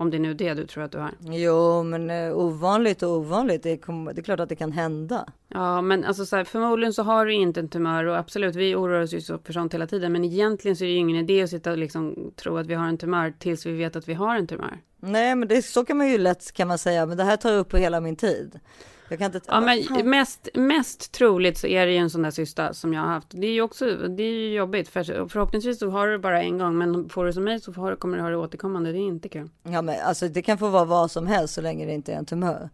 Om 0.00 0.10
det 0.10 0.16
är 0.16 0.20
nu 0.20 0.34
det 0.34 0.54
du 0.54 0.66
tror 0.66 0.84
att 0.84 0.92
du 0.92 0.98
har. 0.98 1.10
Jo, 1.20 1.82
men 1.82 2.10
eh, 2.10 2.36
ovanligt 2.38 3.02
och 3.02 3.10
ovanligt, 3.10 3.62
det, 3.62 3.76
kommer- 3.76 4.12
det 4.12 4.20
är 4.20 4.22
klart 4.22 4.40
att 4.40 4.48
det 4.48 4.56
kan 4.56 4.72
hända. 4.72 5.26
Ja, 5.48 5.80
men 5.82 6.04
alltså 6.04 6.26
så 6.26 6.36
här, 6.36 6.44
förmodligen 6.44 6.92
så 6.92 7.02
har 7.02 7.26
du 7.26 7.32
inte 7.34 7.60
en 7.60 7.68
tumör 7.68 8.04
och 8.04 8.16
absolut, 8.16 8.54
vi 8.56 8.74
oroar 8.74 9.00
oss 9.02 9.14
ju 9.14 9.20
så 9.20 9.38
för 9.38 9.52
sånt 9.52 9.74
hela 9.74 9.86
tiden, 9.86 10.12
men 10.12 10.24
egentligen 10.24 10.76
så 10.76 10.84
är 10.84 10.86
det 10.86 10.92
ju 10.92 10.98
ingen 10.98 11.16
idé 11.16 11.42
att 11.42 11.50
sitta 11.50 11.70
och 11.70 11.78
liksom 11.78 12.32
tro 12.36 12.56
att 12.56 12.66
vi 12.66 12.74
har 12.74 12.86
en 12.88 12.98
tumör 12.98 13.32
tills 13.38 13.66
vi 13.66 13.72
vet 13.72 13.96
att 13.96 14.08
vi 14.08 14.14
har 14.14 14.36
en 14.36 14.46
tumör. 14.46 14.78
Nej, 15.00 15.34
men 15.34 15.48
det, 15.48 15.62
så 15.62 15.84
kan 15.84 15.96
man 15.96 16.08
ju 16.08 16.18
lätt 16.18 16.52
kan 16.52 16.68
man 16.68 16.78
säga, 16.78 17.06
men 17.06 17.16
det 17.16 17.24
här 17.24 17.36
tar 17.36 17.52
upp 17.54 17.74
hela 17.74 18.00
min 18.00 18.16
tid. 18.16 18.60
Jag 19.08 19.18
kan 19.18 19.26
inte... 19.26 19.40
Ja, 19.46 19.60
men 19.60 20.10
mest, 20.10 20.48
mest 20.54 21.12
troligt 21.12 21.58
så 21.58 21.66
är 21.66 21.86
det 21.86 21.92
ju 21.92 21.98
en 21.98 22.10
sån 22.10 22.22
där 22.22 22.30
cysta 22.30 22.74
som 22.74 22.94
jag 22.94 23.00
har 23.00 23.08
haft. 23.08 23.26
Det 23.30 23.46
är 23.46 23.52
ju 23.52 23.62
också, 23.62 23.84
det 23.96 24.22
är 24.22 24.32
ju 24.32 24.54
jobbigt, 24.54 24.88
för 24.88 25.28
förhoppningsvis 25.28 25.78
så 25.78 25.90
har 25.90 26.06
du 26.06 26.12
det 26.12 26.18
bara 26.18 26.42
en 26.42 26.58
gång, 26.58 26.78
men 26.78 27.08
får 27.08 27.26
du 27.26 27.32
som 27.32 27.44
mig 27.44 27.60
så 27.60 27.72
får, 27.72 27.96
kommer 27.96 28.16
du 28.16 28.22
ha 28.22 28.30
det 28.30 28.36
återkommande, 28.36 28.92
det 28.92 28.98
är 28.98 29.00
inte 29.00 29.28
kul. 29.28 29.50
Ja, 29.62 29.82
men 29.82 30.00
alltså 30.04 30.28
det 30.28 30.42
kan 30.42 30.58
få 30.58 30.68
vara 30.68 30.84
vad 30.84 31.10
som 31.10 31.26
helst 31.26 31.54
så 31.54 31.60
länge 31.60 31.86
det 31.86 31.92
inte 31.92 32.12
är 32.12 32.16
en 32.16 32.26
tumör. 32.26 32.70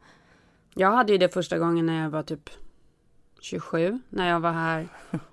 Jag 0.74 0.93
hade 0.93 1.12
ju 1.12 1.18
det 1.18 1.28
första 1.28 1.59
gången 1.59 1.87
när 1.87 2.03
jag 2.03 2.11
var 2.11 2.22
typ 2.22 2.51
27 3.45 4.01
när 4.09 4.28
jag 4.30 4.41
var 4.41 4.53
här 4.53 4.89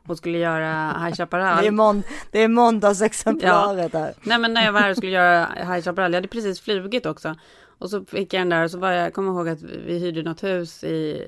och 0.08 0.18
skulle 0.18 0.38
göra 0.38 0.96
High 1.06 1.16
Chaparral. 1.16 1.62
Det 1.62 1.68
är, 1.68 1.72
mån 1.72 2.04
det 2.32 2.40
är 2.40 2.48
måndagsexemplaret 2.48 3.92
där. 3.92 4.14
Nej 4.24 4.40
men 4.40 4.54
när 4.54 4.66
jag 4.66 4.72
var 4.72 4.80
här 4.80 4.90
och 4.90 4.98
skulle 4.98 5.12
göra 5.12 5.48
High 5.56 5.82
Chaparral, 5.82 6.12
jag 6.12 6.18
hade 6.18 6.28
precis 6.28 6.62
flugit 6.62 7.06
också. 7.06 7.36
Och 7.82 7.90
så 7.90 8.06
fick 8.06 8.34
jag 8.34 8.42
den 8.42 8.50
där 8.50 8.64
och 8.64 8.72
så 8.72 8.78
var 8.78 8.92
jag, 8.92 9.06
jag 9.06 9.14
kommer 9.14 9.32
ihåg 9.32 9.50
att 9.50 9.62
vi 9.62 10.00
hyrde 10.00 10.24
något 10.24 10.44
hus 10.44 10.84
i, 10.84 11.24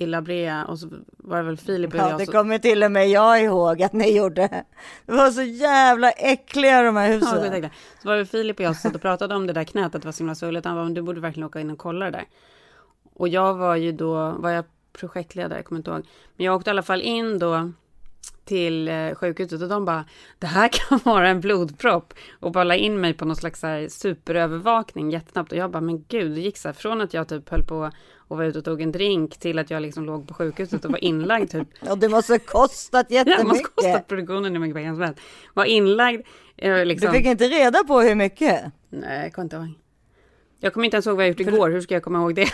La 0.00 0.22
Brea 0.22 0.64
och 0.64 0.78
så 0.78 0.88
var 1.16 1.36
det 1.36 1.42
väl 1.42 1.56
Filip 1.56 1.94
och 1.94 2.00
Ja, 2.00 2.10
jag. 2.10 2.18
det 2.18 2.26
så- 2.26 2.32
kommer 2.32 2.58
till 2.58 2.82
och 2.82 2.92
med 2.92 3.08
jag 3.08 3.42
ihåg 3.42 3.82
att 3.82 3.92
ni 3.92 4.16
gjorde. 4.16 4.64
Det 5.06 5.12
var 5.12 5.30
så 5.30 5.42
jävla 5.42 6.10
äckliga 6.10 6.82
de 6.82 6.96
här 6.96 7.08
Ja, 7.08 7.14
husen. 7.14 7.42
skitäckligt. 7.42 7.74
så 8.02 8.08
var 8.08 8.16
det 8.16 8.26
Filip 8.26 8.58
och 8.58 8.64
jag 8.64 8.76
som 8.76 8.82
satt 8.90 8.94
och 8.96 9.02
pratade 9.02 9.34
om 9.34 9.46
det 9.46 9.52
där 9.52 9.64
knät, 9.64 9.94
att 9.94 10.02
det 10.02 10.08
var 10.08 10.12
så 10.12 10.18
himla 10.18 10.34
svullet. 10.34 10.64
Han 10.64 10.74
bara, 10.76 10.84
"Men 10.84 10.94
du 10.94 11.02
borde 11.02 11.20
verkligen 11.20 11.46
åka 11.46 11.60
in 11.60 11.70
och 11.70 11.78
kolla 11.78 12.04
det 12.04 12.10
där. 12.10 12.24
Och 13.14 13.28
jag 13.28 13.54
var 13.54 13.76
ju 13.76 13.92
då, 13.92 14.30
var 14.30 14.50
jag 14.50 14.64
projektledare, 14.92 15.58
jag 15.58 15.64
kommer 15.64 15.78
inte 15.78 15.90
ihåg. 15.90 16.06
Men 16.36 16.46
jag 16.46 16.54
åkte 16.56 16.70
i 16.70 16.72
alla 16.72 16.82
fall 16.82 17.02
in 17.02 17.38
då 17.38 17.72
till 18.44 18.88
eh, 18.88 19.14
sjukhuset 19.14 19.62
och 19.62 19.68
de 19.68 19.84
bara, 19.84 20.04
det 20.38 20.46
här 20.46 20.68
kan 20.72 21.00
vara 21.04 21.28
en 21.28 21.40
blodpropp. 21.40 22.14
Och 22.40 22.52
bara 22.52 22.64
la 22.64 22.74
in 22.74 23.00
mig 23.00 23.14
på 23.14 23.24
någon 23.24 23.36
slags 23.36 23.62
här 23.62 23.88
superövervakning 23.88 25.10
jättesnabbt. 25.10 25.52
Och 25.52 25.58
jag 25.58 25.70
bara, 25.70 25.80
men 25.80 26.04
gud, 26.08 26.32
det 26.32 26.40
gick 26.40 26.56
så 26.56 26.68
här 26.68 26.72
från 26.72 27.00
att 27.00 27.14
jag 27.14 27.28
typ 27.28 27.48
höll 27.48 27.64
på 27.64 27.90
och 28.16 28.36
var 28.36 28.44
ute 28.44 28.58
och 28.58 28.64
tog 28.64 28.80
en 28.80 28.92
drink 28.92 29.38
till 29.38 29.58
att 29.58 29.70
jag 29.70 29.82
liksom 29.82 30.04
låg 30.04 30.28
på 30.28 30.34
sjukhuset 30.34 30.84
och 30.84 30.90
var 30.90 31.04
inlagd 31.04 31.50
typ 31.50 31.68
Och 31.90 31.98
det 31.98 32.08
måste 32.08 32.32
ha 32.32 32.38
kostat 32.38 33.06
Ja, 33.08 33.24
det 33.24 33.30
måste 33.30 33.40
jättemycket. 33.42 33.74
kostat 33.74 34.06
produktionen 34.06 34.52
hur 34.52 34.60
mycket 34.60 34.74
pengar 34.74 34.94
som 34.94 35.02
helst. 35.02 35.20
Var 35.54 35.64
inlagd. 35.64 36.26
Eh, 36.56 36.84
liksom. 36.84 37.12
Du 37.12 37.18
fick 37.18 37.26
inte 37.26 37.44
reda 37.48 37.84
på 37.84 38.00
hur 38.00 38.14
mycket? 38.14 38.64
Nej, 38.88 39.22
jag 39.22 39.32
kommer 39.32 39.44
inte 39.44 39.56
ihåg. 39.56 39.68
Jag 40.60 40.72
kommer 40.72 40.84
inte 40.84 40.96
ens 40.96 41.06
ihåg 41.06 41.16
vad 41.16 41.24
jag 41.24 41.30
gjort 41.30 41.40
igår. 41.40 41.70
Hur 41.70 41.80
ska 41.80 41.94
jag 41.94 42.02
komma 42.02 42.18
ihåg 42.18 42.34
det? 42.34 42.48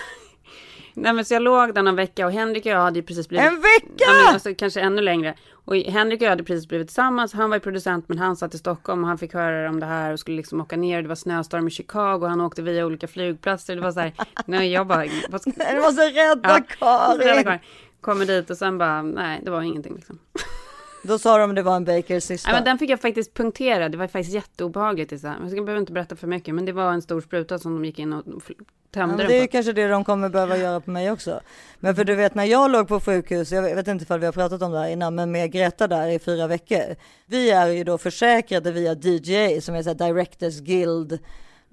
Nej, 0.94 1.12
men 1.12 1.24
så 1.24 1.34
jag 1.34 1.42
låg 1.42 1.74
där 1.74 1.82
någon 1.82 1.96
vecka 1.96 2.26
och 2.26 2.32
Henrik 2.32 2.66
och 2.66 2.72
jag 2.72 2.78
hade 2.80 2.98
ju 2.98 3.02
precis 3.02 3.28
blivit... 3.28 3.46
En 3.46 3.54
vecka? 3.60 3.94
Ja, 3.96 4.12
men 4.24 4.34
alltså, 4.34 4.54
kanske 4.54 4.80
ännu 4.80 5.02
längre. 5.02 5.34
Och 5.52 5.76
Henrik 5.76 6.20
och 6.20 6.24
jag 6.24 6.30
hade 6.30 6.44
precis 6.44 6.68
blivit 6.68 6.86
tillsammans. 6.88 7.32
Han 7.32 7.50
var 7.50 7.56
ju 7.56 7.60
producent, 7.60 8.08
men 8.08 8.18
han 8.18 8.36
satt 8.36 8.54
i 8.54 8.58
Stockholm 8.58 9.02
och 9.02 9.08
han 9.08 9.18
fick 9.18 9.34
höra 9.34 9.68
om 9.70 9.80
det 9.80 9.86
här 9.86 10.12
och 10.12 10.20
skulle 10.20 10.36
liksom 10.36 10.60
åka 10.60 10.76
ner. 10.76 11.02
Det 11.02 11.08
var 11.08 11.14
snöstorm 11.14 11.68
i 11.68 11.70
Chicago. 11.70 12.26
Han 12.26 12.40
åkte 12.40 12.62
via 12.62 12.86
olika 12.86 13.08
flygplatser. 13.08 13.76
Det 13.76 13.82
var 13.82 13.92
så 13.92 14.00
här, 14.00 14.12
nej, 14.46 14.72
jag 14.72 14.86
bara... 14.86 15.04
Vad 15.28 15.40
ska... 15.40 15.50
Du 15.50 15.80
måste 15.80 16.02
rädda 16.02 16.48
Ja, 16.48 16.60
Karin. 16.78 17.28
rädda 17.28 17.42
Karin. 17.42 17.60
Kommer 18.00 18.26
dit 18.26 18.50
och 18.50 18.56
sen 18.56 18.78
bara, 18.78 19.02
nej, 19.02 19.40
det 19.44 19.50
var 19.50 19.62
ingenting 19.62 19.94
liksom. 19.94 20.18
Då 21.06 21.18
sa 21.18 21.38
de 21.38 21.54
det 21.54 21.62
var 21.62 21.76
en 21.76 21.84
Bakers 21.84 22.24
sista. 22.24 22.50
Nej, 22.50 22.56
men 22.56 22.64
den 22.64 22.78
fick 22.78 22.90
jag 22.90 23.00
faktiskt 23.00 23.34
punktera. 23.34 23.88
Det 23.88 23.96
var 23.96 24.06
faktiskt 24.06 24.34
jätteobehagligt. 24.34 25.12
Jag 25.12 25.20
behöver 25.50 25.76
inte 25.76 25.92
berätta 25.92 26.16
för 26.16 26.26
mycket, 26.26 26.54
men 26.54 26.64
det 26.64 26.72
var 26.72 26.92
en 26.92 27.02
stor 27.02 27.20
spruta 27.20 27.58
som 27.58 27.74
de 27.74 27.84
gick 27.84 27.98
in 27.98 28.12
och 28.12 28.22
Ja, 28.96 29.00
tömde 29.00 29.16
den 29.16 29.26
det 29.26 29.38
är 29.38 29.40
ju 29.42 29.46
kanske 29.48 29.72
det 29.72 29.88
de 29.88 30.04
kommer 30.04 30.28
behöva 30.28 30.56
göra 30.56 30.80
på 30.80 30.90
mig 30.90 31.10
också. 31.10 31.40
Men 31.80 31.94
för 31.94 32.04
du 32.04 32.14
vet 32.14 32.34
när 32.34 32.44
jag 32.44 32.70
låg 32.70 32.88
på 32.88 33.00
sjukhus, 33.00 33.52
jag 33.52 33.62
vet 33.62 33.88
inte 33.88 34.02
ifall 34.02 34.20
vi 34.20 34.26
har 34.26 34.32
pratat 34.32 34.62
om 34.62 34.72
det 34.72 34.78
här 34.78 34.88
innan, 34.88 35.14
men 35.14 35.30
med 35.30 35.52
Greta 35.52 35.86
där 35.86 36.08
i 36.08 36.18
fyra 36.18 36.46
veckor. 36.46 36.96
Vi 37.26 37.50
är 37.50 37.66
ju 37.66 37.84
då 37.84 37.98
försäkrade 37.98 38.72
via 38.72 38.92
DJ 38.92 39.60
som 39.60 39.74
är 39.74 39.82
så 39.82 39.94
Directors 39.94 40.60
Guild. 40.60 41.18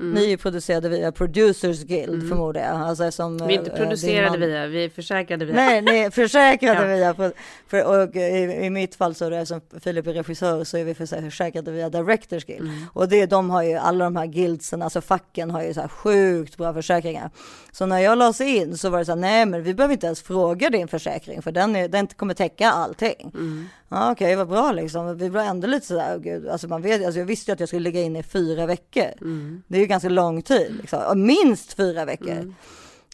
Mm. 0.02 0.14
Ni 0.14 0.32
är 0.34 0.38
producerade 0.38 0.90
via 0.90 1.12
Producers 1.12 1.84
Guild 1.84 2.30
förmodar 2.30 2.62
jag. 2.62 2.72
Alltså 2.82 3.12
som, 3.12 3.38
Vi 3.38 3.44
är 3.56 3.60
inte 3.60 3.72
eh, 3.72 3.78
producerade 3.78 4.30
man- 4.30 4.40
via, 4.40 4.68
vi 4.68 4.86
är 4.86 4.90
försäkrade 4.90 5.46
via. 5.46 5.56
Nej, 5.56 5.82
ni 5.82 5.98
är 5.98 6.10
försäkrade 6.22 6.98
Ja. 6.98 7.14
via, 7.14 7.32
för, 7.68 8.04
och 8.04 8.16
i, 8.16 8.20
i 8.66 8.70
mitt 8.70 8.96
fall 8.96 9.16
så 9.16 9.26
är 9.26 9.30
det 9.32 9.46
som 9.46 9.62
Filip 9.82 10.08
är 10.08 10.14
regissör 10.14 10.64
så 10.64 10.78
är 10.78 10.84
vi 10.84 10.94
försäkrade 10.96 11.72
via 11.72 11.90
Directors 11.90 12.46
Guild. 12.46 12.62
Mm. 12.62 12.84
Och 12.94 13.10
det, 13.10 13.26
de 13.26 13.50
har 13.50 13.64
ju, 13.64 13.74
alla 13.76 14.04
de 14.06 14.16
här 14.16 14.26
guildsen, 14.26 14.82
alltså 14.82 15.02
facken 15.02 15.52
har 15.52 15.64
ju 15.64 15.74
så 15.74 15.82
här 15.82 15.88
sjukt 15.88 16.58
bra 16.58 16.74
försäkringar. 16.74 17.30
Så 17.72 17.86
när 17.86 18.00
jag 18.00 18.18
lades 18.18 18.42
in 18.42 18.78
så 18.78 18.90
var 18.90 19.00
det 19.00 19.06
så 19.06 19.12
här, 19.12 19.20
nej 19.20 19.46
men 19.46 19.64
vi 19.64 19.74
behöver 19.74 19.94
inte 19.94 20.06
ens 20.06 20.22
fråga 20.22 20.70
din 20.70 20.88
försäkring 20.88 21.42
för 21.42 21.52
den, 21.52 21.76
är, 21.76 21.88
den 21.88 22.08
kommer 22.08 22.34
täcka 22.34 22.72
allting. 22.72 23.32
Mm. 23.34 23.66
Ja 23.94 24.12
okej, 24.12 24.36
vad 24.36 24.48
bra 24.48 24.72
liksom. 24.72 25.18
Vi 25.18 25.30
var 25.30 25.42
ändå 25.44 25.68
lite 25.68 25.86
sådär, 25.88 26.16
oh, 26.18 26.22
gud, 26.22 26.48
alltså 26.48 26.68
man 26.68 26.82
vet, 26.82 27.06
alltså 27.06 27.20
jag 27.20 27.26
visste 27.26 27.52
ju 27.52 27.54
att 27.54 27.60
jag 27.60 27.70
skulle 27.70 27.84
ligga 27.84 28.02
inne 28.02 28.20
i 28.20 28.24
fyra 28.24 28.66
veckor. 28.66 29.06
Mm. 29.22 29.64
Det 29.68 29.78
är 29.82 29.86
ganska 29.92 30.10
lång 30.10 30.42
tid, 30.42 30.78
liksom. 30.82 31.00
Och 31.10 31.18
minst 31.18 31.74
fyra 31.74 32.06
veckor. 32.06 32.54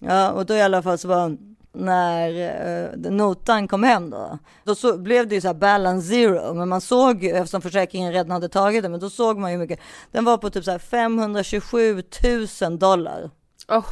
Ja, 0.01 0.31
och 0.31 0.45
då 0.45 0.53
i 0.53 0.61
alla 0.61 0.83
fall 0.83 0.97
så 0.97 1.07
var 1.07 1.37
när 1.73 2.29
eh, 3.05 3.11
notan 3.11 3.67
kom 3.67 3.83
hem 3.83 4.09
då, 4.09 4.37
då 4.63 4.75
så, 4.75 4.97
blev 4.97 5.27
det 5.27 5.35
ju 5.35 5.41
så 5.41 5.47
här 5.47 5.53
balance 5.53 6.07
zero, 6.07 6.53
men 6.53 6.69
man 6.69 6.81
såg 6.81 7.23
ju 7.23 7.29
eftersom 7.29 7.61
försäkringen 7.61 8.13
redan 8.13 8.31
hade 8.31 8.49
tagit 8.49 8.83
det, 8.83 8.89
men 8.89 8.99
då 8.99 9.09
såg 9.09 9.37
man 9.37 9.51
ju 9.51 9.57
mycket. 9.57 9.79
Den 10.11 10.25
var 10.25 10.37
på 10.37 10.49
typ 10.49 10.63
så 10.63 10.71
här 10.71 10.79
527 10.79 12.03
000 12.61 12.79
dollar. 12.79 13.29
Oh, 13.67 13.85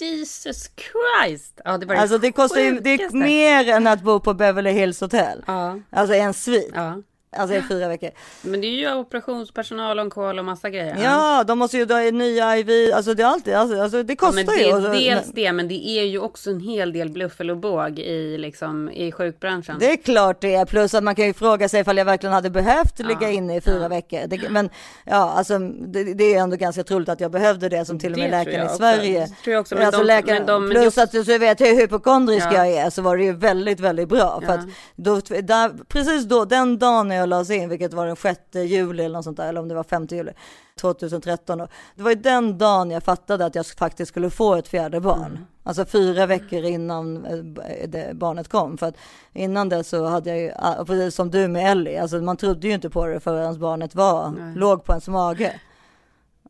Jesus 0.00 0.70
Christ! 0.76 1.60
Ja, 1.64 1.78
det 1.78 1.86
var 1.86 1.94
Alltså 1.94 2.18
det 2.18 2.32
kostar 2.32 2.60
ju, 2.60 2.80
det 2.80 2.90
är 2.90 3.12
mer 3.12 3.68
än 3.68 3.86
att 3.86 4.02
bo 4.02 4.20
på 4.20 4.34
Beverly 4.34 4.70
Hills 4.70 5.00
Hotel. 5.00 5.44
Ja, 5.46 5.80
Alltså 5.90 6.14
en 6.14 6.34
svit. 6.34 6.70
ja. 6.74 7.02
Alltså 7.38 7.56
i 7.56 7.62
fyra 7.62 7.88
veckor. 7.88 8.10
Men 8.42 8.60
det 8.60 8.66
är 8.66 8.70
ju 8.70 8.94
operationspersonal, 8.94 10.00
on 10.00 10.10
call 10.10 10.38
och 10.38 10.44
massa 10.44 10.70
grejer. 10.70 10.96
Ja, 11.02 11.44
de 11.46 11.58
måste 11.58 11.76
ju 11.76 11.84
dra 11.84 12.06
in 12.06 12.18
nya 12.18 12.58
IV, 12.58 12.92
alltså 12.94 13.14
det 13.14 13.22
är 13.22 13.26
alltid, 13.26 13.54
alltså, 13.54 13.82
alltså 13.82 14.02
det 14.02 14.12
Ja, 14.12 14.16
kostar 14.16 14.34
men 14.34 14.46
det 14.46 14.62
ju. 14.62 14.68
är 14.68 14.74
Alltså, 14.74 14.90
dels 14.92 15.26
men- 15.26 15.34
det, 15.34 15.52
men 15.52 15.68
det 15.68 15.88
är 15.88 16.02
ju 16.04 16.18
också 16.18 16.50
en 16.50 16.60
hel 16.60 16.92
del 16.92 17.10
bluffel 17.10 17.50
och 17.50 17.56
båg 17.56 17.98
i, 17.98 18.38
liksom, 18.38 18.90
i 18.90 19.12
sjukbranschen. 19.12 19.76
Det 19.80 19.92
är 19.92 19.96
klart 19.96 20.40
det 20.40 20.54
är, 20.54 20.64
plus 20.64 20.94
att 20.94 21.04
man 21.04 21.14
kan 21.14 21.24
ju 21.26 21.32
fråga 21.34 21.68
sig 21.68 21.80
ifall 21.80 21.96
jag 21.96 22.04
verkligen 22.04 22.32
hade 22.32 22.50
behövt 22.50 22.98
ligga 22.98 23.18
Ja, 23.22 23.28
inne 23.28 23.56
i 23.56 23.60
fyra 23.60 23.82
ja. 23.82 23.88
veckor. 23.88 24.20
Det, 24.26 24.48
men 24.50 24.70
ja, 25.04 25.32
alltså 25.36 25.58
det, 25.58 26.04
det 26.14 26.34
är 26.34 26.38
ändå 26.40 26.56
ganska 26.56 26.84
troligt 26.84 27.08
att 27.08 27.20
jag 27.20 27.30
behövde 27.30 27.68
det 27.68 27.84
som 27.84 27.98
till 27.98 28.12
och 28.12 28.18
med 28.18 28.30
läkaren 28.30 28.62
i 28.62 28.64
också. 28.66 28.76
Sverige. 28.76 29.20
Det 29.20 29.26
tror 29.44 29.52
jag 29.54 29.60
också, 29.60 29.74
men 29.74 29.86
alltså 29.86 30.00
de- 30.00 30.06
läkaren, 30.06 30.38
men 30.38 30.46
de- 30.46 30.62
men 30.64 30.70
plus 30.70 30.84
just- 30.84 30.98
att 30.98 31.12
du 31.12 31.24
så 31.24 31.38
vet 31.38 31.60
hur 31.60 31.76
hypokondrisk 31.76 32.46
Ja. 32.46 32.52
jag 32.66 32.68
är 32.68 32.90
så 32.90 33.02
var 33.02 33.16
det 33.16 33.24
ju 33.24 33.32
väldigt, 33.32 33.80
väldigt 33.80 34.08
bra. 34.08 34.40
För 34.46 34.52
Ja. 34.52 34.58
att 34.58 34.66
då, 34.96 35.20
där, 35.42 35.84
precis 35.88 36.24
då, 36.24 36.44
den 36.44 36.78
dagen 36.78 37.08
när 37.08 37.16
jag 37.16 37.25
lades 37.26 37.50
in, 37.50 37.68
vilket 37.68 37.92
var 37.94 38.06
den 38.06 38.16
6 38.16 38.40
juli 38.54 39.04
eller 39.04 39.18
något 39.18 39.24
sånt 39.24 39.36
där, 39.36 39.48
eller 39.48 39.60
om 39.60 39.68
det 39.68 39.74
var 39.74 39.84
5 39.84 40.06
juli 40.10 40.32
2013. 40.80 41.58
Då, 41.58 41.68
det 41.94 42.02
var 42.02 42.10
ju 42.10 42.16
den 42.16 42.58
dagen 42.58 42.90
jag 42.90 43.02
fattade 43.02 43.46
att 43.46 43.54
jag 43.54 43.66
faktiskt 43.66 44.08
skulle 44.08 44.30
få 44.30 44.54
ett 44.54 44.68
fjärde 44.68 45.00
barn. 45.00 45.24
Mm. 45.24 45.46
Alltså 45.62 45.84
fyra 45.84 46.26
veckor 46.26 46.64
innan 46.64 47.24
eh, 47.24 48.14
barnet 48.14 48.48
kom. 48.48 48.78
För 48.78 48.86
att 48.86 48.96
innan 49.32 49.68
det 49.68 49.84
så 49.84 50.06
hade 50.06 50.30
jag 50.30 50.38
ju, 50.38 50.52
ah, 50.56 50.84
precis 50.84 51.14
som 51.14 51.30
du 51.30 51.48
med 51.48 51.70
Ellie, 51.72 51.98
alltså 51.98 52.16
man 52.16 52.36
trodde 52.36 52.68
ju 52.68 52.74
inte 52.74 52.90
på 52.90 53.06
det 53.06 53.20
förrän 53.20 53.58
barnet 53.58 53.94
var, 53.94 54.30
Nej. 54.30 54.56
låg 54.56 54.84
på 54.84 54.92
ens 54.92 55.08
mage. 55.08 55.60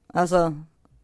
Alltså 0.06 0.54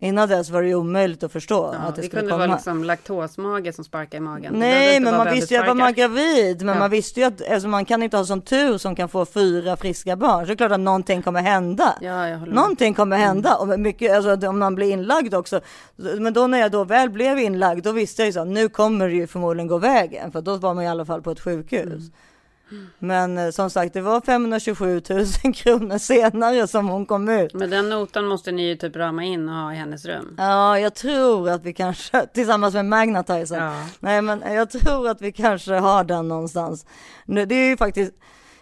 innan 0.02 0.28
dess 0.28 0.50
var 0.50 0.62
det 0.62 0.68
ju 0.68 0.74
omöjligt 0.74 1.22
att 1.22 1.32
förstå 1.32 1.70
Ja, 1.74 1.78
att 1.88 1.94
det, 1.96 2.00
det 2.02 2.06
skulle 2.06 2.20
kunde 2.20 2.32
komma. 2.32 2.46
vara 2.46 2.56
liksom 2.56 2.84
laktosmage 2.84 3.74
som 3.74 3.84
sparkar 3.84 4.18
i 4.18 4.20
magen. 4.20 4.52
Det 4.52 4.58
Nej, 4.58 5.00
men 5.00 5.16
man 5.16 5.34
visste 5.34 5.54
ju 5.54 5.60
att 5.60 5.66
var 5.66 5.74
man 5.74 5.86
bebissparkar. 5.92 6.14
gravid, 6.14 6.62
men 6.62 6.74
Ja. 6.74 6.78
man 6.80 6.90
visste 6.90 7.20
ju 7.20 7.26
att 7.26 7.50
alltså, 7.52 7.68
man 7.68 7.84
kan 7.84 8.02
inte 8.02 8.16
ha 8.16 8.24
sån 8.24 8.40
tur 8.42 8.78
som 8.78 8.96
kan 8.96 9.08
få 9.08 9.24
fyra 9.24 9.76
friska 9.76 10.16
barn. 10.16 10.40
Så 10.40 10.46
det 10.46 10.52
är 10.52 10.56
klart 10.56 10.72
att 10.72 10.80
någonting 10.80 11.22
kommer 11.22 11.42
hända. 11.42 11.94
Ja, 12.00 12.28
jag. 12.28 12.48
Någonting 12.48 12.94
kommer 12.94 13.16
hända 13.16 13.54
och 13.54 13.80
mycket, 13.80 14.12
alltså, 14.16 14.48
om 14.48 14.58
man 14.58 14.74
blir 14.74 14.90
inlagd 14.92 15.34
också. 15.34 15.60
Men 15.96 16.32
då 16.32 16.46
när 16.46 16.58
jag 16.58 16.70
då 16.70 16.84
väl 16.84 17.10
blev 17.10 17.38
inlagd, 17.38 17.84
då 17.84 17.92
visste 17.92 18.22
jag 18.22 18.26
ju 18.26 18.32
så 18.32 18.44
nu 18.44 18.68
kommer 18.68 19.08
det 19.08 19.14
ju 19.14 19.26
förmodligen 19.26 19.68
gå 19.68 19.78
vägen, 19.78 20.32
för 20.32 20.40
då 20.40 20.56
var 20.56 20.74
man 20.74 20.84
i 20.84 20.88
alla 20.88 21.04
fall 21.04 21.22
på 21.22 21.30
ett 21.30 21.40
sjukhus. 21.40 22.02
Men 22.98 23.38
eh, 23.38 23.50
som 23.50 23.70
sagt, 23.70 23.94
det 23.94 24.00
var 24.00 24.20
527 24.20 25.02
000 25.44 25.54
kronor 25.54 25.98
senare 25.98 26.66
som 26.66 26.88
hon 26.88 27.06
kom 27.06 27.28
ut. 27.28 27.54
Men 27.54 27.70
den 27.70 27.88
notan 27.88 28.26
måste 28.26 28.52
ni 28.52 28.68
ju 28.68 28.76
typ 28.76 28.96
rama 28.96 29.24
in 29.24 29.48
och 29.48 29.54
ha 29.54 29.72
i 29.72 29.76
hennes 29.76 30.04
rum. 30.04 30.34
Ja, 30.38 30.78
jag 30.78 30.94
tror 30.94 31.48
att 31.48 31.62
vi 31.64 31.72
kanske, 31.72 32.26
tillsammans 32.34 32.74
med 32.74 32.84
Magnetizer. 32.84 33.60
Ja. 33.60 33.84
Nej, 34.00 34.22
men 34.22 34.42
jag 34.54 34.70
tror 34.70 35.08
att 35.08 35.22
vi 35.22 35.32
kanske 35.32 35.74
har 35.74 36.04
den 36.04 36.28
någonstans. 36.28 36.86
Nu, 37.24 37.46
Det 37.46 37.54
är 37.54 37.68
ju 37.68 37.76
faktiskt 37.76 38.12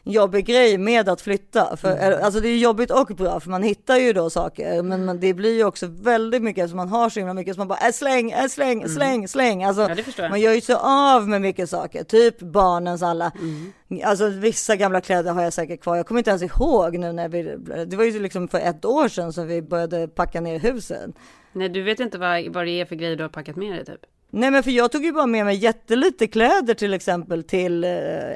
jobbig 0.04 0.46
grej 0.46 0.78
med 0.78 1.08
att 1.08 1.20
flytta. 1.20 1.76
För, 1.76 1.90
Mm. 1.90 2.24
Alltså 2.24 2.40
det 2.40 2.48
är 2.48 2.56
jobbigt 2.58 2.90
och 2.90 3.06
bra, 3.06 3.40
för 3.40 3.50
man 3.50 3.62
hittar 3.62 3.96
ju 3.96 4.12
då 4.12 4.30
saker. 4.30 4.82
Men, 4.82 5.04
men 5.04 5.20
det 5.20 5.34
blir 5.34 5.54
ju 5.56 5.64
också 5.64 5.86
väldigt 5.86 6.42
mycket, 6.42 6.64
eftersom 6.64 6.76
man 6.76 6.88
har 6.88 7.10
så 7.10 7.20
himla 7.20 7.34
mycket, 7.34 7.54
så 7.54 7.60
man 7.60 7.68
bara 7.68 7.86
äh, 7.86 7.92
släng, 7.92 8.30
äh, 8.30 8.46
släng, 8.48 8.88
släng, 8.88 9.28
släng. 9.28 9.64
Alltså, 9.64 9.82
Mm. 9.82 10.04
Ja, 10.16 10.28
man 10.28 10.40
gör 10.40 10.52
ju 10.52 10.60
så 10.60 10.76
av 10.76 11.28
med 11.28 11.40
mycket 11.40 11.70
saker, 11.70 12.04
typ 12.04 12.40
barnens 12.40 13.02
alla. 13.02 13.32
Mm. 13.40 13.72
Alltså 14.04 14.28
vissa 14.28 14.76
gamla 14.76 15.00
kläder 15.00 15.32
har 15.32 15.42
jag 15.42 15.52
säkert 15.52 15.80
kvar. 15.80 15.96
Jag 15.96 16.06
kommer 16.06 16.18
inte 16.18 16.30
ens 16.30 16.42
ihåg 16.42 16.98
nu 16.98 17.12
när 17.12 17.28
vi, 17.28 17.42
det 17.86 17.96
var 17.96 18.04
ju 18.04 18.20
liksom 18.20 18.48
för 18.48 18.58
ett 18.58 18.84
år 18.84 19.08
sedan 19.08 19.32
som 19.32 19.46
vi 19.46 19.62
började 19.62 20.08
packa 20.08 20.40
ner 20.40 20.58
huset. 20.58 21.10
Nej, 21.52 21.68
du 21.68 21.82
vet 21.82 22.00
inte 22.00 22.18
vad, 22.18 22.48
vad 22.48 22.66
det 22.66 22.70
är 22.80 22.84
för 22.84 22.96
grejer 22.96 23.16
du 23.16 23.22
har 23.24 23.28
packat 23.28 23.56
med 23.56 23.72
dig 23.72 23.84
typ? 23.84 24.00
Nej 24.32 24.50
men 24.50 24.62
för 24.62 24.70
jag 24.70 24.92
tog 24.92 25.04
ju 25.04 25.12
bara 25.12 25.26
med 25.26 25.44
mig 25.44 25.56
jättelite 25.56 26.26
kläder 26.26 26.74
till 26.74 26.94
exempel 26.94 27.42
till 27.44 27.84
eh, 27.84 27.90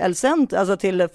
El 0.05 0.15
alltså 0.57 0.77
till 0.77 1.01
eh, 1.01 1.09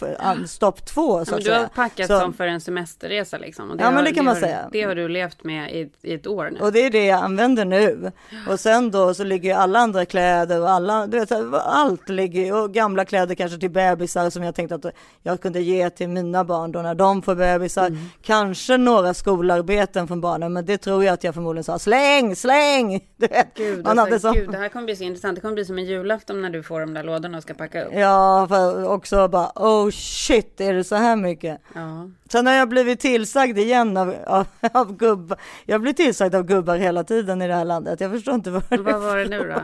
stopp 0.48 0.86
två 0.86 1.26
så 1.26 1.32
Ja, 1.32 1.36
men 1.36 1.44
du 1.44 1.52
har 1.52 1.58
säga. 1.58 1.70
packat 1.76 2.08
Så- 2.08 2.20
som 2.20 2.34
för 2.34 2.48
en 2.48 2.62
semesterresa 2.62 3.38
liksom. 3.38 3.72
Och 3.72 3.78
Ja, 3.82 3.92
men 3.92 4.04
det 4.04 4.12
kan 4.14 4.26
man 4.26 4.34
har, 4.36 4.42
säga. 4.42 4.70
Det 4.72 4.82
har 4.84 4.96
du 4.96 5.08
levt 5.08 5.44
med 5.44 5.72
i, 5.74 5.90
i 6.02 6.14
ett 6.14 6.28
år 6.28 6.50
nu. 6.54 6.60
Och 6.60 6.72
det 6.72 6.80
är 6.86 6.90
det 6.90 7.06
jag 7.06 7.24
använder 7.24 7.66
nu. 7.66 8.12
Och 8.50 8.60
sen 8.60 8.92
då 8.92 9.14
så 9.14 9.24
ligger 9.24 9.50
ju 9.50 9.56
alla 9.56 9.80
andra 9.80 10.06
kläder 10.06 10.62
och 10.62 10.70
alla, 10.70 11.08
du 11.08 11.20
vet, 11.20 11.30
så 11.30 11.56
allt 11.56 12.10
ligger 12.10 12.54
och 12.64 12.74
gamla 12.74 13.06
kläder 13.06 13.36
kanske 13.36 13.58
till 13.60 13.72
bebisar 13.72 14.30
som 14.30 14.44
jag 14.44 14.56
tänkte 14.56 14.76
att 14.76 14.86
jag 15.24 15.42
kunde 15.42 15.62
ge 15.62 15.90
till 15.90 16.10
mina 16.10 16.44
barn 16.44 16.72
då 16.72 16.82
när 16.82 16.96
de 16.96 17.22
får 17.22 17.36
bebisar. 17.36 17.88
Mm. 17.88 18.00
Kanske 18.22 18.78
några 18.78 19.14
skolarbeten 19.14 20.08
från 20.08 20.22
barnen, 20.22 20.54
men 20.54 20.66
det 20.66 20.78
tror 20.78 21.04
jag 21.04 21.14
att 21.14 21.24
jag 21.24 21.34
förmodligen 21.34 21.64
sa 21.64 21.80
släng, 21.80 22.36
släng! 22.36 23.00
Du 23.18 23.28
vet, 23.28 23.48
Gud, 23.56 23.84
man 23.86 24.00
alltså, 24.00 24.06
hade 24.06 24.20
som- 24.20 24.34
gud, 24.34 24.52
det 24.52 24.68
här 24.70 24.74
kommer 24.74 24.86
bli 24.86 24.95
så 24.95 25.03
intressant. 25.03 25.36
Det 25.36 25.41
kommer 25.41 25.53
bli 25.53 25.65
som 25.65 25.78
en 25.78 25.86
julafton 25.86 26.41
när 26.41 26.49
du 26.49 26.63
får 26.63 26.80
de 26.80 26.93
där 26.93 27.03
lådorna 27.03 27.38
och 27.38 27.43
ska 27.43 27.53
packa 27.53 27.86
upp. 27.86 27.93
Ja, 27.93 28.45
för 28.49 28.88
också 28.88 29.28
bara 29.28 29.51
oh 29.55 29.89
shit, 29.91 30.61
är 30.61 30.74
det 30.74 30.84
så 30.84 30.95
här 30.95 31.15
mycket? 31.15 31.61
Ja. 31.74 32.09
Sen 32.32 32.47
har 32.47 32.53
jag 32.53 32.70
blivit 32.70 32.99
tillsagd 32.99 33.57
igen 33.57 33.97
av, 33.97 34.15
av, 34.26 34.47
av 34.74 34.97
gubbar. 34.97 35.38
Jag 35.65 35.82
blir 35.82 35.93
tillsagd 35.93 36.36
av 36.36 36.43
gubbar 36.43 36.76
hela 36.76 37.03
tiden 37.03 37.41
i 37.41 37.47
det 37.47 37.53
här 37.53 37.65
landet. 37.65 37.99
Jag 38.01 38.11
förstår 38.11 38.36
inte 38.36 38.51
vad 38.51 38.63
det 38.70 38.78
Vad 38.78 39.01
var 39.01 39.17
det 39.17 39.28
nu 39.28 39.47
då? 39.47 39.61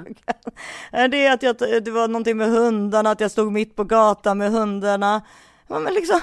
Det 1.07 1.25
är 1.25 1.33
att 1.33 1.43
jag, 1.43 1.55
det 1.83 1.91
var 1.91 2.07
någonting 2.07 2.37
med 2.37 2.49
hundarna, 2.49 3.11
att 3.11 3.19
jag 3.19 3.31
stod 3.31 3.51
mitt 3.51 3.75
på 3.75 3.83
gatan 3.83 4.37
med 4.37 4.51
hundarna. 4.51 5.21
Men 5.67 5.93
liksom, 5.93 6.19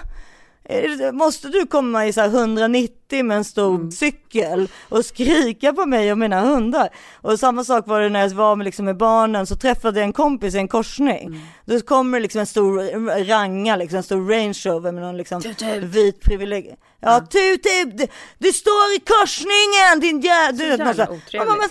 måste 1.12 1.48
du 1.48 1.66
komma 1.66 2.06
i 2.06 2.12
så 2.12 2.20
här 2.20 2.28
190 2.28 3.24
med 3.24 3.36
en 3.36 3.44
stor 3.44 3.74
Mm. 3.74 3.90
cykel 3.92 4.68
och 4.88 5.04
skrika 5.04 5.72
på 5.72 5.86
mig 5.86 6.12
och 6.12 6.18
mina 6.18 6.40
hundar? 6.40 6.88
Och 7.20 7.38
samma 7.38 7.64
sak 7.64 7.86
var 7.86 8.00
det 8.00 8.08
när 8.08 8.20
jag 8.20 8.28
var 8.30 8.56
med, 8.56 8.64
liksom, 8.64 8.84
med 8.84 8.96
barnen 8.96 9.46
så 9.46 9.56
träffade 9.56 10.00
jag 10.00 10.04
en 10.06 10.12
kompis 10.12 10.54
i 10.54 10.58
en 10.58 10.68
korsning. 10.68 11.26
Mm. 11.26 11.40
Då 11.64 11.80
kommer 11.80 12.20
liksom 12.20 12.40
en 12.40 12.46
stor 12.46 12.78
ranga, 13.24 13.76
liksom 13.76 13.96
en 13.96 14.02
stor 14.02 14.28
range 14.30 14.58
rover 14.64 14.92
med 14.92 15.02
någon 15.02 15.16
liksom 15.16 15.42
vit 15.80 16.20
privilegier. 16.22 16.76
Ja, 17.00 17.20
tut, 17.20 17.62
tut, 17.62 17.98
det, 17.98 18.08
det 18.38 18.52
står 18.52 18.96
i 18.96 19.00
korsningen 19.00 20.00
din 20.00 20.20
jävla... 20.20 20.58
Så 20.58 20.62
du 20.64 20.68
jävla 20.68 20.84
här, 21.04 21.12
otrevligt. 21.12 21.32
ja, 21.32 21.56
men- 21.60 21.68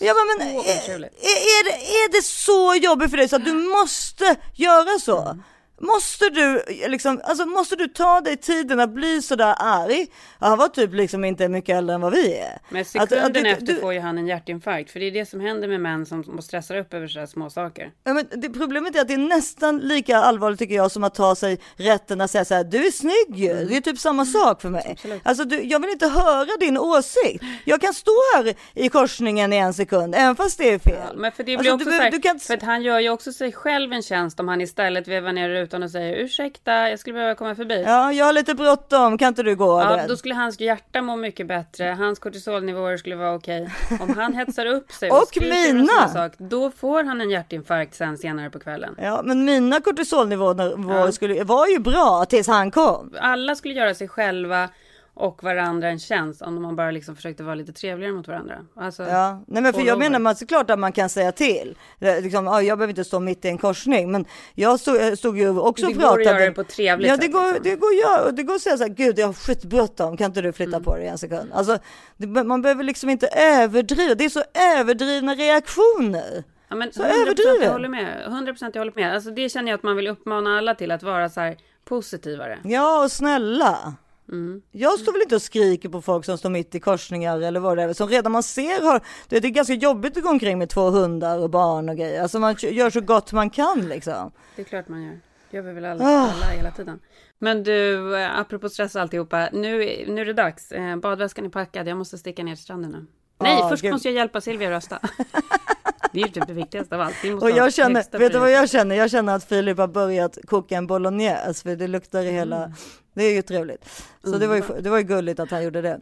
Ja 0.00 0.14
men, 0.38 0.48
är, 0.48 0.54
är, 0.54 0.98
är, 1.10 1.64
det, 1.64 1.70
är 2.04 2.12
det 2.12 2.22
så 2.24 2.74
jobbigt 2.74 3.10
för 3.10 3.16
dig 3.16 3.28
så 3.28 3.36
att 3.36 3.44
du 3.44 3.52
måste 3.52 4.36
göra 4.54 4.98
så? 4.98 5.20
Mm. 5.22 5.42
Måste 5.80 6.28
du 6.30 6.62
liksom, 6.88 7.20
alltså 7.24 7.46
måste 7.46 7.76
du 7.76 7.88
ta 7.88 8.20
dig 8.20 8.36
tiden 8.36 8.80
att 8.80 8.90
bli 8.90 9.22
sådär 9.22 9.54
arg? 9.58 10.06
Han 10.38 10.58
var 10.58 10.68
typ 10.68 10.92
liksom 10.94 11.24
inte 11.24 11.48
mycket 11.48 11.76
äldre 11.76 11.94
än 11.94 12.00
vad 12.00 12.12
vi 12.12 12.38
är. 12.38 12.58
Men 12.68 12.80
Att- 12.82 12.86
sekunden 12.88 13.24
att 13.26 13.34
du- 13.34 13.50
efter 13.50 13.66
du- 13.66 13.80
får 13.80 13.92
ju 13.94 14.00
han 14.00 14.18
en 14.18 14.26
hjärtinfarkt. 14.26 14.90
För 14.90 15.00
det 15.00 15.06
är 15.06 15.10
det 15.10 15.26
som 15.26 15.40
händer 15.40 15.68
med 15.68 15.80
män 15.80 16.06
som 16.06 16.42
stressar 16.42 16.76
upp 16.76 16.94
över 16.94 17.08
sådana 17.08 17.26
små 17.26 17.50
saker. 17.50 17.90
Ja, 18.04 18.12
men 18.14 18.26
det, 18.36 18.48
problemet 18.50 18.96
är 18.96 19.00
att 19.00 19.08
det 19.08 19.14
är 19.14 19.18
nästan 19.18 19.78
lika 19.78 20.16
allvarligt 20.16 20.58
tycker 20.58 20.74
jag 20.74 20.90
som 20.92 21.04
att 21.04 21.14
ta 21.14 21.34
sig 21.34 21.58
rätten 21.76 22.20
att 22.20 22.30
säga 22.30 22.44
så 22.44 22.54
här, 22.54 22.64
du 22.64 22.86
är 22.86 22.90
snygg 22.90 23.38
ju. 23.38 23.54
Det 23.64 23.76
är 23.76 23.80
typ 23.80 23.98
samma 23.98 24.26
sak 24.26 24.62
för 24.62 24.68
mig. 24.70 24.96
Alltså 25.22 25.44
du, 25.44 25.62
jag 25.62 25.80
vill 25.80 25.90
inte 25.90 26.08
höra 26.08 26.56
din 26.60 26.78
åsikt. 26.78 27.44
Jag 27.64 27.80
kan 27.80 27.94
stå 27.94 28.12
här 28.36 28.54
i 28.74 28.88
korsningen 28.88 29.52
i 29.52 29.56
en 29.56 29.74
sekund, 29.74 30.14
även 30.14 30.36
fast 30.36 30.58
det 30.58 30.70
är 30.74 30.78
fel. 30.78 31.16
Men 31.16 31.32
för 31.32 31.44
det 31.44 31.56
blir 31.56 31.70
Alltså, 31.72 31.74
också 31.74 31.84
du- 31.90 31.96
så 31.96 32.02
här, 32.02 32.22
kan- 32.22 32.40
för 32.40 32.54
att 32.54 32.62
han 32.62 32.82
gör 32.82 33.00
ju 33.00 33.10
också 33.10 33.32
sig 33.32 33.52
själv 33.52 33.92
en 33.92 34.02
tjänst 34.02 34.40
om 34.40 34.48
han 34.48 34.60
istället 34.60 35.08
vevar 35.08 35.32
ner 35.32 35.50
rutan 35.68 35.82
och 35.82 35.90
säger 35.90 36.16
ursäkta, 36.16 36.90
jag 36.90 36.98
skulle 36.98 37.14
behöva 37.14 37.34
komma 37.34 37.54
förbi. 37.54 37.82
Ja, 37.86 38.12
jag 38.12 38.26
har 38.26 38.32
lite 38.32 38.54
bråttom, 38.54 39.18
kan 39.18 39.28
inte 39.28 39.42
du 39.42 39.56
gå? 39.56 39.80
Ja, 39.80 40.00
då 40.08 40.16
skulle 40.16 40.34
hans 40.34 40.60
hjärta 40.60 41.02
må 41.02 41.16
mycket 41.16 41.46
bättre, 41.46 41.84
hans 41.84 42.18
kortisolnivåer 42.18 42.96
skulle 42.96 43.16
vara 43.16 43.34
okej. 43.34 43.68
Om 44.00 44.16
han 44.16 44.34
hetsar 44.34 44.66
upp 44.66 44.92
sig 44.92 45.10
Och 45.20 45.26
skriker 45.28 45.72
mina. 45.74 45.92
såna 45.92 46.08
sak, 46.08 46.32
då 46.38 46.70
får 46.70 47.04
han 47.04 47.20
en 47.20 47.30
hjärtinfarkt 47.30 47.94
sen 47.94 48.18
senare 48.18 48.50
på 48.50 48.58
kvällen. 48.58 48.94
Ja, 49.02 49.20
men 49.24 49.44
mina 49.44 49.80
kortisolnivåer 49.80 50.74
Ja. 50.90 51.12
skulle, 51.12 51.44
var 51.44 51.66
ju 51.66 51.78
bra 51.78 52.24
tills 52.28 52.46
han 52.48 52.70
kom. 52.70 53.14
Alla 53.20 53.54
skulle 53.54 53.74
göra 53.74 53.94
sig 53.94 54.08
själva 54.08 54.68
och 55.18 55.42
varandra 55.42 55.88
en 55.88 55.98
tjänst 55.98 56.42
om 56.42 56.62
man 56.62 56.76
bara 56.76 56.90
liksom 56.90 57.16
försökte 57.16 57.42
vara 57.42 57.54
lite 57.54 57.72
trevligare 57.72 58.12
mot 58.12 58.28
varandra. 58.28 58.54
Alltså, 58.76 59.02
Ja, 59.02 59.44
nej 59.46 59.62
men 59.62 59.72
för 59.72 59.80
jag 59.80 59.96
over. 59.96 60.06
menar 60.06 60.18
man 60.18 60.36
såklart 60.36 60.70
att 60.70 60.78
man 60.78 60.92
kan 60.92 61.08
säga 61.08 61.32
till. 61.32 61.76
Det, 61.98 62.20
liksom, 62.20 62.44
ja, 62.46 62.62
jag 62.62 62.78
behöver 62.78 62.90
inte 62.92 63.04
stå 63.04 63.20
mitt 63.20 63.44
i 63.44 63.48
en 63.48 63.58
korsning, 63.58 64.10
men 64.12 64.24
jag 64.54 64.80
stod, 64.80 64.96
jag 64.96 65.18
stod 65.18 65.38
ju 65.38 65.58
också 65.58 65.86
Det 65.86 65.92
och 65.94 66.00
går 66.00 66.08
att 66.08 66.14
pratade. 66.14 66.24
göra 66.40 66.44
det 66.44 66.52
på 66.52 66.64
trevligt 66.64 67.08
Ja, 67.08 67.16
det 67.16 67.22
sätt, 67.22 67.32
går, 67.32 67.46
liksom. 67.46 67.62
det 67.64 67.76
går 67.76 68.26
och 68.26 68.34
det 68.34 68.42
går 68.42 68.54
att 68.54 68.60
säga 68.60 68.76
så 68.76 68.82
här, 68.82 68.90
gud 68.90 69.18
jag 69.18 69.26
har 69.26 69.32
skitbråttom, 69.34 70.16
kan 70.16 70.24
inte 70.26 70.40
du 70.42 70.52
flytta 70.52 70.76
Mm. 70.76 70.84
på 70.84 70.96
dig 70.96 71.06
en 71.06 71.18
sekund? 71.18 71.50
Alltså, 71.52 71.78
det, 72.16 72.26
man 72.44 72.62
behöver 72.62 72.84
liksom 72.84 73.10
inte 73.10 73.26
överdriva, 73.26 74.14
det 74.14 74.24
är 74.24 74.28
så 74.28 74.42
överdrivna 74.78 75.34
reaktioner. 75.34 76.44
Ja, 76.68 76.76
men 76.76 76.92
Så 76.92 77.02
100% 77.02 77.08
jag 77.08 77.20
överdriven. 77.22 77.72
håller 77.72 77.88
med. 77.88 78.26
100% 78.28 78.70
jag 78.74 78.80
håller 78.80 78.92
med. 78.94 79.14
Alltså 79.14 79.30
det 79.30 79.48
känner 79.48 79.70
jag 79.70 79.76
att 79.78 79.82
man 79.82 79.96
vill 79.96 80.06
uppmana 80.08 80.58
alla 80.58 80.74
till 80.74 80.90
att 80.90 81.02
vara 81.02 81.28
så 81.28 81.40
här 81.40 81.56
positivare. 81.84 82.58
Ja, 82.64 83.04
och 83.04 83.12
snälla. 83.12 83.94
Mm. 84.32 84.62
Jag 84.72 84.98
står 84.98 85.12
väl 85.12 85.22
inte 85.22 85.34
och 85.34 85.42
skriker 85.42 85.88
på 85.88 86.02
folk 86.02 86.24
som 86.24 86.38
står 86.38 86.50
mitt 86.50 86.74
i 86.74 86.80
korsningar 86.80 87.40
eller 87.40 87.60
vad 87.60 87.76
det 87.76 87.82
är, 87.82 87.92
som 87.92 88.08
redan 88.08 88.32
man 88.32 88.42
ser 88.42 88.82
har, 88.84 89.00
det 89.28 89.36
är 89.36 89.40
ganska 89.40 89.74
jobbigt 89.74 90.16
att 90.16 90.22
gå 90.22 90.28
omkring 90.30 90.58
med 90.58 90.68
två 90.68 90.90
hundar 90.90 91.38
och 91.38 91.50
barn 91.50 91.88
och 91.88 91.96
grejer. 91.96 92.22
Alltså 92.22 92.38
man 92.38 92.56
gör 92.60 92.90
så 92.90 93.00
gott 93.00 93.32
man 93.32 93.50
kan 93.50 93.88
liksom. 93.88 94.30
Det 94.56 94.62
är 94.62 94.66
klart 94.66 94.88
man 94.88 95.02
gör. 95.02 95.20
Det 95.50 95.56
gör 95.56 95.64
vi 95.64 95.72
väl 95.72 95.84
alla, 95.84 96.04
Ah. 96.04 96.30
alla 96.32 96.46
hela 96.46 96.70
tiden. 96.70 97.00
Men 97.38 97.62
du, 97.62 98.16
eh, 98.16 98.38
apropå 98.40 98.68
stress 98.68 98.94
och 98.94 99.00
alltihopa. 99.02 99.48
Nu, 99.52 99.78
nu 100.08 100.20
är 100.20 100.24
det 100.24 100.32
dags. 100.32 100.72
Eh, 100.72 100.96
Badväskan 100.96 101.44
är 101.44 101.48
packad. 101.48 101.88
Jag 101.88 101.98
måste 101.98 102.18
sticka 102.18 102.42
ner 102.42 102.54
till 102.54 102.64
stranden 102.64 102.90
nu. 102.90 103.06
Nej, 103.40 103.62
Ah, 103.62 103.68
först 103.68 103.82
gud. 103.82 103.92
måste 103.92 104.08
jag 104.08 104.14
hjälpa 104.14 104.40
Silvia 104.40 104.68
att 104.68 104.74
rösta. 104.74 104.98
det 106.12 106.20
är 106.20 106.26
ju 106.26 106.32
typ 106.32 106.46
det 106.46 106.52
viktigaste 106.52 106.94
av 106.94 107.00
allt. 107.00 107.14
Och 107.42 107.50
jag 107.50 107.74
känner, 107.74 108.18
vet 108.18 108.32
du 108.32 108.38
vad 108.38 108.50
jag 108.52 108.70
känner? 108.70 108.96
Jag 108.96 109.10
känner 109.10 109.34
att 109.36 109.44
Filip 109.44 109.78
har 109.78 109.88
börjat 109.88 110.38
koka 110.46 110.76
en 110.76 110.86
bolognese 110.86 111.62
för 111.62 111.76
det 111.76 111.86
luktar 111.88 112.22
i 112.22 112.30
hela, 112.30 112.56
Mm. 112.56 112.72
det 113.14 113.24
är 113.24 113.34
ju 113.34 113.42
trevligt. 113.42 113.84
Så 114.24 114.38
det 114.38 114.46
var 114.46 114.54
ju, 114.56 114.62
det 114.80 114.90
var 114.90 114.98
ju 114.98 115.04
gulligt 115.04 115.40
att 115.40 115.50
han 115.50 115.64
gjorde 115.64 115.82
det. 115.82 116.00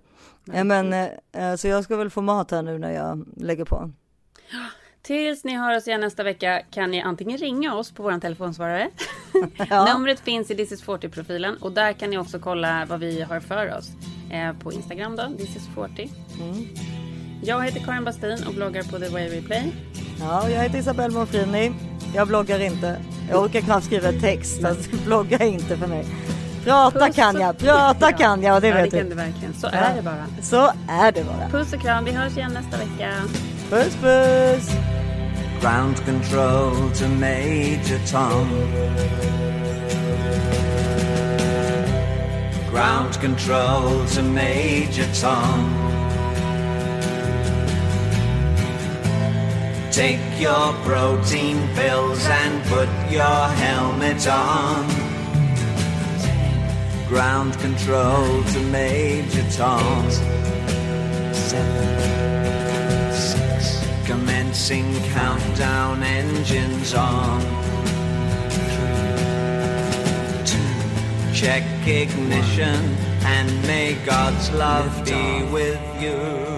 Men, 0.65 0.93
eh, 0.93 1.55
så 1.57 1.69
jag 1.69 1.85
ska 1.85 1.97
väl 1.97 2.11
få 2.11 2.21
mat 2.23 2.51
här 2.51 2.63
nu 2.63 2.79
när 2.79 2.93
jag 2.93 3.27
lägger 3.37 3.65
på. 3.65 3.91
Tills 5.03 5.45
ni 5.45 5.57
hör 5.57 5.77
oss 5.77 5.89
igen 5.89 6.01
nästa 6.01 6.23
vecka 6.23 6.63
kan 6.71 6.91
ni 6.91 7.01
antingen 7.03 7.39
ringa 7.39 7.75
oss 7.75 7.93
på 7.93 8.03
vår 8.03 8.19
telefonsvarare. 8.21 8.91
Ja. 9.71 9.95
Numret 9.95 10.21
finns 10.21 10.51
i 10.51 10.55
This 10.57 10.73
is 10.73 10.85
40-profilen 10.85 11.57
och 11.61 11.73
där 11.73 11.93
kan 11.93 12.11
ni 12.11 12.19
också 12.19 12.39
kolla 12.39 12.87
vad 12.89 13.01
vi 13.01 13.23
har 13.23 13.41
för 13.41 13.79
oss. 13.79 13.89
Eh, 14.33 14.53
på 14.59 14.73
Instagram 14.73 15.17
då, 15.17 15.23
This 15.39 15.57
is 15.57 15.69
40. 15.75 16.11
Mm. 16.41 16.67
Jag 17.43 17.65
heter 17.65 17.81
Karin 17.81 18.05
Bastin 18.05 18.45
och 18.49 18.55
bloggar 18.55 18.83
på 18.83 18.99
The 18.99 19.09
Way 19.09 19.29
We 19.29 19.43
Play. 19.43 19.73
Ja, 20.21 20.43
och 20.43 20.51
jag 20.51 20.63
heter 20.63 20.79
Isabelle 20.79 21.15
Monfrini. 21.15 21.73
Jag 22.15 22.29
bloggar 22.29 22.61
inte. 22.61 22.97
Jag 23.31 23.43
orkar 23.43 23.61
knappt 23.61 23.87
skriva 23.87 24.13
text, 24.13 24.65
alltså, 24.65 24.91
blogga 25.05 25.39
inte 25.45 25.77
för 25.77 25.87
mig. 25.87 26.05
Prata 26.65 27.07
Puss 27.07 27.17
kan 27.17 27.37
och- 27.37 27.43
jag, 27.43 27.59
prata 27.59 28.11
Ja. 28.11 28.17
kan 28.17 28.43
jag 28.43 28.55
och 28.55 28.61
det 28.61 28.69
ja, 28.69 28.75
vet 28.75 28.85
det 28.91 28.91
kan 28.99 29.09
du. 29.09 29.11
du 29.11 29.17
verkligen. 29.17 29.55
Så 29.55 29.67
Ja. 29.73 29.79
är 29.79 29.95
det 29.97 30.03
bara. 30.03 30.27
Så 30.43 30.73
är 30.89 31.13
det 31.13 31.25
bara. 31.25 31.49
Puss 31.51 31.73
och 31.73 31.81
kram, 31.81 32.05
vi 32.05 32.13
hörs 32.13 32.37
igen 32.37 32.51
nästa 32.53 32.77
vecka. 32.77 33.13
Puss 33.71 33.97
puss! 34.03 34.71
Ground 35.61 35.97
control 36.05 36.91
to 36.99 37.09
Major 37.09 37.99
Tom. 38.13 38.49
Ground 42.73 43.15
control 43.21 44.07
to 44.15 44.23
Major 44.23 45.07
Tom. 45.23 45.86
Take 49.97 50.21
your 50.39 50.75
protein 50.85 51.57
pills 51.75 52.27
and 52.27 52.63
put 52.65 52.87
your 53.11 53.49
helmet 53.65 54.29
on. 54.29 54.87
Ground 57.09 57.59
control 57.61 58.45
to 58.45 58.61
Major 58.65 59.43
Tom. 59.53 60.11
Seven, 61.33 63.11
six, 63.11 63.87
commencing 64.05 64.95
countdown 65.15 66.03
engines 66.03 66.93
on. 66.93 67.41
Three, 68.51 70.45
two, 70.45 71.33
check 71.33 71.65
ignition 71.89 72.99
and 73.25 73.63
may 73.63 73.95
God's 74.05 74.51
love 74.53 75.07
be 75.07 75.43
with 75.45 75.81
you. 76.03 76.56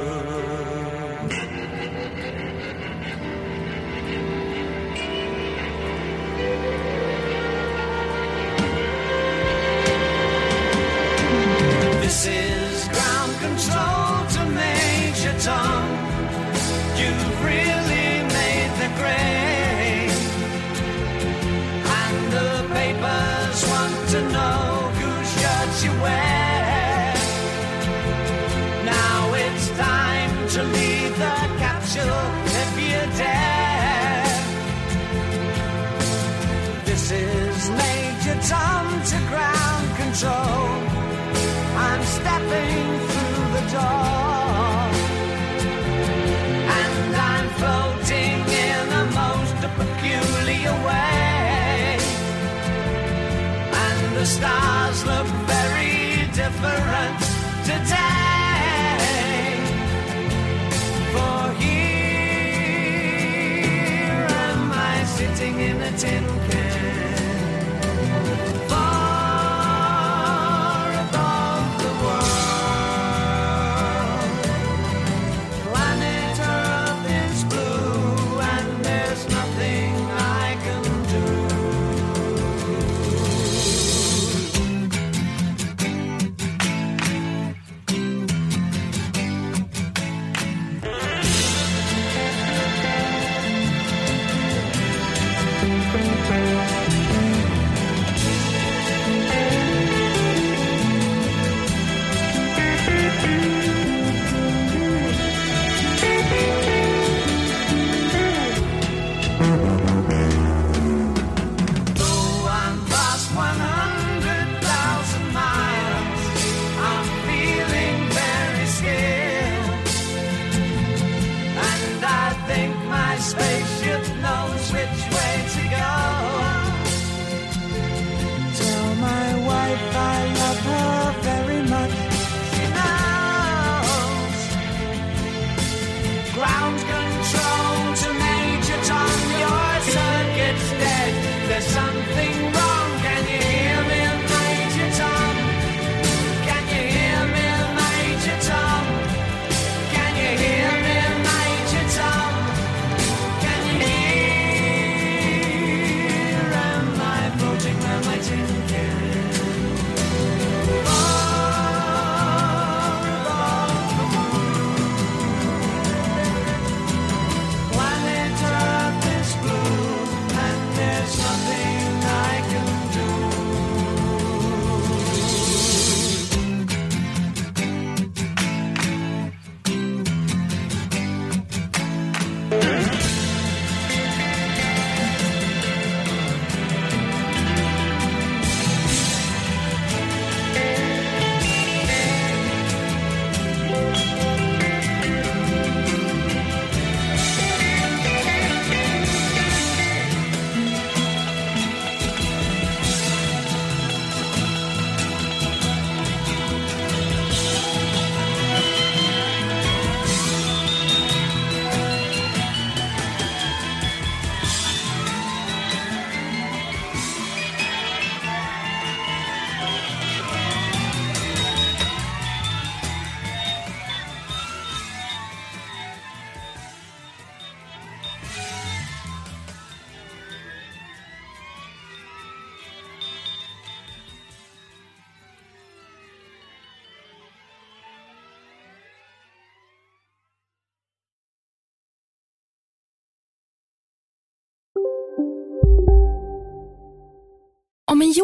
in 65.61 65.83
a 65.83 65.91
tin 65.99 66.25
can. 66.51 66.68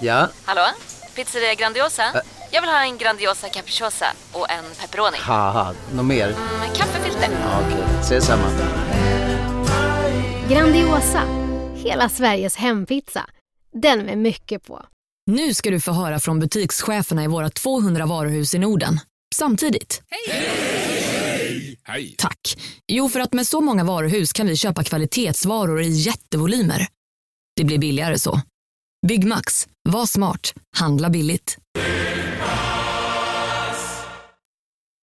Ja, 0.00 0.28
Hallå? 0.44 0.62
Pizzeria 1.14 1.54
Grandiosa? 1.54 2.02
Jag 2.52 2.60
vill 2.60 2.70
ha 2.70 2.82
en 2.84 2.98
Grandiosa 2.98 3.48
capriciosa 3.48 4.06
och 4.32 4.50
en 4.50 4.64
pepperoni. 4.80 5.16
haha, 5.20 5.74
något 5.94 6.04
mer? 6.06 6.28
Med 6.60 6.76
kaffefilter. 6.76 7.28
Ja, 7.42 7.60
Okej, 7.66 7.84
ses 8.00 8.24
samma. 8.26 8.50
Grandiosa, 10.50 11.22
hela 11.74 12.08
Sveriges 12.08 12.56
hempizza. 12.56 13.26
Den 13.72 13.98
med 14.04 14.18
mycket 14.18 14.64
på. 14.64 14.86
Nu 15.26 15.54
ska 15.54 15.70
du 15.70 15.80
få 15.80 15.92
höra 15.92 16.18
från 16.20 16.40
butikscheferna 16.40 17.24
i 17.24 17.26
våra 17.26 17.50
200 17.50 18.06
varuhus 18.06 18.54
i 18.54 18.58
Norden. 18.58 19.00
Samtidigt. 19.34 20.02
Hej! 21.86 22.14
Tack. 22.18 22.56
Jo, 22.88 23.08
för 23.08 23.20
att 23.20 23.32
med 23.32 23.46
så 23.46 23.60
många 23.60 23.84
varuhus 23.84 24.32
kan 24.32 24.46
vi 24.46 24.56
köpa 24.56 24.84
kvalitetsvaror 24.84 25.80
i 25.82 25.88
jättevolymer. 25.88 26.86
Det 27.56 27.64
blir 27.64 27.78
billigare 27.78 28.18
så. 28.18 28.40
Byggmax. 29.08 29.66
Var 29.88 30.06
smart. 30.06 30.52
Handla 30.76 31.10
billigt. 31.10 31.58